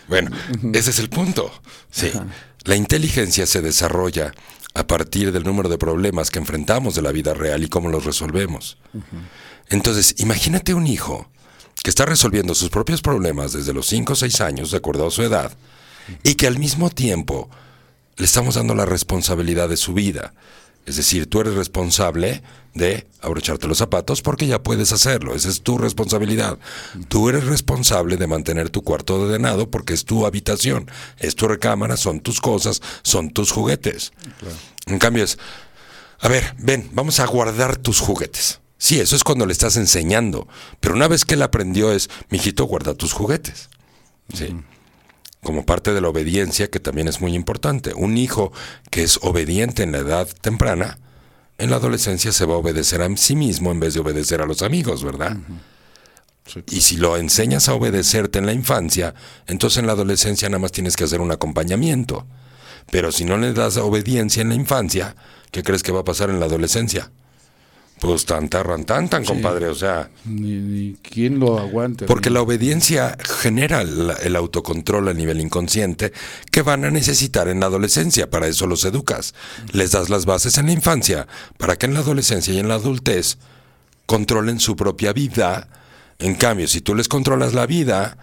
Bueno, 0.08 0.32
ese 0.74 0.90
es 0.90 1.00
el 1.00 1.10
punto. 1.10 1.52
Sí. 1.92 2.12
La 2.64 2.76
inteligencia 2.76 3.46
se 3.46 3.62
desarrolla 3.62 4.34
a 4.74 4.86
partir 4.86 5.32
del 5.32 5.44
número 5.44 5.70
de 5.70 5.78
problemas 5.78 6.30
que 6.30 6.40
enfrentamos 6.40 6.96
de 6.96 7.02
la 7.02 7.12
vida 7.12 7.34
real 7.34 7.64
y 7.64 7.70
cómo 7.70 7.90
los 7.90 8.06
resolvemos. 8.06 8.78
Entonces, 9.70 10.16
imagínate 10.18 10.74
un 10.74 10.88
hijo 10.88 11.30
que 11.84 11.90
está 11.90 12.06
resolviendo 12.06 12.54
sus 12.56 12.70
propios 12.70 13.02
problemas 13.02 13.54
desde 13.54 13.74
los 13.74 13.88
5 13.88 14.14
o 14.14 14.16
6 14.16 14.42
años, 14.42 14.72
de 14.72 14.78
acuerdo 14.78 15.08
a 15.08 15.12
su 15.12 15.24
edad, 15.24 15.52
y 16.24 16.36
que 16.36 16.48
al 16.48 16.60
mismo 16.60 16.90
tiempo 16.90 17.50
le 18.18 18.26
estamos 18.26 18.56
dando 18.56 18.76
la 18.76 18.86
responsabilidad 18.86 19.70
de 19.70 19.78
su 19.78 19.94
vida. 19.94 20.34
Es 20.88 20.96
decir, 20.96 21.30
tú 21.30 21.42
eres 21.42 21.54
responsable 21.54 22.42
de 22.74 23.08
abrocharte 23.22 23.68
los 23.68 23.78
zapatos 23.78 24.22
porque 24.22 24.48
ya 24.48 24.64
puedes 24.64 24.94
hacerlo. 24.94 25.36
Esa 25.36 25.50
es 25.50 25.62
tu 25.62 25.78
responsabilidad. 25.78 26.60
Tú 27.10 27.28
eres 27.28 27.44
responsable 27.44 28.16
de 28.16 28.26
mantener 28.26 28.70
tu 28.70 28.84
cuarto 28.84 29.16
ordenado 29.16 29.70
porque 29.70 29.94
es 29.94 30.06
tu 30.06 30.26
habitación, 30.26 30.90
es 31.18 31.36
tu 31.36 31.50
recámara, 31.50 31.98
son 31.98 32.22
tus 32.22 32.40
cosas, 32.40 32.82
son 33.02 33.32
tus 33.32 33.52
juguetes. 33.52 34.14
En 34.86 34.98
cambio 34.98 35.26
es, 35.26 35.38
a 36.22 36.30
ver, 36.30 36.56
ven, 36.58 36.90
vamos 36.94 37.20
a 37.20 37.26
guardar 37.26 37.76
tus 37.76 38.00
juguetes. 38.00 38.62
Sí, 38.78 38.98
eso 39.02 39.18
es 39.18 39.26
cuando 39.26 39.46
le 39.46 39.52
estás 39.52 39.76
enseñando. 39.76 40.48
Pero 40.80 40.96
una 40.96 41.10
vez 41.10 41.26
que 41.26 41.34
él 41.34 41.42
aprendió 41.42 41.92
es, 41.92 42.10
mijito, 42.30 42.64
guarda 42.64 42.94
tus 42.94 43.12
juguetes. 43.12 43.68
Sí 44.34 44.56
como 45.44 45.66
parte 45.66 45.94
de 45.94 46.02
la 46.02 46.10
obediencia, 46.10 46.70
que 46.70 46.80
también 46.80 47.08
es 47.08 47.22
muy 47.22 47.34
importante. 47.34 47.94
Un 47.94 48.18
hijo 48.18 48.52
que 48.90 49.04
es 49.04 49.20
obediente 49.22 49.84
en 49.84 49.92
la 49.92 50.00
edad 50.00 50.28
temprana, 50.42 50.98
en 51.58 51.70
la 51.70 51.78
adolescencia 51.78 52.32
se 52.32 52.46
va 52.46 52.56
a 52.56 52.58
obedecer 52.58 53.02
a 53.02 53.18
sí 53.18 53.36
mismo 53.36 53.72
en 53.72 53.80
vez 53.80 53.94
de 53.94 54.00
obedecer 54.00 54.42
a 54.42 54.46
los 54.46 54.62
amigos, 54.62 55.04
¿verdad? 55.04 55.38
Y 56.68 56.82
si 56.82 56.98
lo 56.98 57.18
enseñas 57.18 57.68
a 57.68 57.74
obedecerte 57.74 58.40
en 58.40 58.46
la 58.46 58.54
infancia, 58.54 59.14
entonces 59.48 59.80
en 59.80 59.88
la 59.88 59.94
adolescencia 59.94 60.50
nada 60.50 60.60
más 60.60 60.72
tienes 60.72 60.96
que 60.96 61.04
hacer 61.04 61.20
un 61.20 61.32
acompañamiento. 61.32 62.26
Pero 62.92 63.12
si 63.12 63.26
no 63.26 63.38
le 63.38 63.54
das 63.54 63.78
obediencia 63.78 64.42
en 64.42 64.50
la 64.50 64.56
infancia, 64.56 65.16
¿qué 65.52 65.64
crees 65.64 65.84
que 65.84 65.92
va 65.92 66.02
a 66.02 66.06
pasar 66.06 66.30
en 66.30 66.40
la 66.40 66.46
adolescencia? 66.46 67.12
Pues 68.00 68.26
tan 68.26 68.48
tan 68.48 68.86
tan 68.86 69.10
tan, 69.10 69.26
compadre, 69.26 69.68
o 69.68 69.76
sea. 69.76 70.10
Ni, 70.26 70.96
quién 71.02 71.40
lo 71.40 71.58
aguante. 71.58 72.06
Porque 72.06 72.30
la 72.30 72.42
obediencia 72.42 73.18
genera 73.42 73.82
el, 73.82 74.36
autocontrol 74.36 75.08
a 75.08 75.14
nivel 75.14 75.42
inconsciente 75.42 76.14
que 76.52 76.62
van 76.62 76.86
a 76.86 76.92
necesitar 76.92 77.48
en 77.48 77.60
la 77.60 77.66
adolescencia. 77.66 78.30
Para 78.30 78.48
eso 78.48 78.68
los 78.68 78.86
educas. 78.86 79.34
Les 79.72 79.92
das 79.92 80.10
las 80.10 80.26
bases 80.26 80.58
en 80.60 80.68
la 80.68 80.74
infancia 80.74 81.28
para 81.58 81.76
que 81.76 81.88
en 81.88 81.96
la 81.96 82.02
adolescencia 82.02 82.54
y 82.54 82.60
en 82.60 82.68
la 82.68 82.76
adultez 82.76 83.38
controlen 84.06 84.60
su 84.60 84.76
propia 84.76 85.12
vida. 85.12 85.68
En 86.20 86.36
cambio, 86.36 86.68
si 86.68 86.82
tú 86.82 86.94
les 86.94 87.08
controlas 87.08 87.56
la 87.56 87.66
vida, 87.66 88.18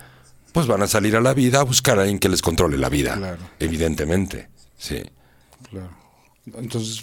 pues 0.53 0.69
van 0.69 0.83
a 0.83 0.87
salir 0.87 1.17
a 1.17 1.21
la 1.21 1.35
vida 1.35 1.61
a 1.61 1.65
buscar 1.65 1.99
a 1.99 2.03
alguien 2.03 2.21
que 2.21 2.29
les 2.29 2.43
controle 2.43 2.79
la 2.79 2.89
vida. 2.89 3.17
Claro. 3.17 3.39
Evidentemente, 3.59 4.49
sí. 4.79 5.03
Claro. 5.69 6.04
Entonces 6.47 7.03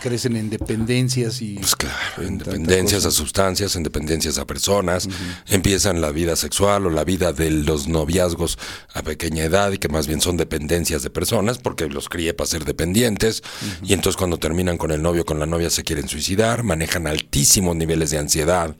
crecen 0.00 0.36
en 0.36 0.48
dependencias 0.48 1.42
y... 1.42 1.54
Pues 1.54 1.74
claro, 1.74 2.22
en 2.22 2.38
dependencias 2.38 3.04
a 3.04 3.10
sustancias, 3.10 3.74
en 3.74 3.82
dependencias 3.82 4.38
a 4.38 4.46
personas, 4.46 5.08
empiezan 5.48 6.00
la 6.00 6.12
vida 6.12 6.36
sexual 6.36 6.86
o 6.86 6.90
la 6.90 7.02
vida 7.02 7.32
de 7.32 7.50
los 7.50 7.88
noviazgos 7.88 8.58
a 8.94 9.02
pequeña 9.02 9.42
edad 9.42 9.72
y 9.72 9.78
que 9.78 9.88
más 9.88 10.06
bien 10.06 10.20
son 10.20 10.36
dependencias 10.36 11.02
de 11.02 11.10
personas 11.10 11.58
porque 11.58 11.88
los 11.88 12.08
crié 12.08 12.32
para 12.32 12.46
ser 12.46 12.64
dependientes. 12.64 13.42
Y 13.82 13.92
entonces 13.92 14.16
cuando 14.16 14.38
terminan 14.38 14.78
con 14.78 14.92
el 14.92 15.02
novio 15.02 15.22
o 15.22 15.26
con 15.26 15.40
la 15.40 15.46
novia 15.46 15.68
se 15.68 15.82
quieren 15.82 16.08
suicidar, 16.08 16.62
manejan 16.62 17.08
altísimos 17.08 17.74
niveles 17.74 18.10
de 18.10 18.18
ansiedad 18.18 18.76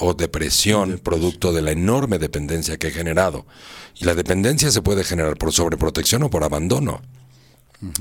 o 0.00 0.14
depresión. 0.14 0.98
producto 0.98 1.52
de 1.52 1.62
la 1.62 1.70
enorme 1.70 2.18
dependencia 2.18 2.76
que 2.76 2.88
he 2.88 2.90
generado. 2.90 3.46
Y 3.94 4.04
la 4.04 4.16
dependencia 4.16 4.72
se 4.72 4.82
puede 4.82 5.04
generar 5.04 5.36
por 5.36 5.52
sobreprotección 5.52 6.24
o 6.24 6.30
por 6.30 6.42
abandono. 6.42 7.02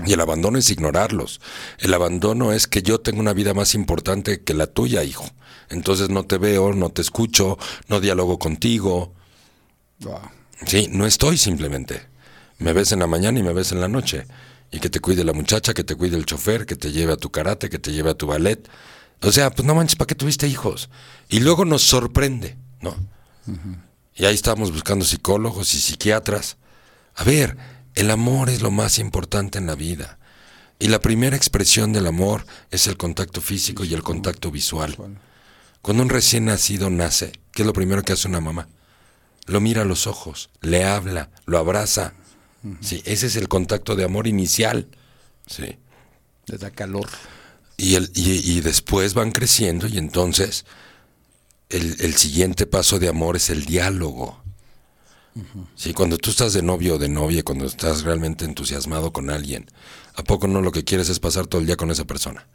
Y 0.06 0.14
el 0.14 0.22
abandono 0.22 0.58
es 0.58 0.70
ignorarlos. 0.70 1.40
El 1.78 1.94
abandono 1.94 2.52
es 2.52 2.68
que 2.68 2.82
yo 2.82 3.00
tengo 3.00 3.20
una 3.20 3.34
vida 3.34 3.54
más 3.54 3.76
importante 3.76 4.42
que 4.42 4.54
la 4.54 4.68
tuya, 4.68 5.04
hijo. 5.04 5.30
Entonces 5.70 6.10
no 6.10 6.26
te 6.26 6.38
veo, 6.38 6.74
no 6.74 6.90
te 6.90 7.02
escucho, 7.02 7.58
no 7.88 8.00
dialogo 8.00 8.40
contigo. 8.40 9.14
Sí, 10.66 10.88
no 10.92 11.06
estoy 11.06 11.38
simplemente. 11.38 12.02
Me 12.58 12.74
ves 12.74 12.92
en 12.92 13.00
la 13.00 13.08
mañana 13.08 13.40
y 13.40 13.44
me 13.44 13.54
ves 13.54 13.72
en 13.72 13.82
la 13.82 13.88
noche. 13.88 14.26
Y 14.72 14.80
que 14.80 14.90
te 14.90 15.00
cuide 15.00 15.24
la 15.24 15.34
muchacha, 15.34 15.74
que 15.74 15.84
te 15.84 15.96
cuide 15.96 16.18
el 16.18 16.26
chofer, 16.26 16.66
que 16.66 16.76
te 16.76 16.92
lleve 16.92 17.14
a 17.14 17.18
tu 17.18 17.30
karate, 17.30 17.70
que 17.70 17.80
te 17.80 17.92
lleve 17.92 18.10
a 18.10 18.16
tu 18.16 18.26
ballet. 18.26 18.68
O 19.22 19.32
sea, 19.32 19.52
pues 19.52 19.66
no 19.66 19.76
manches, 19.76 19.96
¿para 19.96 20.08
qué 20.08 20.16
tuviste 20.16 20.48
hijos? 20.48 20.90
Y 21.30 21.40
luego 21.40 21.66
nos 21.66 21.84
sorprende, 21.84 22.58
¿no? 22.82 22.96
Y 24.16 24.26
ahí 24.26 24.34
estamos 24.34 24.72
buscando 24.72 25.06
psicólogos 25.06 25.74
y 25.74 25.80
psiquiatras. 25.80 26.58
A 27.16 27.24
ver, 27.24 27.58
el 27.98 28.12
amor 28.12 28.52
es 28.52 28.62
lo 28.62 28.70
más 28.70 29.00
importante 29.00 29.58
en 29.58 29.66
la 29.66 29.74
vida. 29.74 30.20
Y 30.78 30.90
la 30.90 31.00
primera 31.00 31.36
expresión 31.36 31.94
del 31.94 32.06
amor 32.06 32.46
es 32.70 32.86
el 32.86 32.96
contacto 32.96 33.42
físico 33.42 33.84
y 33.84 33.96
el 33.96 34.04
contacto 34.04 34.52
visual. 34.52 34.96
Cuando 35.82 36.04
un 36.04 36.10
recién 36.10 36.46
nacido 36.46 36.92
nace, 36.92 37.32
¿qué 37.54 37.64
es 37.64 37.66
lo 37.66 37.74
primero 37.74 38.04
que 38.04 38.14
hace 38.14 38.28
una 38.28 38.40
mamá? 38.40 38.68
Lo 39.48 39.62
mira 39.62 39.82
a 39.82 39.86
los 39.86 40.06
ojos, 40.06 40.52
le 40.62 40.84
habla, 40.84 41.32
lo 41.48 41.58
abraza. 41.58 42.14
Sí, 42.82 43.02
ese 43.04 43.26
es 43.26 43.36
el 43.36 43.48
contacto 43.48 43.96
de 43.96 44.04
amor 44.04 44.28
inicial. 44.28 44.88
Sí. 45.48 45.78
Le 46.46 46.58
da 46.60 46.70
calor. 46.70 47.10
Y, 47.78 47.96
el, 47.96 48.12
y, 48.14 48.62
después 48.62 49.16
van 49.16 49.32
creciendo 49.32 49.88
y 49.88 49.98
entonces 49.98 50.66
el, 51.70 51.96
el 52.00 52.16
siguiente 52.16 52.68
paso 52.68 53.00
de 53.00 53.08
amor 53.08 53.38
es 53.38 53.50
el 53.50 53.66
diálogo. 53.66 54.44
Sí, 55.76 55.94
cuando 55.94 56.18
tú 56.18 56.30
estás 56.30 56.54
de 56.54 56.62
novio 56.62 56.96
o 56.96 56.98
de 56.98 57.10
novia, 57.10 57.44
cuando 57.44 57.66
estás 57.66 58.04
realmente 58.04 58.46
entusiasmado 58.46 59.12
con 59.12 59.30
alguien, 59.30 59.66
¿a 60.16 60.24
poco 60.24 60.48
no 60.48 60.62
lo 60.62 60.72
que 60.72 60.84
quieres 60.84 61.10
es 61.10 61.20
pasar 61.20 61.48
todo 61.48 61.62
el 61.62 61.68
día 61.68 61.78
con 61.78 61.92
esa 61.92 62.06
persona? 62.06 62.48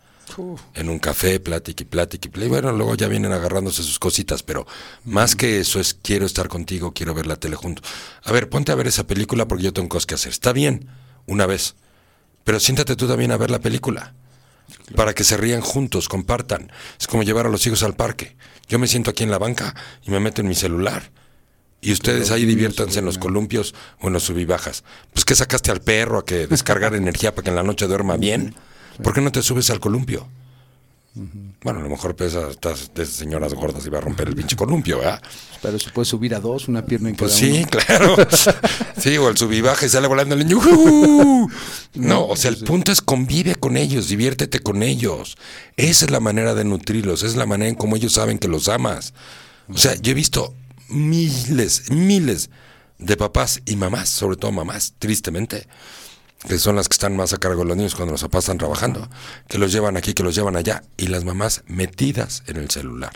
En 0.74 0.88
un 0.88 0.98
café, 0.98 1.40
plática 1.40 1.82
y 1.82 1.86
plática 1.86 2.30
y 2.34 2.48
bueno, 2.48 2.72
luego 2.72 2.94
ya 2.94 3.08
vienen 3.08 3.32
agarrándose 3.32 3.82
sus 3.82 3.98
cositas, 3.98 4.42
pero 4.42 4.66
más 5.04 5.36
que 5.36 5.60
eso 5.60 5.78
es 5.78 5.94
quiero 5.94 6.24
estar 6.24 6.48
contigo, 6.48 6.92
quiero 6.92 7.12
ver 7.12 7.26
la 7.26 7.36
tele 7.36 7.56
junto. 7.56 7.82
A 8.24 8.32
ver, 8.32 8.48
ponte 8.48 8.72
a 8.72 8.74
ver 8.74 8.86
esa 8.86 9.06
película 9.06 9.46
porque 9.46 9.64
yo 9.64 9.72
tengo 9.72 9.90
cosas 9.90 10.06
que 10.06 10.14
hacer. 10.14 10.32
Está 10.32 10.52
bien, 10.52 10.88
una 11.26 11.46
vez, 11.46 11.74
pero 12.44 12.60
siéntate 12.60 12.96
tú 12.96 13.06
también 13.06 13.30
a 13.32 13.36
ver 13.36 13.50
la 13.50 13.60
película. 13.60 14.14
Para 14.96 15.12
que 15.12 15.24
se 15.24 15.36
rían 15.36 15.60
juntos, 15.60 16.08
compartan. 16.08 16.72
Es 16.98 17.06
como 17.06 17.22
llevar 17.22 17.46
a 17.46 17.50
los 17.50 17.66
hijos 17.66 17.82
al 17.82 17.94
parque. 17.94 18.36
Yo 18.68 18.78
me 18.78 18.86
siento 18.86 19.10
aquí 19.10 19.22
en 19.22 19.30
la 19.30 19.38
banca 19.38 19.74
y 20.02 20.10
me 20.10 20.20
meto 20.20 20.40
en 20.40 20.48
mi 20.48 20.54
celular 20.54 21.10
y 21.82 21.92
ustedes 21.92 22.30
ahí 22.30 22.46
diviértanse 22.46 23.00
en 23.00 23.04
los 23.04 23.18
columpios 23.18 23.74
o 24.00 24.06
en 24.06 24.14
los 24.14 24.22
subibajas. 24.22 24.84
Pues 25.12 25.24
que 25.26 25.34
sacaste 25.34 25.70
al 25.70 25.80
perro 25.80 26.18
a 26.18 26.24
que 26.24 26.46
descargar 26.46 26.94
energía 26.94 27.34
para 27.34 27.42
que 27.44 27.50
en 27.50 27.56
la 27.56 27.62
noche 27.64 27.86
duerma 27.86 28.16
bien. 28.16 28.54
¿Por 29.02 29.12
qué 29.12 29.20
no 29.20 29.32
te 29.32 29.42
subes 29.42 29.68
al 29.70 29.80
columpio? 29.80 30.28
Bueno, 31.62 31.80
a 31.80 31.82
lo 31.82 31.90
mejor 31.90 32.16
pesa 32.16 32.48
estas 32.48 32.94
de 32.94 33.02
esas 33.02 33.16
señoras 33.16 33.52
gordas 33.52 33.84
y 33.84 33.90
va 33.90 33.98
a 33.98 34.00
romper 34.00 34.28
el 34.28 34.34
pinche 34.34 34.56
columpio, 34.56 34.98
¿verdad? 34.98 35.20
Pero 35.60 35.78
se 35.78 35.90
puede 35.90 36.06
subir 36.06 36.34
a 36.34 36.40
dos, 36.40 36.68
una 36.68 36.86
pierna 36.86 37.10
en 37.10 37.16
cada 37.16 37.26
Pues 37.28 37.38
sí, 37.38 37.58
uno. 37.58 37.68
claro. 37.68 38.16
Sí, 38.96 39.18
o 39.18 39.28
el 39.28 39.36
subibaje 39.36 39.88
sale 39.90 40.06
volando 40.08 40.34
el 40.34 40.46
niño. 40.46 40.58
No, 41.94 42.26
o 42.26 42.36
sea, 42.36 42.50
el 42.50 42.56
punto 42.58 42.90
es 42.92 43.02
convive 43.02 43.56
con 43.56 43.76
ellos, 43.76 44.08
diviértete 44.08 44.60
con 44.60 44.82
ellos. 44.82 45.36
Esa 45.76 46.06
es 46.06 46.10
la 46.10 46.20
manera 46.20 46.54
de 46.54 46.64
nutrirlos, 46.64 47.20
esa 47.20 47.26
es 47.32 47.36
la 47.36 47.44
manera 47.44 47.68
en 47.68 47.74
cómo 47.74 47.96
ellos 47.96 48.14
saben 48.14 48.38
que 48.38 48.48
los 48.48 48.68
amas. 48.68 49.12
O 49.68 49.76
sea, 49.76 49.94
yo 49.96 50.12
he 50.12 50.14
visto 50.14 50.54
miles, 50.92 51.90
miles 51.90 52.50
de 52.98 53.16
papás 53.16 53.62
y 53.66 53.76
mamás, 53.76 54.08
sobre 54.08 54.36
todo 54.36 54.52
mamás, 54.52 54.94
tristemente, 54.98 55.66
que 56.46 56.58
son 56.58 56.76
las 56.76 56.88
que 56.88 56.94
están 56.94 57.16
más 57.16 57.32
a 57.32 57.38
cargo 57.38 57.62
de 57.62 57.68
los 57.68 57.76
niños 57.76 57.94
cuando 57.94 58.12
los 58.12 58.22
papás 58.22 58.44
están 58.44 58.58
trabajando, 58.58 59.08
que 59.48 59.58
los 59.58 59.72
llevan 59.72 59.96
aquí, 59.96 60.14
que 60.14 60.22
los 60.22 60.34
llevan 60.34 60.56
allá, 60.56 60.82
y 60.96 61.08
las 61.08 61.24
mamás 61.24 61.62
metidas 61.66 62.42
en 62.46 62.56
el 62.56 62.70
celular. 62.70 63.12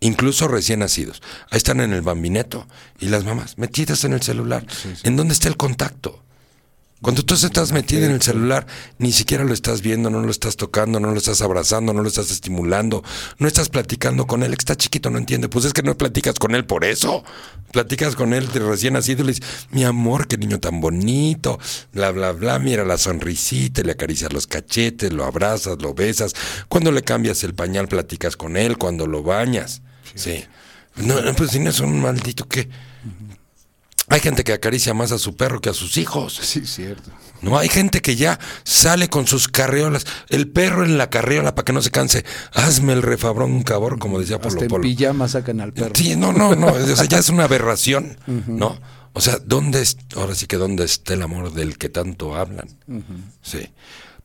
Incluso 0.00 0.48
recién 0.48 0.80
nacidos. 0.80 1.22
Ahí 1.50 1.56
están 1.56 1.80
en 1.80 1.92
el 1.92 2.02
bambineto 2.02 2.66
y 2.98 3.08
las 3.08 3.24
mamás 3.24 3.56
metidas 3.58 4.04
en 4.04 4.12
el 4.12 4.22
celular. 4.22 4.66
¿En 5.02 5.16
dónde 5.16 5.32
está 5.32 5.48
el 5.48 5.56
contacto? 5.56 6.22
Cuando 7.04 7.22
tú 7.22 7.34
estás 7.34 7.70
metido 7.72 8.06
en 8.06 8.12
el 8.12 8.22
celular, 8.22 8.66
ni 8.96 9.12
siquiera 9.12 9.44
lo 9.44 9.52
estás 9.52 9.82
viendo, 9.82 10.08
no 10.08 10.22
lo 10.22 10.30
estás 10.30 10.56
tocando, 10.56 10.98
no 11.00 11.10
lo 11.10 11.18
estás 11.18 11.42
abrazando, 11.42 11.92
no 11.92 12.00
lo 12.00 12.08
estás 12.08 12.30
estimulando, 12.30 13.04
no 13.38 13.46
estás 13.46 13.68
platicando 13.68 14.26
con 14.26 14.42
él, 14.42 14.52
que 14.52 14.62
está 14.62 14.74
chiquito, 14.74 15.10
no 15.10 15.18
entiende. 15.18 15.50
Pues 15.50 15.66
es 15.66 15.74
que 15.74 15.82
no 15.82 15.98
platicas 15.98 16.38
con 16.38 16.54
él 16.54 16.64
por 16.64 16.82
eso. 16.82 17.22
Platicas 17.72 18.16
con 18.16 18.32
él 18.32 18.50
de 18.50 18.60
recién 18.60 18.94
nacido 18.94 19.22
y 19.22 19.26
le 19.26 19.32
dices, 19.34 19.68
mi 19.70 19.84
amor, 19.84 20.26
qué 20.26 20.38
niño 20.38 20.60
tan 20.60 20.80
bonito, 20.80 21.58
bla, 21.92 22.10
bla, 22.10 22.32
bla, 22.32 22.58
mira 22.58 22.86
la 22.86 22.96
sonrisita, 22.96 23.82
le 23.82 23.92
acaricias 23.92 24.32
los 24.32 24.46
cachetes, 24.46 25.12
lo 25.12 25.26
abrazas, 25.26 25.82
lo 25.82 25.92
besas. 25.92 26.32
Cuando 26.70 26.90
le 26.90 27.02
cambias 27.02 27.44
el 27.44 27.52
pañal, 27.52 27.86
platicas 27.86 28.34
con 28.34 28.56
él, 28.56 28.78
cuando 28.78 29.06
lo 29.06 29.22
bañas. 29.22 29.82
Sí. 30.14 30.42
No, 30.96 31.20
no, 31.20 31.34
pues 31.34 31.50
si 31.50 31.58
no 31.58 31.68
es 31.68 31.80
un 31.80 32.00
maldito 32.00 32.48
que... 32.48 32.70
Hay 34.08 34.20
gente 34.20 34.44
que 34.44 34.52
acaricia 34.52 34.92
más 34.92 35.12
a 35.12 35.18
su 35.18 35.34
perro 35.36 35.60
que 35.60 35.70
a 35.70 35.74
sus 35.74 35.96
hijos. 35.96 36.38
Sí, 36.42 36.66
cierto. 36.66 37.10
No, 37.40 37.58
hay 37.58 37.68
gente 37.68 38.00
que 38.00 38.16
ya 38.16 38.38
sale 38.64 39.08
con 39.08 39.26
sus 39.26 39.48
carriolas. 39.48 40.06
El 40.28 40.48
perro 40.48 40.84
en 40.84 40.98
la 40.98 41.10
carriola 41.10 41.54
para 41.54 41.64
que 41.64 41.72
no 41.72 41.82
se 41.82 41.90
canse. 41.90 42.24
Hazme 42.52 42.92
el 42.92 43.02
refabrón, 43.02 43.62
cabrón, 43.62 43.98
como 43.98 44.18
decía 44.18 44.38
Polo 44.38 44.48
Hasta 44.54 44.64
en 44.64 44.70
Polo. 44.70 44.82
pijama 44.82 45.28
sacan 45.28 45.60
al 45.60 45.72
perro. 45.72 45.92
Sí, 45.94 46.16
no, 46.16 46.32
no, 46.32 46.54
no. 46.54 46.68
O 46.68 46.96
sea, 46.96 47.04
ya 47.06 47.18
es 47.18 47.28
una 47.28 47.44
aberración, 47.44 48.18
¿no? 48.46 48.78
O 49.14 49.20
sea, 49.20 49.38
¿dónde 49.44 49.80
es, 49.80 49.96
ahora 50.16 50.34
sí 50.34 50.46
que 50.46 50.56
dónde 50.56 50.84
está 50.84 51.14
el 51.14 51.22
amor 51.22 51.52
del 51.52 51.78
que 51.78 51.88
tanto 51.88 52.34
hablan? 52.34 52.68
Sí. 53.42 53.70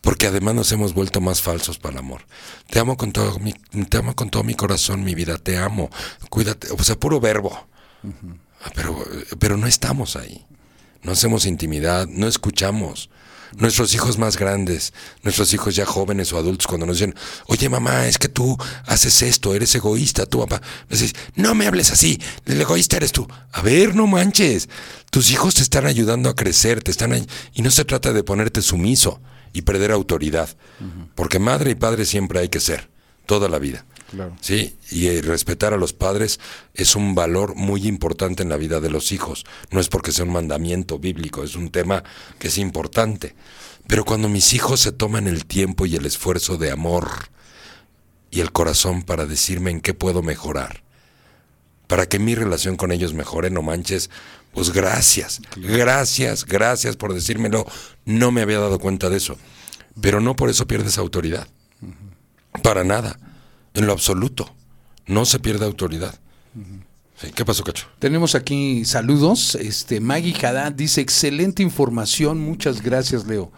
Porque 0.01 0.27
además 0.27 0.55
nos 0.55 0.71
hemos 0.71 0.93
vuelto 0.93 1.21
más 1.21 1.41
falsos 1.41 1.77
para 1.77 1.93
el 1.93 1.99
amor. 1.99 2.21
Te 2.69 2.79
amo 2.79 2.97
con 2.97 3.11
todo 3.11 3.37
mi, 3.39 3.53
te 3.53 3.97
amo 3.97 4.15
con 4.15 4.29
todo 4.29 4.43
mi 4.43 4.55
corazón, 4.55 5.03
mi 5.03 5.13
vida, 5.13 5.37
te 5.37 5.57
amo. 5.57 5.89
Cuídate, 6.29 6.69
o 6.71 6.83
sea, 6.83 6.95
puro 6.95 7.19
verbo. 7.19 7.67
Ah, 8.03 8.07
Pero, 8.75 9.05
pero 9.39 9.57
no 9.57 9.67
estamos 9.67 10.15
ahí. 10.15 10.45
No 11.01 11.11
hacemos 11.11 11.45
intimidad, 11.45 12.07
no 12.07 12.27
escuchamos. 12.27 13.09
Nuestros 13.57 13.95
hijos 13.95 14.19
más 14.19 14.37
grandes, 14.37 14.93
nuestros 15.23 15.53
hijos 15.53 15.75
ya 15.75 15.83
jóvenes 15.83 16.31
o 16.31 16.37
adultos, 16.37 16.67
cuando 16.67 16.85
nos 16.85 16.97
dicen, 16.97 17.15
oye 17.47 17.67
mamá, 17.67 18.05
es 18.05 18.19
que 18.19 18.27
tú 18.27 18.55
haces 18.85 19.23
esto, 19.23 19.55
eres 19.55 19.73
egoísta, 19.73 20.27
tú 20.27 20.39
papá, 20.39 20.61
dices, 20.87 21.15
no 21.33 21.55
me 21.55 21.65
hables 21.65 21.91
así, 21.91 22.21
el 22.45 22.61
egoísta 22.61 22.97
eres 22.97 23.11
tú. 23.11 23.27
A 23.51 23.63
ver, 23.63 23.95
no 23.95 24.05
manches, 24.05 24.69
tus 25.09 25.31
hijos 25.31 25.55
te 25.55 25.63
están 25.63 25.87
ayudando 25.87 26.29
a 26.29 26.35
crecer, 26.35 26.83
te 26.83 26.91
están 26.91 27.25
y 27.53 27.61
no 27.63 27.71
se 27.71 27.85
trata 27.85 28.13
de 28.13 28.23
ponerte 28.23 28.61
sumiso 28.61 29.19
y 29.51 29.63
perder 29.63 29.91
autoridad, 29.91 30.55
porque 31.15 31.39
madre 31.39 31.71
y 31.71 31.75
padre 31.75 32.05
siempre 32.05 32.39
hay 32.39 32.49
que 32.49 32.59
ser, 32.59 32.87
toda 33.25 33.49
la 33.49 33.57
vida. 33.57 33.83
Claro. 34.11 34.35
Sí, 34.41 34.75
y 34.91 35.07
eh, 35.07 35.21
respetar 35.21 35.73
a 35.73 35.77
los 35.77 35.93
padres 35.93 36.39
es 36.73 36.95
un 36.95 37.15
valor 37.15 37.55
muy 37.55 37.87
importante 37.87 38.43
en 38.43 38.49
la 38.49 38.57
vida 38.57 38.79
de 38.79 38.89
los 38.89 39.11
hijos. 39.11 39.45
No 39.71 39.79
es 39.79 39.87
porque 39.87 40.11
sea 40.11 40.25
un 40.25 40.33
mandamiento 40.33 40.99
bíblico, 40.99 41.43
es 41.43 41.55
un 41.55 41.69
tema 41.69 42.03
que 42.39 42.47
es 42.47 42.57
importante. 42.57 43.35
Pero 43.87 44.05
cuando 44.05 44.29
mis 44.29 44.53
hijos 44.53 44.81
se 44.81 44.91
toman 44.91 45.27
el 45.27 45.45
tiempo 45.45 45.85
y 45.85 45.95
el 45.95 46.05
esfuerzo 46.05 46.57
de 46.57 46.71
amor 46.71 47.09
y 48.31 48.41
el 48.41 48.51
corazón 48.51 49.03
para 49.03 49.25
decirme 49.25 49.71
en 49.71 49.81
qué 49.81 49.93
puedo 49.93 50.21
mejorar, 50.21 50.83
para 51.87 52.05
que 52.07 52.19
mi 52.19 52.35
relación 52.35 52.75
con 52.75 52.91
ellos 52.91 53.13
mejore, 53.13 53.49
no 53.49 53.63
manches, 53.63 54.11
pues 54.53 54.71
gracias, 54.71 55.41
gracias, 55.55 56.45
gracias 56.45 56.95
por 56.95 57.13
decírmelo. 57.13 57.65
No 58.05 58.31
me 58.31 58.41
había 58.41 58.59
dado 58.59 58.79
cuenta 58.79 59.09
de 59.09 59.17
eso. 59.17 59.37
Pero 59.99 60.21
no 60.21 60.35
por 60.35 60.49
eso 60.49 60.67
pierdes 60.67 60.97
autoridad. 60.97 61.47
Para 62.63 62.83
nada, 62.83 63.19
en 63.73 63.87
lo 63.87 63.93
absoluto. 63.93 64.53
No 65.05 65.25
se 65.25 65.39
pierde 65.39 65.65
autoridad. 65.65 66.15
Sí, 67.21 67.31
¿Qué 67.35 67.43
pasó, 67.43 67.63
Cacho? 67.63 67.87
Tenemos 67.99 68.35
aquí 68.35 68.85
saludos. 68.85 69.55
Este 69.55 69.99
Maggie 69.99 70.35
Haddad 70.35 70.71
dice 70.71 71.01
excelente 71.01 71.63
información, 71.63 72.39
muchas 72.39 72.81
gracias, 72.81 73.25
Leo. 73.27 73.51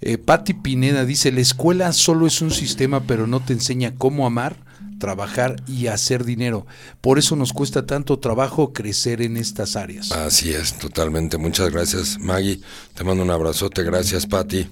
Eh, 0.00 0.18
Patti 0.18 0.54
Pineda 0.54 1.04
dice 1.04 1.32
la 1.32 1.40
escuela 1.40 1.92
solo 1.92 2.26
es 2.26 2.42
un 2.42 2.50
sistema, 2.50 3.04
pero 3.04 3.26
no 3.26 3.40
te 3.40 3.52
enseña 3.52 3.94
cómo 3.96 4.26
amar, 4.26 4.56
trabajar 4.98 5.62
y 5.66 5.86
hacer 5.86 6.24
dinero. 6.24 6.66
Por 7.00 7.18
eso 7.18 7.36
nos 7.36 7.52
cuesta 7.52 7.86
tanto 7.86 8.18
trabajo 8.18 8.72
crecer 8.72 9.22
en 9.22 9.36
estas 9.36 9.76
áreas. 9.76 10.12
Así 10.12 10.52
es, 10.52 10.76
totalmente. 10.78 11.38
Muchas 11.38 11.70
gracias, 11.70 12.18
Maggie. 12.18 12.60
Te 12.94 13.04
mando 13.04 13.22
un 13.22 13.30
abrazote. 13.30 13.82
Gracias, 13.84 14.26
Patti. 14.26 14.68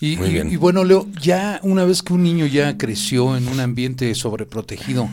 Y, 0.00 0.16
Muy 0.16 0.30
bien. 0.30 0.50
y 0.50 0.56
bueno, 0.56 0.84
Leo, 0.84 1.06
ya 1.20 1.60
una 1.62 1.84
vez 1.84 2.02
que 2.02 2.12
un 2.12 2.22
niño 2.22 2.46
ya 2.46 2.78
creció 2.78 3.36
en 3.36 3.48
un 3.48 3.60
ambiente 3.60 4.14
sobreprotegido 4.14 5.08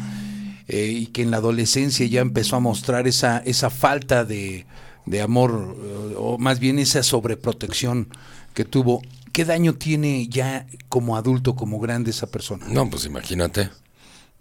eh, 0.67 0.87
y 0.87 1.07
que 1.07 1.23
en 1.23 1.31
la 1.31 1.37
adolescencia 1.37 2.05
ya 2.05 2.21
empezó 2.21 2.55
a 2.55 2.59
mostrar 2.59 3.07
esa, 3.07 3.39
esa 3.39 3.69
falta 3.69 4.23
de, 4.23 4.65
de 5.05 5.21
amor, 5.21 5.75
eh, 5.77 6.15
o 6.17 6.37
más 6.37 6.59
bien 6.59 6.79
esa 6.79 7.03
sobreprotección 7.03 8.07
que 8.53 8.65
tuvo, 8.65 9.01
¿qué 9.31 9.45
daño 9.45 9.75
tiene 9.75 10.27
ya 10.27 10.67
como 10.89 11.15
adulto, 11.17 11.55
como 11.55 11.79
grande 11.79 12.11
esa 12.11 12.27
persona? 12.27 12.65
No, 12.69 12.89
pues 12.89 13.05
imagínate. 13.05 13.69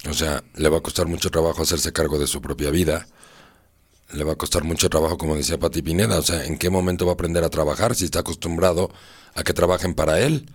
O 0.09 0.15
sea, 0.15 0.43
le 0.55 0.69
va 0.69 0.79
a 0.79 0.81
costar 0.81 1.07
mucho 1.07 1.31
trabajo 1.31 1.63
hacerse 1.63 1.93
cargo 1.93 2.19
de 2.19 2.27
su 2.27 2.41
propia 2.41 2.71
vida. 2.71 3.07
Le 4.13 4.25
va 4.25 4.33
a 4.33 4.37
costar 4.37 4.63
mucho 4.65 4.89
trabajo, 4.89 5.19
como 5.19 5.37
decía 5.37 5.59
Pati 5.59 5.83
Pineda. 5.83 6.19
O 6.19 6.23
sea, 6.23 6.45
¿en 6.45 6.59
qué 6.59 6.71
momento 6.71 7.07
va 7.07 7.13
a 7.13 7.15
aprender 7.15 7.43
a 7.45 7.51
trabajar 7.51 7.95
si 7.95 8.05
está 8.05 8.21
acostumbrado 8.21 8.91
a 9.37 9.43
que 9.45 9.53
trabajen 9.53 9.95
para 9.95 10.21
él? 10.21 10.49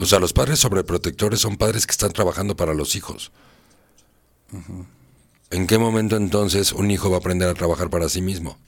O 0.00 0.06
sea, 0.06 0.18
los 0.20 0.32
padres 0.32 0.58
sobreprotectores 0.60 1.40
son 1.40 1.56
padres 1.56 1.86
que 1.86 1.92
están 1.92 2.12
trabajando 2.12 2.56
para 2.56 2.72
los 2.74 2.94
hijos. 2.96 3.32
¿En 5.50 5.66
qué 5.66 5.78
momento 5.78 6.16
entonces 6.16 6.72
un 6.72 6.90
hijo 6.90 7.10
va 7.10 7.16
a 7.16 7.20
aprender 7.20 7.48
a 7.48 7.54
trabajar 7.54 7.90
para 7.90 8.08
sí 8.08 8.22
mismo? 8.22 8.58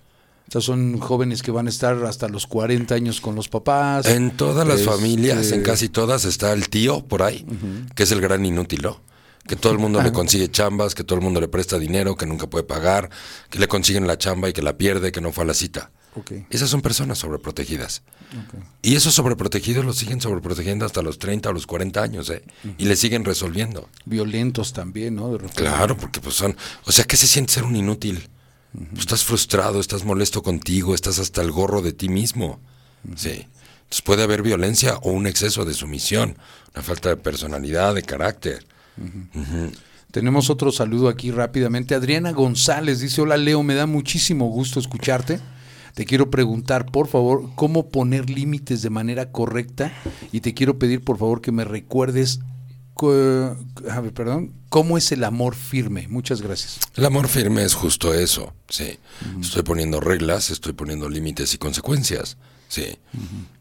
O 0.48 0.50
sea, 0.50 0.60
son 0.60 0.98
jóvenes 0.98 1.42
que 1.42 1.50
van 1.50 1.66
a 1.66 1.70
estar 1.70 2.02
hasta 2.04 2.28
los 2.28 2.46
40 2.46 2.94
años 2.94 3.20
con 3.20 3.34
los 3.34 3.48
papás. 3.48 4.06
En 4.06 4.30
todas 4.30 4.66
las 4.66 4.80
Este, 4.80 4.90
familias, 4.90 5.52
en 5.52 5.62
casi 5.62 5.88
todas, 5.88 6.24
está 6.24 6.52
el 6.52 6.68
tío 6.70 7.04
por 7.04 7.22
ahí, 7.22 7.44
que 7.94 8.04
es 8.04 8.12
el 8.12 8.20
gran 8.20 8.44
inútil, 8.46 8.80
¿no? 8.82 9.00
Que 9.46 9.56
todo 9.56 9.72
el 9.72 9.78
mundo 9.78 10.02
le 10.02 10.12
consigue 10.12 10.50
chambas, 10.50 10.94
que 10.94 11.04
todo 11.04 11.18
el 11.18 11.24
mundo 11.24 11.40
le 11.40 11.48
presta 11.48 11.78
dinero, 11.78 12.16
que 12.16 12.26
nunca 12.26 12.46
puede 12.48 12.64
pagar, 12.64 13.10
que 13.50 13.58
le 13.58 13.68
consiguen 13.68 14.06
la 14.06 14.16
chamba 14.16 14.48
y 14.48 14.52
que 14.52 14.62
la 14.62 14.78
pierde, 14.78 15.12
que 15.12 15.20
no 15.20 15.32
fue 15.32 15.44
a 15.44 15.48
la 15.48 15.54
cita. 15.54 15.90
Esas 16.50 16.70
son 16.70 16.82
personas 16.82 17.18
sobreprotegidas. 17.18 18.02
Y 18.82 18.96
esos 18.96 19.14
sobreprotegidos 19.14 19.84
los 19.84 19.96
siguen 19.96 20.20
sobreprotegiendo 20.20 20.84
hasta 20.84 21.02
los 21.02 21.18
30 21.18 21.48
o 21.48 21.52
los 21.52 21.66
40 21.66 22.02
años, 22.02 22.30
¿eh? 22.30 22.42
Y 22.76 22.84
le 22.84 22.96
siguen 22.96 23.24
resolviendo. 23.24 23.88
Violentos 24.04 24.72
también, 24.72 25.14
¿no? 25.14 25.36
De. 25.36 25.48
Claro, 25.48 25.96
porque 25.96 26.20
pues 26.20 26.34
son... 26.34 26.56
O 26.84 26.92
sea, 26.92 27.04
¿qué 27.04 27.16
se 27.16 27.26
siente 27.26 27.54
ser 27.54 27.64
un 27.64 27.76
inútil? 27.76 28.28
Pues 28.72 29.00
estás 29.00 29.24
frustrado, 29.24 29.80
estás 29.80 30.04
molesto 30.04 30.42
contigo, 30.42 30.94
estás 30.94 31.18
hasta 31.18 31.40
el 31.42 31.50
gorro 31.50 31.82
de 31.82 31.92
ti 31.92 32.08
mismo. 32.08 32.60
Sí. 33.16 33.46
Entonces 33.88 34.02
puede 34.04 34.22
haber 34.22 34.42
violencia 34.42 34.96
o 34.98 35.10
un 35.12 35.26
exceso 35.26 35.64
de 35.64 35.72
sumisión, 35.72 36.36
una 36.74 36.82
falta 36.82 37.08
de 37.08 37.16
personalidad, 37.16 37.94
de 37.94 38.02
carácter. 38.02 38.66
Tenemos 40.10 40.50
otro 40.50 40.72
saludo 40.72 41.08
aquí 41.08 41.30
rápidamente. 41.30 41.94
Adriana 41.94 42.32
González 42.32 43.00
dice, 43.00 43.22
hola 43.22 43.36
Leo, 43.36 43.62
me 43.62 43.74
da 43.74 43.86
muchísimo 43.86 44.48
gusto 44.48 44.78
escucharte. 44.78 45.40
Te 45.98 46.04
quiero 46.04 46.30
preguntar, 46.30 46.86
por 46.92 47.08
favor, 47.08 47.50
cómo 47.56 47.88
poner 47.88 48.30
límites 48.30 48.82
de 48.82 48.88
manera 48.88 49.32
correcta 49.32 49.92
y 50.30 50.42
te 50.42 50.54
quiero 50.54 50.78
pedir, 50.78 51.00
por 51.02 51.18
favor, 51.18 51.40
que 51.40 51.50
me 51.50 51.64
recuerdes, 51.64 52.38
co- 52.94 53.56
a 53.90 54.00
ver, 54.00 54.14
perdón, 54.14 54.52
cómo 54.68 54.96
es 54.96 55.10
el 55.10 55.24
amor 55.24 55.56
firme. 55.56 56.06
Muchas 56.06 56.40
gracias. 56.40 56.78
El 56.94 57.04
amor 57.04 57.26
firme 57.26 57.64
es 57.64 57.74
justo 57.74 58.14
eso, 58.14 58.52
sí. 58.68 58.96
Estoy 59.40 59.64
poniendo 59.64 59.98
reglas, 59.98 60.50
estoy 60.50 60.72
poniendo 60.72 61.08
límites 61.08 61.52
y 61.54 61.58
consecuencias, 61.58 62.36
sí. 62.68 62.96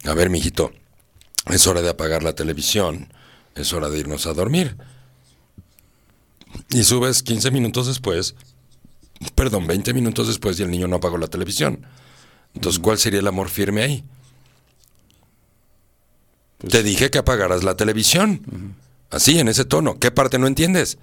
A 0.05 0.13
ver, 0.13 0.29
mijito, 0.29 0.71
es 1.47 1.65
hora 1.65 1.81
de 1.81 1.89
apagar 1.89 2.21
la 2.21 2.33
televisión, 2.35 3.11
es 3.55 3.73
hora 3.73 3.89
de 3.89 3.97
irnos 3.97 4.27
a 4.27 4.33
dormir. 4.35 4.77
Y 6.69 6.83
subes 6.83 7.23
15 7.23 7.49
minutos 7.49 7.87
después, 7.87 8.35
perdón, 9.33 9.65
20 9.65 9.91
minutos 9.95 10.27
después 10.27 10.59
y 10.59 10.61
el 10.61 10.69
niño 10.69 10.87
no 10.87 10.97
apagó 10.97 11.17
la 11.17 11.29
televisión. 11.29 11.83
Entonces, 12.57 12.79
¿cuál 12.79 12.97
sería 12.97 13.19
el 13.19 13.27
amor 13.27 13.49
firme 13.49 13.83
ahí? 13.83 14.03
Te 16.57 16.81
dije 16.81 17.11
que 17.11 17.19
apagaras 17.19 17.63
la 17.63 17.77
televisión. 17.77 18.73
Así, 19.11 19.37
en 19.37 19.47
ese 19.47 19.63
tono. 19.63 19.99
¿Qué 19.99 20.09
parte 20.09 20.39
no 20.39 20.47
entiendes? 20.47 20.97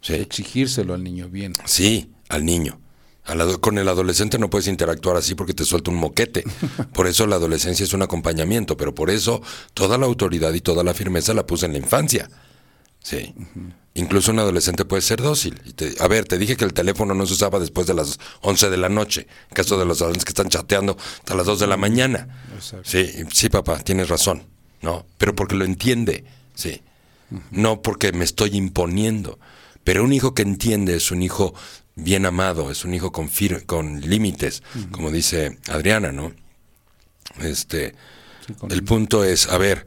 Sí. 0.00 0.14
Exigírselo 0.14 0.94
al 0.94 1.04
niño 1.04 1.28
bien. 1.28 1.52
Sí, 1.66 2.10
al 2.30 2.46
niño. 2.46 2.80
Al 3.24 3.60
con 3.60 3.76
el 3.76 3.88
adolescente 3.88 4.38
no 4.38 4.48
puedes 4.48 4.68
interactuar 4.68 5.18
así 5.18 5.34
porque 5.34 5.52
te 5.52 5.66
suelta 5.66 5.90
un 5.90 5.98
moquete. 5.98 6.44
Por 6.94 7.06
eso 7.06 7.26
la 7.26 7.36
adolescencia 7.36 7.84
es 7.84 7.92
un 7.92 8.00
acompañamiento, 8.00 8.78
pero 8.78 8.94
por 8.94 9.10
eso 9.10 9.42
toda 9.74 9.98
la 9.98 10.06
autoridad 10.06 10.54
y 10.54 10.62
toda 10.62 10.82
la 10.82 10.94
firmeza 10.94 11.34
la 11.34 11.46
puse 11.46 11.66
en 11.66 11.72
la 11.72 11.78
infancia. 11.78 12.30
Sí. 13.08 13.32
Incluso 13.94 14.32
un 14.32 14.40
adolescente 14.40 14.84
puede 14.84 15.00
ser 15.00 15.22
dócil. 15.22 15.60
Y 15.64 15.74
te- 15.74 15.94
a 16.00 16.08
ver, 16.08 16.24
te 16.24 16.38
dije 16.38 16.56
que 16.56 16.64
el 16.64 16.72
teléfono 16.72 17.14
no 17.14 17.24
se 17.24 17.34
usaba 17.34 17.60
después 17.60 17.86
de 17.86 17.94
las 17.94 18.18
11 18.40 18.68
de 18.68 18.76
la 18.76 18.88
noche. 18.88 19.28
En 19.48 19.54
caso 19.54 19.78
de 19.78 19.84
los 19.84 20.00
adolescentes 20.02 20.24
que 20.24 20.30
están 20.30 20.48
chateando 20.48 20.96
hasta 20.98 21.34
las 21.36 21.46
2 21.46 21.60
de 21.60 21.68
la 21.68 21.76
mañana. 21.76 22.26
Exacto. 22.54 22.88
Sí, 22.90 23.08
sí, 23.32 23.48
papá, 23.48 23.78
tienes 23.78 24.08
razón. 24.08 24.42
No, 24.82 25.06
pero 25.18 25.36
porque 25.36 25.54
lo 25.54 25.64
entiende. 25.64 26.24
Sí. 26.56 26.82
No 27.52 27.80
porque 27.80 28.10
me 28.10 28.24
estoy 28.24 28.56
imponiendo. 28.56 29.38
Pero 29.84 30.02
un 30.02 30.12
hijo 30.12 30.34
que 30.34 30.42
entiende 30.42 30.96
es 30.96 31.12
un 31.12 31.22
hijo 31.22 31.54
bien 31.94 32.26
amado, 32.26 32.72
es 32.72 32.84
un 32.84 32.92
hijo 32.92 33.12
con, 33.12 33.28
fir- 33.30 33.64
con 33.66 34.00
límites, 34.00 34.64
como 34.90 35.12
dice 35.12 35.58
Adriana, 35.68 36.10
¿no? 36.10 36.32
Este, 37.40 37.94
Sí, 38.46 38.54
el 38.70 38.84
punto 38.84 39.24
es, 39.24 39.48
a 39.48 39.58
ver, 39.58 39.86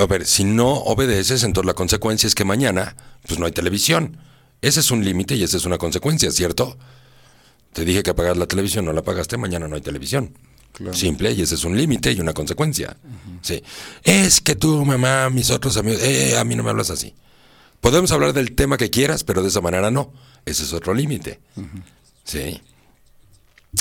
a 0.00 0.06
ver, 0.06 0.26
si 0.26 0.44
no 0.44 0.72
obedeces, 0.72 1.42
entonces 1.42 1.66
la 1.66 1.74
consecuencia 1.74 2.26
es 2.26 2.34
que 2.34 2.44
mañana, 2.44 2.96
pues 3.26 3.38
no 3.38 3.46
hay 3.46 3.52
televisión. 3.52 4.18
Ese 4.60 4.80
es 4.80 4.90
un 4.90 5.04
límite 5.04 5.36
y 5.36 5.42
esa 5.42 5.56
es 5.56 5.64
una 5.64 5.78
consecuencia, 5.78 6.30
¿cierto? 6.30 6.76
Te 7.72 7.84
dije 7.84 8.02
que 8.02 8.10
apagas 8.10 8.36
la 8.36 8.46
televisión, 8.46 8.84
no 8.84 8.92
la 8.92 9.00
apagaste, 9.00 9.36
mañana 9.36 9.68
no 9.68 9.76
hay 9.76 9.82
televisión. 9.82 10.34
Claro. 10.72 10.94
Simple, 10.94 11.32
y 11.32 11.42
ese 11.42 11.54
es 11.54 11.64
un 11.64 11.76
límite 11.76 12.12
y 12.12 12.20
una 12.20 12.32
consecuencia. 12.32 12.96
Sí. 13.42 13.62
Es 14.02 14.40
que 14.40 14.54
tú, 14.54 14.84
mamá, 14.84 15.30
mis 15.30 15.50
otros 15.50 15.76
amigos, 15.76 16.02
eh, 16.02 16.36
a 16.38 16.44
mí 16.44 16.54
no 16.54 16.62
me 16.62 16.70
hablas 16.70 16.90
así. 16.90 17.14
Podemos 17.80 18.10
hablar 18.12 18.32
del 18.32 18.54
tema 18.54 18.76
que 18.76 18.90
quieras, 18.90 19.24
pero 19.24 19.42
de 19.42 19.48
esa 19.48 19.60
manera 19.60 19.90
no. 19.90 20.12
Ese 20.44 20.64
es 20.64 20.72
otro 20.72 20.94
límite. 20.94 21.40
Sí. 22.24 22.60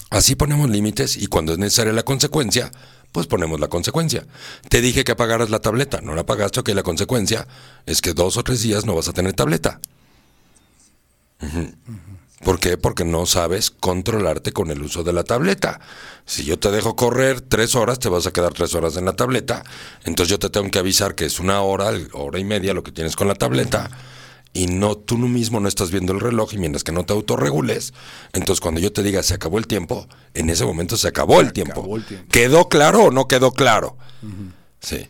Así 0.10 0.36
ponemos 0.36 0.70
límites 0.70 1.18
y 1.18 1.28
cuando 1.28 1.54
es 1.54 1.58
necesaria 1.58 1.94
la 1.94 2.04
consecuencia, 2.04 2.72
pues 3.18 3.26
ponemos 3.26 3.60
la 3.60 3.68
consecuencia. 3.68 4.28
Te 4.70 4.80
dije 4.80 5.04
que 5.04 5.14
apagaras 5.14 5.50
la 5.50 5.58
tableta, 5.58 6.02
no 6.02 6.14
la 6.14 6.22
apagaste, 6.22 6.60
ok, 6.60 6.70
la 6.70 6.84
consecuencia 6.84 7.48
es 7.88 8.00
que 8.00 8.14
dos 8.14 8.38
o 8.38 8.44
tres 8.44 8.62
días 8.62 8.86
no 8.86 8.94
vas 8.94 9.08
a 9.08 9.12
tener 9.12 9.34
tableta. 9.34 9.80
¿Por 12.44 12.60
qué? 12.60 12.78
Porque 12.78 13.06
no 13.06 13.26
sabes 13.26 13.72
controlarte 13.72 14.54
con 14.54 14.70
el 14.70 14.84
uso 14.84 15.04
de 15.04 15.14
la 15.14 15.24
tableta. 15.24 15.80
Si 16.28 16.44
yo 16.44 16.60
te 16.60 16.70
dejo 16.70 16.96
correr 16.96 17.42
tres 17.42 17.74
horas, 17.74 17.98
te 17.98 18.08
vas 18.08 18.28
a 18.28 18.32
quedar 18.32 18.54
tres 18.54 18.76
horas 18.76 18.96
en 18.98 19.06
la 19.06 19.14
tableta. 19.14 19.64
Entonces 20.04 20.30
yo 20.30 20.38
te 20.38 20.52
tengo 20.52 20.70
que 20.70 20.78
avisar 20.78 21.16
que 21.16 21.26
es 21.26 21.40
una 21.40 21.62
hora, 21.62 21.90
hora 22.14 22.38
y 22.38 22.44
media 22.44 22.76
lo 22.76 22.84
que 22.84 22.92
tienes 22.92 23.16
con 23.16 23.28
la 23.28 23.34
tableta. 23.34 23.90
Y 24.58 24.66
no, 24.66 24.98
tú 24.98 25.20
mismo 25.20 25.60
no 25.60 25.68
estás 25.68 25.92
viendo 25.92 26.14
el 26.14 26.20
reloj 26.20 26.52
y 26.56 26.58
mientras 26.58 26.84
que 26.84 26.92
no 26.92 27.06
te 27.06 27.14
autorregules, 27.14 27.94
entonces 28.34 28.60
cuando 28.60 28.82
yo 28.82 28.92
te 28.92 29.04
diga 29.04 29.22
se 29.22 29.36
acabó 29.36 29.60
el 29.60 29.68
tiempo, 29.68 30.08
en 30.34 30.50
ese 30.50 30.66
momento 30.66 30.98
se 30.98 31.08
acabó 31.08 31.42
el 31.42 31.54
tiempo. 31.54 31.82
acabó 31.82 31.98
el 31.98 32.06
tiempo. 32.06 32.26
¿Quedó 32.32 32.68
claro 32.68 33.04
o 33.04 33.12
no 33.12 33.28
quedó 33.28 33.52
claro? 33.52 33.98
Sí. 34.80 35.10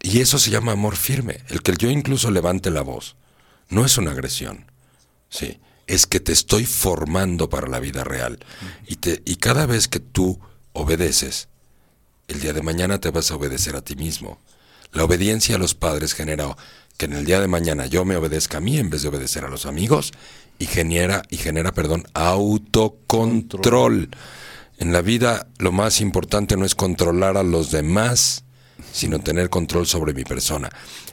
Y 0.00 0.22
eso 0.22 0.40
se 0.40 0.50
llama 0.50 0.72
amor 0.72 0.96
firme. 0.96 1.38
El 1.50 1.62
que 1.62 1.72
yo 1.78 1.88
incluso 1.88 2.32
levante 2.32 2.72
la 2.72 2.82
voz 2.82 3.14
no 3.68 3.84
es 3.84 3.96
una 3.96 4.10
agresión. 4.10 4.66
Sí, 5.28 5.60
es 5.86 6.08
que 6.08 6.18
te 6.18 6.32
estoy 6.32 6.66
formando 6.66 7.48
para 7.48 7.68
la 7.68 7.78
vida 7.78 8.02
real. 8.02 8.40
Y, 8.88 8.96
te, 8.96 9.22
y 9.24 9.36
cada 9.36 9.66
vez 9.66 9.86
que 9.86 10.00
tú 10.00 10.40
obedeces, 10.72 11.46
el 12.26 12.40
día 12.40 12.52
de 12.52 12.62
mañana 12.62 12.98
te 12.98 13.12
vas 13.12 13.30
a 13.30 13.36
obedecer 13.36 13.76
a 13.76 13.82
ti 13.82 13.94
mismo. 13.94 14.40
La 14.92 15.04
obediencia 15.04 15.56
a 15.56 15.58
los 15.58 15.74
padres 15.74 16.14
genera 16.14 16.56
que 16.96 17.06
en 17.06 17.14
el 17.14 17.24
día 17.24 17.40
de 17.40 17.48
mañana 17.48 17.86
yo 17.86 18.04
me 18.04 18.16
obedezca 18.16 18.58
a 18.58 18.60
mí 18.60 18.78
en 18.78 18.90
vez 18.90 19.02
de 19.02 19.08
obedecer 19.08 19.44
a 19.44 19.48
los 19.48 19.64
amigos 19.66 20.12
y 20.58 20.66
genera, 20.66 21.22
y 21.30 21.38
genera 21.38 21.72
perdón, 21.72 22.04
autocontrol. 22.14 24.10
En 24.78 24.92
la 24.92 25.00
vida 25.00 25.46
lo 25.58 25.72
más 25.72 26.00
importante 26.00 26.56
no 26.56 26.64
es 26.64 26.74
controlar 26.74 27.36
a 27.36 27.42
los 27.42 27.70
demás, 27.70 28.44
sino 28.92 29.20
tener 29.20 29.48
control 29.48 29.86
sobre 29.86 30.12
mi 30.12 30.24
persona. 30.24 30.68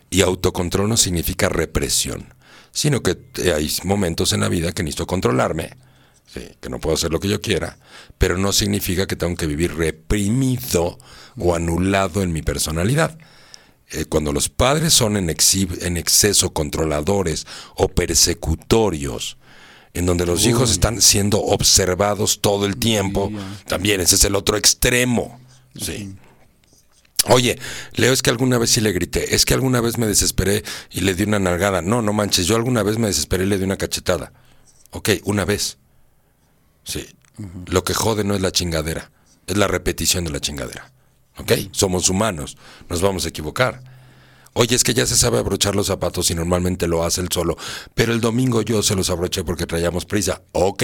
Y 0.10 0.22
autocontrol 0.22 0.90
no 0.90 0.98
significa 0.98 1.48
represión, 1.50 2.34
sino 2.72 3.02
que 3.02 3.18
hay 3.56 3.72
momentos 3.84 4.34
en 4.34 4.42
la 4.42 4.50
vida 4.50 4.74
que 4.74 4.84
necesito 4.84 5.08
controlarme, 5.08 5.72
que 6.60 6.70
no 6.70 6.80
puedo 6.80 6.96
hacer 6.96 7.12
lo 7.12 7.20
que 7.20 7.30
yo 7.30 7.42
quiera, 7.42 7.78
pero 8.18 8.38
no 8.38 8.52
significa 8.52 9.08
que 9.08 9.16
tengo 9.16 9.36
que 9.36 9.48
vivir 9.48 9.76
reprimido 9.76 11.00
o 11.38 11.56
anulado 11.56 12.22
en 12.22 12.34
mi 12.34 12.42
personalidad. 12.42 13.18
Eh, 13.92 14.06
cuando 14.06 14.32
los 14.32 14.50
padres 14.50 14.94
son 14.94 15.18
en, 15.18 15.30
en 15.30 15.98
exceso 15.98 16.54
controladores 16.54 17.48
o 17.76 17.88
persecutorios, 17.88 19.38
en 19.94 20.06
donde 20.06 20.26
los 20.26 20.46
hijos 20.46 20.70
están 20.70 21.02
siendo 21.02 21.40
observados 21.40 22.40
todo 22.42 22.66
el 22.66 22.78
tiempo, 22.78 23.32
también 23.68 24.02
ese 24.02 24.16
es 24.16 24.24
el 24.24 24.36
otro 24.36 24.58
extremo. 24.58 25.40
Sí. 25.76 26.16
Oye, 27.26 27.60
Leo, 27.94 28.14
es 28.14 28.22
que 28.22 28.30
alguna 28.30 28.58
vez 28.60 28.70
sí 28.70 28.82
le 28.82 28.92
grité, 28.92 29.36
es 29.36 29.44
que 29.44 29.54
alguna 29.56 29.82
vez 29.82 29.98
me 29.98 30.06
desesperé 30.06 30.64
y 30.92 31.02
le 31.02 31.16
di 31.16 31.24
una 31.24 31.40
nalgada. 31.40 31.82
No, 31.82 32.02
no 32.02 32.14
manches, 32.14 32.46
yo 32.46 32.56
alguna 32.56 32.84
vez 32.84 32.98
me 32.98 33.08
desesperé 33.08 33.44
y 33.44 33.48
le 33.48 33.58
di 33.58 33.64
una 33.64 33.78
cachetada. 33.78 34.32
Ok, 34.92 35.10
una 35.24 35.46
vez. 35.46 35.80
Sí. 36.84 37.08
Lo 37.68 37.84
que 37.84 37.94
jode 37.94 38.24
no 38.24 38.36
es 38.36 38.42
la 38.42 38.52
chingadera, 38.52 39.12
es 39.48 39.58
la 39.58 39.68
repetición 39.68 40.24
de 40.24 40.32
la 40.32 40.40
chingadera. 40.40 40.92
¿Ok? 41.40 41.52
Somos 41.72 42.10
humanos, 42.10 42.58
nos 42.90 43.02
vamos 43.02 43.26
a 43.26 43.30
equivocar. 43.30 43.82
Oye, 44.54 44.76
es 44.76 44.84
que 44.84 44.94
ya 44.94 45.06
se 45.06 45.16
sabe 45.16 45.38
abrochar 45.38 45.76
los 45.76 45.88
zapatos 45.88 46.32
y 46.32 46.36
normalmente 46.36 46.88
lo 46.88 47.06
hace 47.06 47.22
él 47.22 47.30
solo, 47.32 47.58
pero 47.94 48.12
el 48.12 48.20
domingo 48.20 48.62
yo 48.62 48.82
se 48.82 48.96
los 48.96 49.10
abroché 49.10 49.44
porque 49.44 49.68
traíamos 49.68 50.06
prisa. 50.06 50.42
Ok, 50.54 50.84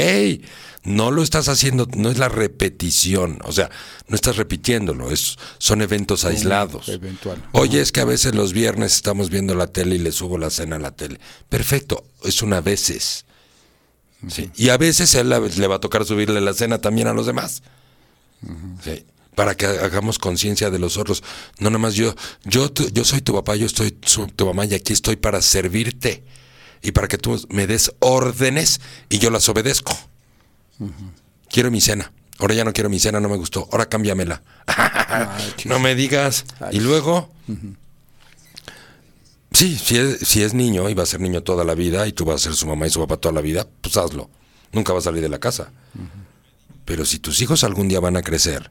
no 0.84 1.12
lo 1.12 1.24
estás 1.24 1.50
haciendo, 1.50 1.88
no 1.98 2.10
es 2.10 2.18
la 2.18 2.30
repetición, 2.30 3.40
o 3.44 3.52
sea, 3.52 3.70
no 4.08 4.16
estás 4.16 4.38
repitiéndolo, 4.38 5.12
es, 5.12 5.38
son 5.58 5.82
eventos 5.82 6.26
aislados. 6.26 6.88
eventual. 6.90 7.44
Oye, 7.54 7.82
es 7.82 7.92
que 7.92 8.02
a 8.02 8.06
veces 8.06 8.36
los 8.36 8.54
viernes 8.54 8.96
estamos 8.96 9.30
viendo 9.30 9.56
la 9.56 9.68
tele 9.68 9.96
y 9.96 10.00
le 10.00 10.12
subo 10.12 10.38
la 10.38 10.52
cena 10.52 10.76
a 10.76 10.80
la 10.80 10.92
tele. 10.92 11.20
Perfecto, 11.50 12.06
es 12.24 12.42
una 12.44 12.62
veces. 12.62 13.26
Sí. 14.30 14.52
Y 14.56 14.70
a 14.70 14.78
veces 14.78 15.14
él 15.16 15.30
le 15.30 15.68
va 15.68 15.76
a 15.76 15.80
tocar 15.80 16.06
subirle 16.06 16.40
la 16.40 16.54
cena 16.54 16.78
también 16.80 17.08
a 17.08 17.14
los 17.14 17.26
demás. 17.26 17.64
Sí. 18.84 19.06
Para 19.36 19.56
que 19.56 19.66
hagamos 19.66 20.18
conciencia 20.18 20.70
de 20.70 20.80
los 20.80 20.98
otros. 20.98 21.24
No 21.60 21.70
nada 21.70 21.80
más 21.80 21.94
yo, 21.96 22.16
yo, 22.46 22.72
yo 22.74 23.04
soy 23.04 23.22
tu 23.22 23.34
papá, 23.34 23.56
yo 23.56 23.66
estoy 23.66 23.98
su- 24.04 24.28
tu 24.28 24.46
mamá 24.46 24.66
y 24.66 24.74
aquí 24.74 24.94
estoy 24.94 25.16
para 25.18 25.42
servirte. 25.42 26.24
Y 26.82 26.92
para 26.92 27.08
que 27.08 27.18
tú 27.18 27.40
me 27.50 27.68
des 27.68 27.92
órdenes 28.00 28.80
y 29.10 29.20
yo 29.20 29.30
las 29.30 29.50
obedezco. 29.50 29.98
Quiero 31.50 31.72
mi 31.72 31.82
cena. 31.82 32.12
Ahora 32.38 32.54
ya 32.54 32.64
no 32.66 32.74
quiero 32.74 32.90
mi 32.90 33.00
cena, 33.00 33.20
no 33.20 33.30
me 33.30 33.38
gustó. 33.38 33.68
Ahora 33.72 33.88
cámbiamela. 33.88 34.42
no 35.66 35.80
me 35.80 35.96
digas. 35.96 36.46
Y 36.72 36.80
luego, 36.80 37.30
Sí, 39.52 39.78
si 39.78 39.96
es, 39.98 40.20
si 40.28 40.42
es 40.44 40.54
niño 40.54 40.90
y 40.90 40.94
va 40.94 41.04
a 41.04 41.06
ser 41.06 41.22
niño 41.22 41.42
toda 41.42 41.64
la 41.64 41.76
vida 41.76 42.06
y 42.08 42.12
tú 42.12 42.26
vas 42.26 42.36
a 42.42 42.44
ser 42.44 42.56
su 42.56 42.68
mamá 42.68 42.88
y 42.88 42.90
su 42.90 43.00
papá 43.00 43.16
toda 43.18 43.34
la 43.34 43.40
vida, 43.42 43.66
pues 43.82 43.96
hazlo. 43.96 44.30
Nunca 44.74 44.92
va 44.92 45.00
a 45.00 45.02
salir 45.02 45.22
de 45.22 45.30
la 45.30 45.40
casa. 45.40 45.72
Pero 46.84 47.06
si 47.06 47.20
tus 47.20 47.42
hijos 47.42 47.64
algún 47.64 47.88
día 47.88 48.00
van 48.02 48.18
a 48.18 48.22
crecer 48.22 48.70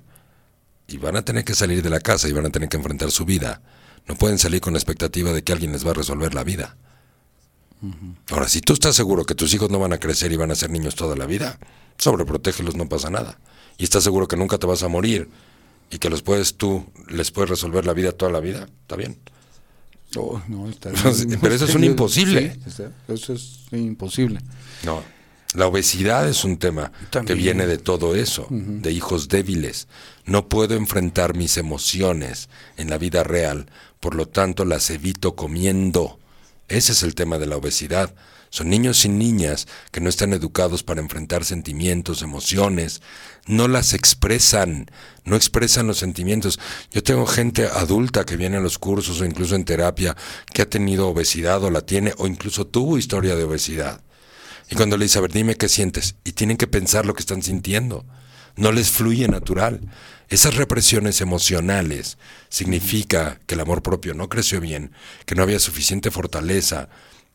y 0.88 0.96
van 0.98 1.16
a 1.16 1.24
tener 1.24 1.44
que 1.44 1.54
salir 1.54 1.82
de 1.82 1.90
la 1.90 2.00
casa 2.00 2.28
y 2.28 2.32
van 2.32 2.46
a 2.46 2.50
tener 2.50 2.68
que 2.68 2.76
enfrentar 2.76 3.10
su 3.10 3.24
vida, 3.24 3.62
no 4.06 4.16
pueden 4.16 4.38
salir 4.38 4.60
con 4.60 4.72
la 4.74 4.78
expectativa 4.78 5.32
de 5.32 5.42
que 5.42 5.52
alguien 5.52 5.72
les 5.72 5.86
va 5.86 5.92
a 5.92 5.94
resolver 5.94 6.34
la 6.34 6.44
vida. 6.44 6.76
Ahora, 8.30 8.48
si 8.48 8.60
tú 8.62 8.72
estás 8.72 8.96
seguro 8.96 9.24
que 9.24 9.34
tus 9.34 9.52
hijos 9.52 9.70
no 9.70 9.78
van 9.78 9.92
a 9.92 9.98
crecer 9.98 10.32
y 10.32 10.36
van 10.36 10.50
a 10.50 10.54
ser 10.54 10.70
niños 10.70 10.94
toda 10.94 11.16
la 11.16 11.26
vida, 11.26 11.58
sobreprotégelos, 11.98 12.76
no 12.76 12.88
pasa 12.88 13.10
nada. 13.10 13.38
Y 13.76 13.84
estás 13.84 14.04
seguro 14.04 14.26
que 14.26 14.36
nunca 14.36 14.56
te 14.56 14.66
vas 14.66 14.82
a 14.82 14.88
morir 14.88 15.28
y 15.90 15.98
que 15.98 16.08
los 16.08 16.22
puedes 16.22 16.54
tú, 16.56 16.86
les 17.10 17.30
puedes 17.30 17.50
resolver 17.50 17.84
la 17.84 17.92
vida 17.92 18.12
toda 18.12 18.32
la 18.32 18.40
vida, 18.40 18.68
está 18.82 18.96
bien. 18.96 19.18
Oh, 20.16 20.40
no, 20.48 20.68
está 20.68 20.90
pero 21.40 21.54
eso 21.54 21.64
es 21.66 21.74
un 21.74 21.84
imposible. 21.84 22.54
Sí, 22.54 22.60
está- 22.70 22.90
eso 23.08 23.34
es 23.34 23.60
imposible. 23.72 24.40
No. 24.84 25.02
La 25.54 25.68
obesidad 25.68 26.28
es 26.28 26.44
un 26.44 26.56
tema 26.56 26.90
que 27.24 27.34
viene 27.34 27.66
de 27.66 27.78
todo 27.78 28.16
eso, 28.16 28.48
de 28.50 28.90
hijos 28.90 29.28
débiles. 29.28 29.86
No 30.24 30.48
puedo 30.48 30.74
enfrentar 30.74 31.36
mis 31.36 31.56
emociones 31.56 32.48
en 32.76 32.90
la 32.90 32.98
vida 32.98 33.22
real, 33.22 33.66
por 34.00 34.16
lo 34.16 34.26
tanto 34.26 34.64
las 34.64 34.90
evito 34.90 35.36
comiendo. 35.36 36.18
Ese 36.66 36.90
es 36.90 37.04
el 37.04 37.14
tema 37.14 37.38
de 37.38 37.46
la 37.46 37.56
obesidad. 37.56 38.12
Son 38.50 38.68
niños 38.68 39.04
y 39.04 39.08
niñas 39.08 39.68
que 39.92 40.00
no 40.00 40.08
están 40.08 40.32
educados 40.32 40.82
para 40.82 41.00
enfrentar 41.00 41.44
sentimientos, 41.44 42.22
emociones, 42.22 43.02
no 43.46 43.68
las 43.68 43.94
expresan, 43.94 44.90
no 45.24 45.34
expresan 45.34 45.86
los 45.86 45.98
sentimientos. 45.98 46.58
Yo 46.92 47.02
tengo 47.02 47.26
gente 47.26 47.66
adulta 47.66 48.24
que 48.24 48.36
viene 48.36 48.56
a 48.56 48.60
los 48.60 48.78
cursos 48.78 49.20
o 49.20 49.24
incluso 49.24 49.54
en 49.54 49.64
terapia 49.64 50.16
que 50.52 50.62
ha 50.62 50.70
tenido 50.70 51.08
obesidad 51.08 51.62
o 51.64 51.70
la 51.70 51.80
tiene 51.80 52.12
o 52.18 52.26
incluso 52.26 52.64
tuvo 52.64 52.98
historia 52.98 53.34
de 53.34 53.44
obesidad. 53.44 54.03
Y 54.74 54.76
cuando 54.76 54.96
le 54.96 55.04
dice, 55.04 55.18
a 55.18 55.22
ver, 55.22 55.30
dime 55.30 55.54
qué 55.54 55.68
sientes, 55.68 56.16
y 56.24 56.32
tienen 56.32 56.56
que 56.56 56.66
pensar 56.66 57.06
lo 57.06 57.14
que 57.14 57.20
están 57.20 57.44
sintiendo. 57.44 58.04
no 58.56 58.72
les 58.72 58.90
fluye 58.90 59.28
natural. 59.28 59.80
Esas 60.28 60.56
represiones 60.56 61.20
emocionales 61.20 62.18
significa 62.48 63.38
que 63.46 63.54
el 63.54 63.60
amor 63.60 63.82
propio 63.82 64.14
no 64.14 64.28
creció 64.28 64.60
bien, 64.60 64.90
que 65.26 65.36
no 65.36 65.44
había 65.44 65.60
suficiente 65.60 66.10
fortaleza, 66.10 66.88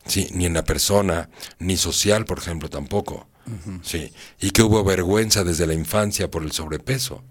sí, 0.05 0.27
ni 0.33 0.45
en 0.47 0.53
la 0.53 0.65
persona, 0.65 1.29
ni 1.59 1.77
social, 1.77 2.25
por 2.25 2.39
ejemplo, 2.39 2.69
tampoco. 2.69 3.29
Sí, 3.83 4.11
y 4.41 4.51
que 4.51 4.61
hubo 4.61 4.83
vergüenza 4.83 5.45
desde 5.45 5.65
la 5.65 5.73
infancia 5.73 6.29
por 6.29 6.43
el 6.43 6.51
sobrepeso. 6.51 7.23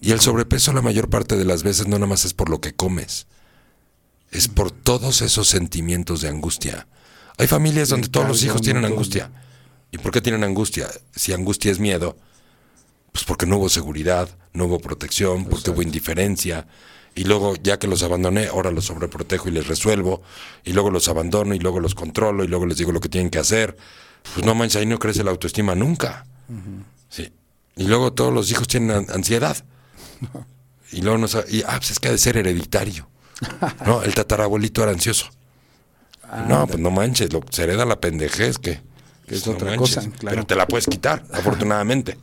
Y 0.00 0.10
el 0.10 0.18
sobrepeso 0.18 0.72
la 0.72 0.82
mayor 0.82 1.08
parte 1.08 1.36
de 1.36 1.44
las 1.44 1.62
veces 1.62 1.86
no 1.86 1.98
nada 1.98 2.08
más 2.08 2.24
es 2.24 2.34
por 2.34 2.48
lo 2.48 2.60
que 2.60 2.74
comes, 2.74 3.28
es 4.32 4.48
por 4.48 4.72
todos 4.72 5.22
esos 5.22 5.46
sentimientos 5.46 6.20
de 6.20 6.28
angustia. 6.30 6.88
Hay 7.40 7.46
familias 7.48 7.88
donde 7.88 8.08
todos 8.08 8.28
los 8.28 8.42
hijos 8.44 8.60
tienen 8.62 8.84
angustia. 8.84 9.30
¿Y 9.92 9.98
por 9.98 10.12
qué 10.12 10.20
tienen 10.20 10.44
angustia? 10.44 10.88
Si 11.14 11.32
angustia 11.32 11.72
es 11.72 11.78
miedo, 11.80 12.16
pues 13.12 13.24
porque 13.24 13.46
no 13.46 13.56
hubo 13.56 13.68
seguridad, 13.68 14.28
no 14.52 14.66
hubo 14.66 14.78
protección, 14.78 15.44
porque 15.46 15.70
hubo 15.70 15.82
indiferencia. 15.82 16.66
Y 17.16 17.24
luego, 17.24 17.56
ya 17.56 17.78
que 17.78 17.88
los 17.88 18.02
abandoné, 18.04 18.46
ahora 18.46 18.70
los 18.70 18.84
sobreprotejo 18.84 19.48
y 19.48 19.52
les 19.52 19.66
resuelvo. 19.66 20.22
Y 20.64 20.72
luego 20.72 20.90
los 20.90 21.08
abandono 21.08 21.54
y 21.54 21.58
luego 21.58 21.80
los 21.80 21.94
controlo 21.96 22.44
y 22.44 22.48
luego 22.48 22.66
les 22.66 22.76
digo 22.78 22.92
lo 22.92 23.00
que 23.00 23.08
tienen 23.08 23.30
que 23.30 23.38
hacer. 23.40 23.76
Pues 24.34 24.46
no 24.46 24.54
manches, 24.54 24.76
ahí 24.76 24.86
no 24.86 24.98
crece 24.98 25.24
la 25.24 25.30
autoestima 25.32 25.74
nunca. 25.74 26.24
Sí. 27.08 27.32
Y 27.76 27.84
luego 27.84 28.12
todos 28.12 28.32
los 28.32 28.50
hijos 28.50 28.68
tienen 28.68 28.90
an- 28.92 29.06
ansiedad. 29.12 29.56
Y 30.92 31.02
luego 31.02 31.18
no 31.18 31.28
sa- 31.28 31.44
y, 31.48 31.62
ah, 31.62 31.76
pues 31.78 31.92
es 31.92 32.00
que 32.00 32.08
ha 32.08 32.10
de 32.10 32.18
ser 32.18 32.36
hereditario. 32.36 33.08
No, 33.86 34.02
el 34.02 34.12
tatarabuelito 34.12 34.82
era 34.82 34.90
ansioso. 34.90 35.30
No, 36.48 36.66
pues 36.66 36.78
no 36.78 36.90
manches, 36.90 37.32
lo, 37.32 37.40
se 37.50 37.64
hereda 37.64 37.84
la 37.84 38.00
pendejez 38.00 38.58
que, 38.58 38.80
Que 39.26 39.34
es 39.34 39.46
no 39.46 39.52
otra 39.52 39.76
manches, 39.76 39.96
cosa, 39.96 40.10
claro. 40.18 40.34
Pero 40.36 40.46
te 40.46 40.56
la 40.56 40.66
puedes 40.66 40.86
quitar, 40.86 41.24
afortunadamente. 41.32 42.16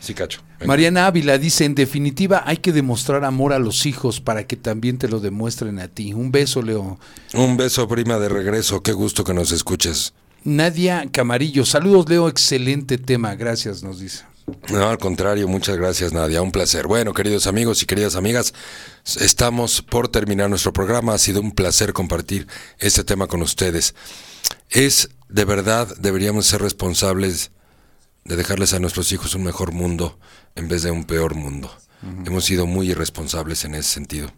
Sí, 0.00 0.14
cacho. 0.14 0.40
Venga. 0.58 0.66
Mariana 0.66 1.06
Ávila 1.06 1.36
dice, 1.36 1.64
en 1.66 1.74
definitiva 1.74 2.42
hay 2.46 2.56
que 2.56 2.72
demostrar 2.72 3.24
amor 3.24 3.52
a 3.52 3.58
los 3.58 3.84
hijos 3.84 4.20
para 4.20 4.46
que 4.46 4.56
también 4.56 4.96
te 4.96 5.08
lo 5.08 5.20
demuestren 5.20 5.78
a 5.78 5.88
ti. 5.88 6.14
Un 6.14 6.32
beso, 6.32 6.62
Leo. 6.62 6.98
Un 7.34 7.56
beso, 7.58 7.86
prima, 7.86 8.18
de 8.18 8.30
regreso. 8.30 8.82
Qué 8.82 8.92
gusto 8.92 9.24
que 9.24 9.34
nos 9.34 9.52
escuches. 9.52 10.14
Nadia 10.42 11.06
Camarillo, 11.12 11.66
saludos 11.66 12.08
Leo, 12.08 12.28
excelente 12.28 12.96
tema, 12.96 13.34
gracias, 13.34 13.82
nos 13.82 14.00
dice. 14.00 14.24
No, 14.70 14.88
al 14.88 14.98
contrario, 14.98 15.48
muchas 15.48 15.76
gracias, 15.76 16.12
Nadia. 16.12 16.42
Un 16.42 16.52
placer. 16.52 16.86
Bueno, 16.86 17.12
queridos 17.14 17.46
amigos 17.46 17.82
y 17.82 17.86
queridas 17.86 18.16
amigas, 18.16 18.54
estamos 19.20 19.82
por 19.82 20.08
terminar 20.08 20.50
nuestro 20.50 20.72
programa. 20.72 21.14
Ha 21.14 21.18
sido 21.18 21.40
un 21.40 21.52
placer 21.52 21.92
compartir 21.92 22.46
este 22.78 23.04
tema 23.04 23.26
con 23.26 23.42
ustedes. 23.42 23.94
Es, 24.68 25.10
de 25.28 25.44
verdad, 25.44 25.88
deberíamos 25.98 26.46
ser 26.46 26.62
responsables 26.62 27.50
de 28.24 28.36
dejarles 28.36 28.74
a 28.74 28.78
nuestros 28.78 29.12
hijos 29.12 29.34
un 29.34 29.44
mejor 29.44 29.72
mundo 29.72 30.18
en 30.54 30.68
vez 30.68 30.82
de 30.82 30.90
un 30.90 31.04
peor 31.04 31.34
mundo. 31.34 31.74
Hemos 32.24 32.46
sido 32.46 32.66
muy 32.66 32.90
irresponsables 32.90 33.64
en 33.64 33.74
ese 33.74 33.90
sentido. 33.90 34.32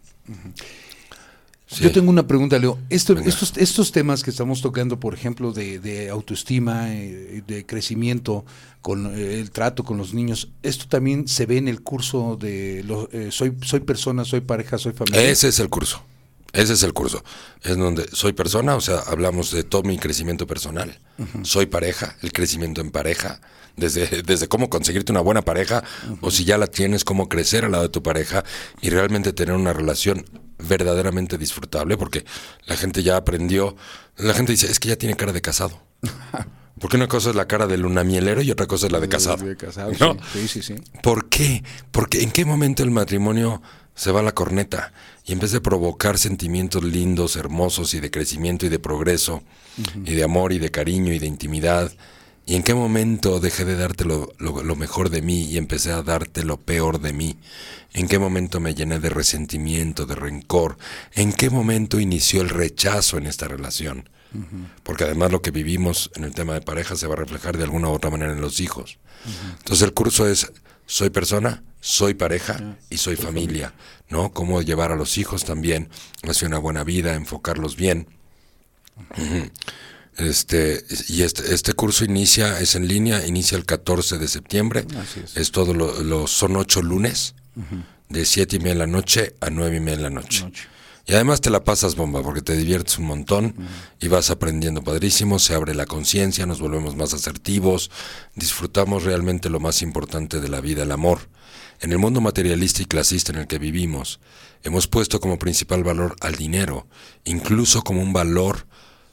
Sí. 1.65 1.83
Yo 1.83 1.91
tengo 1.91 2.09
una 2.09 2.27
pregunta, 2.27 2.59
Leo. 2.59 2.77
Esto- 2.89 3.17
estos, 3.17 3.53
estos 3.57 3.91
temas 3.91 4.21
que 4.21 4.29
estamos 4.29 4.61
tocando, 4.61 4.99
por 4.99 5.13
ejemplo, 5.13 5.53
de, 5.53 5.79
de 5.79 6.09
autoestima, 6.09 6.93
eh, 6.93 7.41
de 7.47 7.65
crecimiento, 7.65 8.45
con 8.81 9.07
eh, 9.17 9.39
el 9.39 9.49
trato 9.49 9.83
con 9.83 9.97
los 9.97 10.13
niños, 10.13 10.49
¿esto 10.61 10.85
también 10.87 11.27
se 11.27 11.45
ve 11.45 11.57
en 11.57 11.67
el 11.69 11.81
curso 11.81 12.37
de 12.39 12.83
lo- 12.83 13.09
eh, 13.11 13.29
soy, 13.31 13.53
soy 13.63 13.79
persona, 13.79 14.25
soy 14.25 14.41
pareja, 14.41 14.77
soy 14.77 14.93
familia? 14.93 15.21
Ese 15.23 15.47
es 15.47 15.59
el 15.59 15.69
curso. 15.69 16.03
Ese 16.51 16.73
es 16.73 16.83
el 16.83 16.93
curso. 16.93 17.23
Es 17.63 17.75
donde 17.77 18.05
soy 18.11 18.33
persona, 18.33 18.75
o 18.75 18.81
sea, 18.81 18.99
hablamos 19.07 19.51
de 19.51 19.63
todo 19.63 19.81
mi 19.83 19.97
crecimiento 19.97 20.45
personal. 20.45 20.99
Soy 21.43 21.65
pareja, 21.65 22.15
el 22.21 22.31
crecimiento 22.31 22.81
en 22.81 22.91
pareja. 22.91 23.39
Desde, 23.75 24.21
desde 24.21 24.47
cómo 24.47 24.69
conseguirte 24.69 25.11
una 25.11 25.21
buena 25.21 25.41
pareja, 25.41 25.83
o 26.21 26.29
si 26.29 26.45
ya 26.45 26.59
la 26.59 26.67
tienes, 26.67 27.03
cómo 27.03 27.27
crecer 27.27 27.65
al 27.65 27.71
lado 27.71 27.83
de 27.83 27.89
tu 27.89 28.03
pareja 28.03 28.43
y 28.81 28.91
realmente 28.91 29.33
tener 29.33 29.55
una 29.55 29.73
relación 29.73 30.25
verdaderamente 30.59 31.37
disfrutable, 31.37 31.97
porque 31.97 32.23
la 32.65 32.77
gente 32.77 33.01
ya 33.01 33.17
aprendió. 33.17 33.75
La 34.17 34.33
gente 34.33 34.51
dice, 34.51 34.69
es 34.69 34.79
que 34.79 34.89
ya 34.89 34.95
tiene 34.95 35.15
cara 35.15 35.31
de 35.31 35.41
casado. 35.41 35.81
Porque 36.79 36.97
una 36.97 37.07
cosa 37.07 37.29
es 37.29 37.35
la 37.35 37.47
cara 37.47 37.67
del 37.67 37.81
lunamielero 37.81 38.41
y 38.41 38.51
otra 38.51 38.65
cosa 38.65 38.87
es 38.87 38.91
la 38.91 38.99
de 38.99 39.07
casado. 39.07 39.45
De 39.45 39.55
casado, 39.55 39.91
¿no? 39.99 40.17
sí, 40.33 40.47
sí, 40.47 40.61
sí. 40.61 40.75
sí. 40.75 40.83
¿Por 41.01 41.29
qué? 41.29 41.63
Porque 41.91 42.23
en 42.23 42.31
qué 42.31 42.45
momento 42.45 42.83
el 42.83 42.91
matrimonio 42.91 43.61
se 43.95 44.11
va 44.11 44.21
a 44.21 44.23
la 44.23 44.33
corneta 44.33 44.91
y 45.25 45.33
en 45.33 45.39
vez 45.39 45.51
de 45.51 45.61
provocar 45.61 46.17
sentimientos 46.17 46.83
lindos, 46.83 47.35
hermosos 47.35 47.93
y 47.93 47.99
de 47.99 48.11
crecimiento 48.11 48.65
y 48.65 48.69
de 48.69 48.79
progreso 48.79 49.43
y 50.03 50.13
de 50.13 50.23
amor 50.23 50.51
y 50.51 50.59
de 50.59 50.71
cariño 50.71 51.13
y 51.13 51.19
de 51.19 51.27
intimidad, 51.27 51.91
y 52.45 52.55
en 52.55 52.63
qué 52.63 52.73
momento 52.73 53.39
dejé 53.39 53.65
de 53.65 53.75
darte 53.77 54.05
lo, 54.05 54.31
lo- 54.37 54.63
lo 54.63 54.75
mejor 54.75 55.09
de 55.09 55.21
mí 55.21 55.43
y 55.43 55.57
empecé 55.57 55.91
a 55.91 56.03
darte 56.03 56.43
lo 56.43 56.57
peor 56.57 56.99
de 56.99 57.13
mí, 57.13 57.37
en 57.93 58.07
qué 58.07 58.19
momento 58.19 58.59
me 58.59 58.75
llené 58.75 58.99
de 58.99 59.09
resentimiento, 59.09 60.05
de 60.05 60.15
rencor, 60.15 60.77
en 61.13 61.31
qué 61.33 61.49
momento 61.49 61.99
inició 61.99 62.41
el 62.41 62.49
rechazo 62.49 63.17
en 63.17 63.27
esta 63.27 63.47
relación. 63.47 64.09
Porque 64.81 65.03
además 65.03 65.31
lo 65.31 65.43
que 65.43 65.51
vivimos 65.51 66.09
en 66.15 66.23
el 66.23 66.33
tema 66.33 66.53
de 66.55 66.61
pareja 66.61 66.95
se 66.95 67.05
va 67.05 67.13
a 67.13 67.17
reflejar 67.17 67.55
de 67.57 67.65
alguna 67.65 67.89
u 67.89 67.91
otra 67.91 68.09
manera 68.09 68.33
en 68.33 68.41
los 68.41 68.59
hijos. 68.59 68.97
Entonces 69.59 69.83
el 69.87 69.93
curso 69.93 70.27
es 70.27 70.51
soy 70.87 71.11
persona, 71.11 71.61
soy 71.81 72.15
pareja 72.15 72.77
y 72.89 72.97
soy 72.97 73.15
familia, 73.15 73.73
¿no? 74.09 74.33
Cómo 74.33 74.61
llevar 74.63 74.91
a 74.91 74.95
los 74.95 75.19
hijos 75.19 75.45
también 75.45 75.87
hacia 76.27 76.47
una 76.47 76.57
buena 76.57 76.83
vida, 76.83 77.13
enfocarlos 77.13 77.75
bien. 77.75 78.07
Este, 80.17 80.83
y 81.07 81.23
este, 81.23 81.53
este 81.53 81.73
curso 81.73 82.05
inicia, 82.05 82.59
es 82.59 82.75
en 82.75 82.87
línea, 82.87 83.25
inicia 83.25 83.57
el 83.57 83.65
14 83.65 84.17
de 84.17 84.27
septiembre. 84.27 84.85
Así 84.99 85.21
es. 85.23 85.35
Es 85.37 85.51
todo 85.51 85.73
lo, 85.73 86.01
lo- 86.03 86.27
son 86.27 86.55
ocho 86.55 86.81
lunes, 86.81 87.35
de 88.09 88.25
siete 88.25 88.55
y 88.57 88.59
media 88.59 88.73
de 88.73 88.79
la 88.79 88.87
noche 88.87 89.35
a 89.41 89.49
nueve 89.49 89.77
y 89.77 89.79
media 89.79 89.97
de 89.97 90.03
la 90.03 90.09
noche. 90.09 90.43
Noche. 90.43 90.63
Y 91.05 91.13
además 91.13 91.41
te 91.41 91.49
la 91.49 91.63
pasas 91.65 91.95
bomba 91.95 92.21
porque 92.23 92.41
te 92.41 92.55
diviertes 92.55 92.97
un 92.97 93.05
montón 93.05 93.55
y 93.99 94.07
vas 94.07 94.29
aprendiendo 94.29 94.83
padrísimo, 94.83 95.37
se 95.37 95.53
abre 95.53 95.75
la 95.75 95.85
conciencia, 95.85 96.45
nos 96.45 96.61
volvemos 96.61 96.95
más 96.95 97.13
asertivos, 97.13 97.91
disfrutamos 98.35 99.03
realmente 99.03 99.49
lo 99.49 99.59
más 99.59 99.81
importante 99.81 100.39
de 100.39 100.47
la 100.47 100.61
vida, 100.61 100.83
el 100.83 100.91
amor. 100.93 101.27
En 101.81 101.91
el 101.91 101.97
mundo 101.97 102.21
materialista 102.21 102.81
y 102.81 102.85
clasista 102.85 103.33
en 103.33 103.39
el 103.39 103.47
que 103.47 103.59
vivimos, 103.59 104.21
hemos 104.63 104.87
puesto 104.87 105.19
como 105.19 105.37
principal 105.37 105.83
valor 105.83 106.15
al 106.21 106.35
dinero, 106.35 106.87
incluso 107.25 107.81
como 107.83 108.01
un 108.01 108.13
valor 108.13 108.65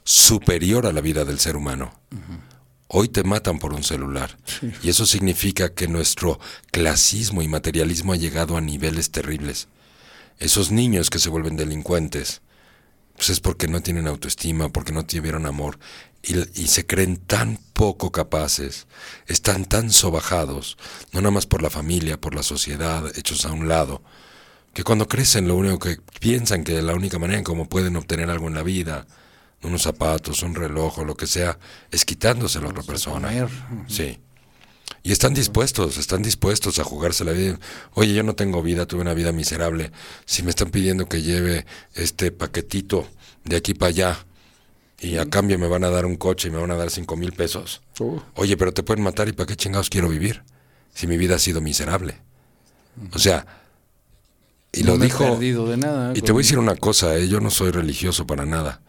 superior 0.03 0.85
a 0.85 0.93
la 0.93 1.01
vida 1.01 1.25
del 1.25 1.39
ser 1.39 1.55
humano. 1.55 1.93
Hoy 2.87 3.07
te 3.07 3.23
matan 3.23 3.59
por 3.59 3.73
un 3.73 3.83
celular. 3.83 4.37
Y 4.83 4.89
eso 4.89 5.05
significa 5.05 5.73
que 5.73 5.87
nuestro 5.87 6.39
clasismo 6.71 7.41
y 7.41 7.47
materialismo 7.47 8.13
ha 8.13 8.17
llegado 8.17 8.57
a 8.57 8.61
niveles 8.61 9.11
terribles. 9.11 9.67
Esos 10.39 10.71
niños 10.71 11.09
que 11.09 11.19
se 11.19 11.29
vuelven 11.29 11.55
delincuentes, 11.55 12.41
pues 13.15 13.29
es 13.29 13.39
porque 13.39 13.67
no 13.67 13.81
tienen 13.81 14.07
autoestima, 14.07 14.69
porque 14.69 14.91
no 14.91 15.05
tuvieron 15.05 15.45
amor 15.45 15.77
y, 16.23 16.35
y 16.59 16.67
se 16.67 16.85
creen 16.85 17.17
tan 17.17 17.59
poco 17.73 18.11
capaces, 18.11 18.87
están 19.27 19.65
tan 19.65 19.91
sobajados, 19.91 20.77
no 21.11 21.21
nada 21.21 21.31
más 21.31 21.45
por 21.45 21.61
la 21.61 21.69
familia, 21.69 22.19
por 22.19 22.35
la 22.35 22.43
sociedad, 22.43 23.05
hechos 23.15 23.45
a 23.45 23.51
un 23.51 23.67
lado, 23.67 24.01
que 24.73 24.83
cuando 24.83 25.07
crecen 25.07 25.47
lo 25.47 25.55
único 25.55 25.79
que 25.79 25.99
piensan 26.19 26.63
que 26.63 26.81
la 26.81 26.93
única 26.93 27.19
manera 27.19 27.39
en 27.39 27.43
cómo 27.43 27.67
pueden 27.67 27.95
obtener 27.95 28.29
algo 28.29 28.47
en 28.47 28.53
la 28.53 28.63
vida, 28.63 29.07
unos 29.63 29.83
zapatos, 29.83 30.43
un 30.43 30.55
reloj 30.55 30.99
o 30.99 31.05
lo 31.05 31.15
que 31.15 31.27
sea, 31.27 31.57
es 31.91 32.05
quitándoselo 32.05 32.67
a 32.67 32.71
otra 32.71 32.83
persona. 32.83 33.29
Sí. 33.87 34.19
Y 35.03 35.11
están 35.11 35.33
dispuestos, 35.33 35.97
están 35.97 36.21
dispuestos 36.21 36.77
a 36.79 36.83
jugarse 36.83 37.23
la 37.23 37.31
vida. 37.31 37.59
Oye, 37.93 38.13
yo 38.13 38.23
no 38.23 38.35
tengo 38.35 38.61
vida, 38.61 38.85
tuve 38.85 39.01
una 39.01 39.13
vida 39.13 39.31
miserable. 39.31 39.91
Si 40.25 40.43
me 40.43 40.49
están 40.51 40.69
pidiendo 40.69 41.07
que 41.07 41.21
lleve 41.21 41.65
este 41.95 42.31
paquetito 42.31 43.07
de 43.43 43.55
aquí 43.55 43.73
para 43.73 43.89
allá 43.89 44.25
y 44.99 45.17
a 45.17 45.25
cambio 45.27 45.57
me 45.57 45.67
van 45.67 45.83
a 45.83 45.89
dar 45.89 46.05
un 46.05 46.15
coche 46.17 46.49
y 46.49 46.51
me 46.51 46.59
van 46.59 46.69
a 46.69 46.75
dar 46.75 46.91
cinco 46.91 47.15
mil 47.15 47.31
pesos. 47.31 47.81
Uh. 47.99 48.19
Oye, 48.35 48.57
pero 48.57 48.73
te 48.73 48.83
pueden 48.83 49.03
matar 49.03 49.27
y 49.27 49.31
para 49.31 49.47
qué 49.47 49.55
chingados 49.55 49.89
quiero 49.89 50.09
vivir 50.09 50.43
si 50.93 51.07
mi 51.07 51.17
vida 51.17 51.35
ha 51.35 51.39
sido 51.39 51.61
miserable. 51.61 52.17
O 53.13 53.17
sea, 53.19 53.47
y 54.71 54.83
No 54.83 54.91
lo 54.91 54.97
me 54.99 55.05
he 55.05 55.07
dijo... 55.07 55.23
perdido 55.23 55.67
de 55.67 55.77
nada. 55.77 56.13
Y 56.15 56.21
te 56.21 56.31
voy 56.31 56.41
a 56.41 56.43
decir 56.43 56.59
una 56.59 56.75
cosa, 56.75 57.17
eh, 57.17 57.27
yo 57.27 57.39
no 57.39 57.49
soy 57.49 57.71
religioso 57.71 58.27
para 58.27 58.45
nada, 58.45 58.81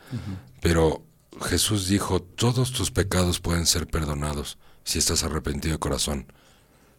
pero 0.63 1.05
Jesús 1.43 1.89
dijo, 1.89 2.23
todos 2.23 2.73
tus 2.73 2.93
pecados 2.93 3.41
pueden 3.41 3.67
ser 3.67 3.89
perdonados 3.89 4.59
si 4.85 5.01
estás 5.01 5.25
arrepentido 5.25 5.75
de 5.75 5.81
corazón, 5.81 6.33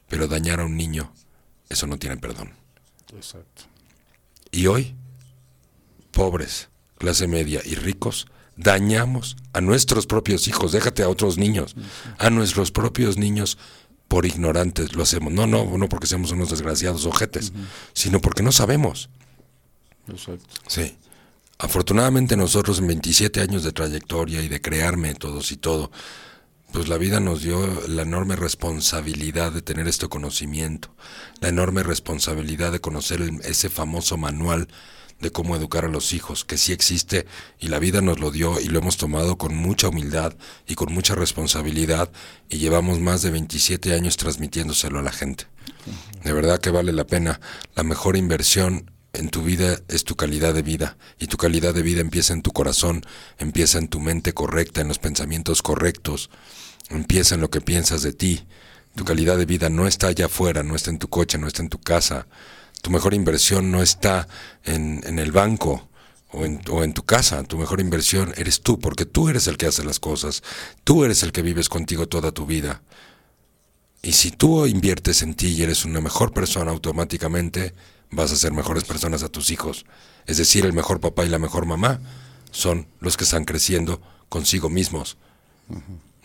pero 0.10 0.28
dañar 0.28 0.60
a 0.60 0.66
un 0.66 0.76
niño, 0.76 1.14
eso 1.70 1.88
no 1.88 1.98
tiene 1.98 2.18
perdón. 2.18 2.52
Exacto. 3.16 3.64
Y 4.52 4.68
hoy, 4.68 4.96
pobres, 6.12 6.68
clase 6.98 7.26
media 7.26 7.62
y 7.64 7.76
ricos, 7.76 8.28
dañamos 8.58 9.38
a 9.54 9.62
nuestros 9.62 10.08
propios 10.08 10.50
hijos, 10.50 10.74
déjate 10.74 11.02
a 11.04 11.10
otros 11.10 11.38
niños, 11.38 11.74
a 12.18 12.30
nuestros 12.30 12.72
propios 12.72 13.18
niños 13.18 13.58
por 14.10 14.26
ignorantes 14.26 14.94
lo 14.94 15.04
hacemos. 15.04 15.32
No, 15.32 15.48
no, 15.48 15.78
no 15.78 15.88
porque 15.88 16.06
seamos 16.06 16.32
unos 16.32 16.50
desgraciados 16.50 17.06
ojetes, 17.06 17.54
sino 17.94 18.20
porque 18.20 18.44
no 18.44 18.52
sabemos. 18.52 19.10
Exacto. 20.10 20.54
Sí. 20.68 20.98
Afortunadamente 21.64 22.36
nosotros 22.36 22.80
en 22.80 22.88
27 22.88 23.40
años 23.40 23.64
de 23.64 23.72
trayectoria 23.72 24.42
y 24.42 24.50
de 24.50 24.60
crear 24.60 24.98
métodos 24.98 25.54
y 25.54 25.56
todo, 25.56 25.92
pues 26.74 26.90
la 26.90 26.98
vida 26.98 27.22
nos 27.22 27.42
dio 27.42 27.66
la 27.88 28.02
enorme 28.02 28.36
responsabilidad 28.36 29.54
de 29.54 29.62
tener 29.62 29.88
este 29.88 30.10
conocimiento, 30.10 30.94
la 31.40 31.48
enorme 31.48 31.82
responsabilidad 31.82 32.74
de 32.74 32.82
conocer 32.82 33.22
el- 33.22 33.40
ese 33.46 33.70
famoso 33.70 34.18
manual 34.18 34.68
de 35.22 35.32
cómo 35.32 35.56
educar 35.56 35.86
a 35.86 35.88
los 35.88 36.12
hijos, 36.12 36.44
que 36.44 36.58
sí 36.58 36.74
existe 36.74 37.28
y 37.62 37.70
la 37.70 37.80
vida 37.80 38.02
nos 38.02 38.20
lo 38.20 38.30
dio 38.30 38.60
y 38.60 38.66
lo 38.66 38.80
hemos 38.80 38.98
tomado 38.98 39.38
con 39.38 39.56
mucha 39.56 39.88
humildad 39.88 40.36
y 40.68 40.76
con 40.76 40.92
mucha 40.94 41.16
responsabilidad 41.16 42.12
y 42.50 42.58
llevamos 42.58 43.00
más 43.00 43.22
de 43.22 43.32
27 43.32 43.94
años 43.94 44.18
transmitiéndoselo 44.18 45.00
a 45.00 45.04
la 45.04 45.14
gente. 45.14 45.46
De 46.26 46.34
verdad 46.34 46.60
que 46.60 46.72
vale 46.72 46.92
la 46.92 47.06
pena. 47.08 47.40
La 47.74 47.84
mejor 47.84 48.18
inversión 48.18 48.92
en 49.14 49.30
tu 49.30 49.44
vida 49.44 49.80
es 49.90 50.04
tu 50.04 50.16
calidad 50.16 50.56
de 50.56 50.64
vida 50.64 50.98
y 51.20 51.28
tu 51.28 51.38
calidad 51.38 51.76
de 51.76 51.84
vida 51.84 52.02
empieza 52.02 52.34
en 52.34 52.42
tu 52.42 52.52
corazón, 52.52 53.06
empieza 53.38 53.78
en 53.78 53.88
tu 53.88 54.00
mente 54.00 54.34
correcta, 54.34 54.82
en 54.82 54.88
los 54.88 54.98
pensamientos 54.98 55.62
correctos, 55.62 56.32
empieza 56.90 57.36
en 57.36 57.42
lo 57.42 57.52
que 57.52 57.62
piensas 57.62 58.02
de 58.02 58.14
ti. 58.14 58.46
Tu 58.96 59.06
calidad 59.06 59.38
de 59.38 59.46
vida 59.46 59.70
no 59.70 59.88
está 59.88 60.08
allá 60.08 60.26
afuera, 60.26 60.64
no 60.64 60.76
está 60.76 60.90
en 60.90 60.98
tu 60.98 61.10
coche, 61.10 61.38
no 61.38 61.48
está 61.48 61.62
en 61.62 61.70
tu 61.70 61.80
casa. 61.80 62.26
Tu 62.82 62.90
mejor 62.90 63.14
inversión 63.14 63.72
no 63.72 63.84
está 63.84 64.28
en, 64.64 65.20
el 65.20 65.32
banco 65.32 65.90
o 66.32 66.46
en, 66.46 66.62
o 66.70 66.84
en 66.84 66.94
tu 66.94 67.04
casa. 67.04 67.44
Tu 67.44 67.58
mejor 67.58 67.82
inversión 67.82 68.34
eres 68.36 68.62
tú, 68.62 68.80
porque 68.80 69.06
tú 69.06 69.30
eres 69.30 69.48
el 69.48 69.58
que 69.58 69.68
hace 69.68 69.84
las 69.84 70.00
cosas. 70.00 70.44
Tú 70.84 71.06
eres 71.06 71.24
el 71.24 71.32
que 71.32 71.44
vives 71.44 71.70
contigo 71.70 72.08
toda 72.08 72.32
tu 72.32 72.46
vida. 72.46 72.82
Y 74.02 74.14
si 74.14 74.32
tú 74.32 74.66
inviertes 74.66 75.22
en 75.22 75.34
ti 75.34 75.50
y 75.50 75.64
eres 75.64 75.86
una 75.86 76.02
mejor 76.02 76.34
persona 76.34 76.72
automáticamente, 76.72 77.74
vas 78.16 78.32
a 78.32 78.36
ser 78.36 78.54
mejores 78.54 78.84
personas 78.84 79.24
a 79.24 79.30
tus 79.30 79.52
hijos. 79.52 79.86
Es 80.26 80.38
decir, 80.38 80.66
el 80.66 80.74
mejor 80.74 81.00
papá 81.00 81.26
y 81.26 81.30
la 81.30 81.40
mejor 81.40 81.66
mamá 81.66 82.00
son 82.52 82.88
los 83.00 83.18
que 83.18 83.24
están 83.24 83.46
creciendo 83.46 84.02
consigo 84.30 84.70
mismos. 84.70 85.18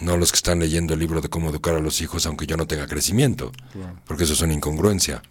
No 0.00 0.16
los 0.16 0.30
que 0.30 0.36
están 0.36 0.60
leyendo 0.60 0.94
el 0.94 1.00
libro 1.00 1.20
de 1.20 1.28
cómo 1.28 1.50
educar 1.50 1.74
a 1.74 1.80
los 1.80 2.00
hijos 2.00 2.26
aunque 2.26 2.46
yo 2.46 2.56
no 2.56 2.66
tenga 2.66 2.86
crecimiento. 2.86 3.52
Porque 4.06 4.24
eso 4.24 4.34
es 4.34 4.40
una 4.42 4.52
incongruencia. 4.52 5.22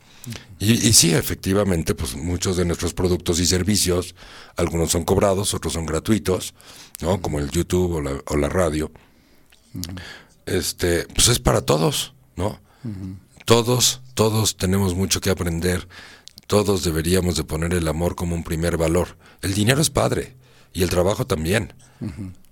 Y, 0.59 0.73
y 0.73 0.93
sí, 0.93 1.13
efectivamente, 1.13 1.95
pues 1.95 2.15
muchos 2.15 2.57
de 2.57 2.65
nuestros 2.65 2.93
productos 2.93 3.39
y 3.39 3.45
servicios, 3.45 4.13
algunos 4.57 4.91
son 4.91 5.05
cobrados, 5.05 5.53
otros 5.53 5.73
son 5.73 5.85
gratuitos, 5.85 6.53
¿no? 6.99 7.21
Como 7.21 7.39
el 7.39 7.49
YouTube 7.49 7.95
o 7.95 8.01
la, 8.01 8.21
o 8.25 8.35
la 8.35 8.49
radio. 8.49 8.91
Este, 10.45 11.05
pues 11.13 11.27
es 11.27 11.39
para 11.39 11.61
todos, 11.61 12.13
¿no? 12.35 12.59
Todos, 13.45 14.01
todos 14.13 14.57
tenemos 14.57 14.95
mucho 14.95 15.21
que 15.21 15.29
aprender. 15.29 15.87
Todos 16.47 16.83
deberíamos 16.83 17.35
de 17.35 17.43
poner 17.43 17.73
el 17.73 17.87
amor 17.87 18.15
como 18.15 18.33
un 18.35 18.43
primer 18.43 18.77
valor. 18.77 19.17
El 19.41 19.53
dinero 19.53 19.81
es 19.81 19.89
padre 19.89 20.35
y 20.73 20.83
el 20.83 20.89
trabajo 20.89 21.27
también. 21.27 21.73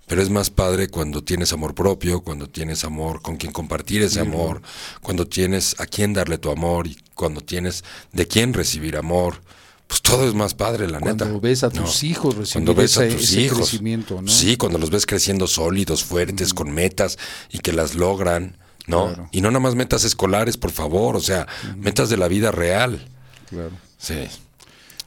Pero 0.07 0.21
es 0.21 0.29
más 0.29 0.49
padre 0.49 0.89
cuando 0.89 1.23
tienes 1.23 1.51
amor 1.53 1.73
propio, 1.73 2.21
cuando 2.21 2.47
tienes 2.49 2.83
amor 2.83 3.21
con 3.21 3.37
quien 3.37 3.51
compartir 3.53 4.01
ese 4.03 4.19
amor, 4.19 4.61
cuando 5.01 5.25
tienes 5.27 5.79
a 5.79 5.85
quién 5.87 6.13
darle 6.13 6.37
tu 6.37 6.51
amor 6.51 6.87
y 6.87 6.97
cuando 7.15 7.41
tienes 7.41 7.83
de 8.11 8.27
quién 8.27 8.53
recibir 8.53 8.97
amor. 8.97 9.41
Pues 9.87 10.01
todo 10.01 10.27
es 10.27 10.33
más 10.33 10.55
padre, 10.55 10.87
la 10.89 10.99
Cuando 10.99 11.25
neta. 11.25 11.39
ves 11.39 11.63
a 11.63 11.69
tus 11.69 12.03
hijos 12.03 12.51
Cuando 12.53 12.73
ves 12.73 12.97
a 12.97 13.05
ese- 13.05 13.41
hijos. 13.41 13.59
crecimiento, 13.59 14.19
¿no? 14.21 14.27
Sí, 14.27 14.57
cuando 14.57 14.79
los 14.79 14.89
ves 14.89 15.05
creciendo 15.05 15.45
sólidos, 15.47 16.03
fuertes, 16.03 16.53
con 16.55 16.71
metas 16.71 17.17
y 17.51 17.59
que 17.59 17.71
las 17.71 17.93
logran, 17.93 18.57
¿no? 18.87 19.05
Claro. 19.07 19.29
Y 19.31 19.41
no 19.41 19.49
nada 19.51 19.59
más 19.59 19.75
metas 19.75 20.03
escolares, 20.03 20.57
por 20.57 20.71
favor, 20.71 21.15
o 21.15 21.19
sea, 21.21 21.47
metas 21.77 22.09
de 22.09 22.17
la 22.17 22.27
vida 22.27 22.51
real. 22.51 23.07
Claro. 23.49 23.71
Sí. 24.05 24.44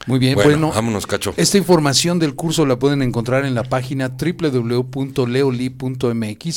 Muy 0.05 0.17
bien, 0.19 0.35
Bueno, 0.35 0.49
bueno, 0.51 0.71
vámonos, 0.73 1.05
Cacho. 1.05 1.33
Esta 1.37 1.57
información 1.57 2.19
del 2.19 2.35
curso 2.35 2.65
la 2.65 2.79
pueden 2.79 3.01
encontrar 3.01 3.45
en 3.45 3.53
la 3.53 3.63
página 3.63 4.09
www.leoli.mx 4.09 5.29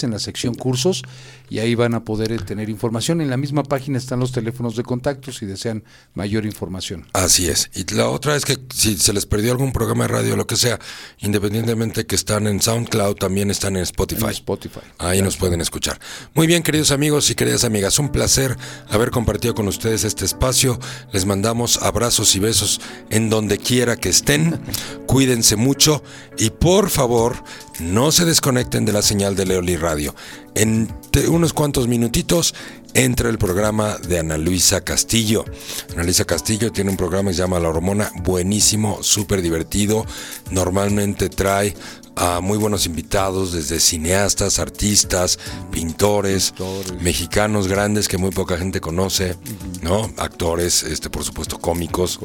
en 0.05 0.11
la 0.11 0.19
sección 0.19 0.55
cursos 0.55 1.03
y 1.51 1.59
ahí 1.59 1.75
van 1.75 1.95
a 1.95 2.05
poder 2.05 2.33
eh, 2.33 2.39
tener 2.39 2.71
información. 2.71 3.21
En 3.21 3.29
la 3.29 3.37
misma 3.37 3.63
página 3.63 3.99
están 3.99 4.21
los 4.21 4.33
teléfonos 4.33 4.75
de 4.75 4.85
contacto 4.85 5.33
si 5.33 5.45
desean 5.45 5.85
mayor 6.15 6.47
información. 6.47 7.07
Así 7.13 7.49
es. 7.49 7.71
Y 7.75 7.85
la 7.95 8.09
otra 8.09 8.37
es 8.37 8.47
que 8.47 8.57
si 8.75 8.97
se 8.97 9.13
les 9.13 9.27
perdió 9.27 9.53
algún 9.53 9.73
programa 9.73 10.05
de 10.05 10.09
radio 10.09 10.37
lo 10.37 10.47
que 10.47 10.57
sea, 10.57 10.79
independientemente 11.19 12.07
que 12.07 12.15
están 12.15 12.47
en 12.47 12.63
SoundCloud, 12.63 13.17
también 13.17 13.51
están 13.51 13.77
en 13.77 13.83
Spotify. 13.83 14.25
En 14.25 14.31
Spotify. 14.31 14.81
Ahí 14.97 15.21
nos 15.21 15.37
pueden 15.37 15.61
escuchar. 15.61 16.01
Muy 16.33 16.47
bien, 16.47 16.63
queridos 16.63 16.91
amigos 16.91 17.29
y 17.29 17.35
queridas 17.35 17.65
amigas, 17.65 17.99
un 17.99 18.11
placer 18.11 18.57
haber 18.89 19.11
compartido 19.11 19.55
con 19.55 19.69
ustedes 19.69 20.05
este 20.05 20.25
espacio. 20.25 20.79
Les 21.13 21.27
mandamos 21.27 21.83
abrazos 21.83 22.35
y 22.35 22.39
besos 22.39 22.81
en 23.11 23.29
donde 23.33 23.57
quiera 23.57 23.97
que 23.97 24.11
estén. 24.11 24.61
Cuídense 25.07 25.57
mucho 25.57 26.03
y 26.37 26.51
por 26.51 26.91
favor, 26.91 27.43
no 27.81 28.13
se 28.13 28.27
desconecten 28.27 28.85
de 28.85 28.93
la 28.93 29.01
señal 29.01 29.35
de 29.37 29.47
Leoli 29.47 29.77
Radio. 29.77 30.15
En 30.55 30.95
unos 31.29 31.55
cuantos 31.55 31.89
minutitos 31.89 32.55
entra 32.93 33.31
el 33.31 33.39
programa 33.39 33.97
de 33.97 34.19
Ana 34.19 34.37
Luisa 34.37 34.83
Castillo. 34.83 35.47
Ana 35.95 36.03
Luisa 36.03 36.27
Castillo 36.27 36.73
tiene 36.73 36.91
un 36.91 36.99
programa 36.99 37.31
que 37.31 37.37
se 37.37 37.41
llama 37.41 37.59
La 37.59 37.71
Hormona, 37.71 38.13
buenísimo, 38.23 39.03
súper 39.03 39.41
divertido. 39.41 40.05
Normalmente 40.51 41.31
trae 41.31 41.75
a 42.17 42.41
muy 42.41 42.59
buenos 42.59 42.85
invitados, 42.85 43.53
desde 43.53 43.81
cineastas, 43.81 44.59
artistas, 44.59 45.39
pintores, 45.71 46.53
mexicanos 47.01 47.67
grandes 47.67 48.09
que 48.09 48.19
muy 48.19 48.31
poca 48.31 48.59
gente 48.59 48.83
conoce, 48.83 49.37
¿no? 49.81 50.13
Actores, 50.19 50.83
este, 50.83 51.09
por 51.09 51.25
supuesto, 51.25 51.59
cómicos. 51.59 52.21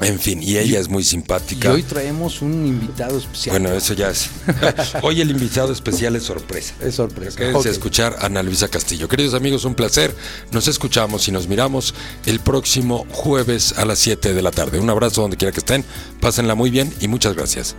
En 0.00 0.18
fin, 0.18 0.42
y 0.42 0.56
ella 0.56 0.80
es 0.80 0.88
muy 0.88 1.02
Y 1.02 1.04
simpática. 1.04 1.72
hoy 1.72 1.82
traemos 1.82 2.40
un 2.42 2.66
invitado 2.66 3.18
especial. 3.18 3.58
Bueno, 3.60 3.76
eso 3.76 3.92
ya 3.94 4.10
es. 4.10 4.30
Hoy 5.02 5.20
el 5.20 5.30
invitado 5.30 5.72
especial 5.72 6.16
es 6.16 6.22
sorpresa. 6.22 6.74
es 6.80 6.94
sorpresa. 6.94 7.36
Quédense 7.36 7.58
Ok. 7.58 7.66
a 7.66 7.70
escuchar 7.70 8.16
a 8.18 8.26
Ana 8.26 8.42
Luisa 8.42 8.68
Castillo. 8.68 9.08
Queridos 9.08 9.34
amigos, 9.34 9.64
un 9.64 9.74
placer. 9.74 10.14
Nos 10.52 10.68
escuchamos 10.68 11.28
y 11.28 11.32
nos 11.32 11.48
miramos 11.48 11.94
el 12.26 12.40
próximo 12.40 13.06
jueves 13.10 13.74
a 13.76 13.84
las 13.84 13.98
7 13.98 14.32
de 14.32 14.42
la 14.42 14.50
tarde. 14.50 14.78
Un 14.80 14.88
abrazo 14.90 15.20
donde 15.22 15.36
quiera 15.36 15.52
que 15.52 15.60
estén. 15.60 15.84
Pásenla 16.20 16.54
muy 16.54 16.70
bien 16.70 16.92
y 17.00 17.08
muchas 17.08 17.34
gracias. 17.34 17.76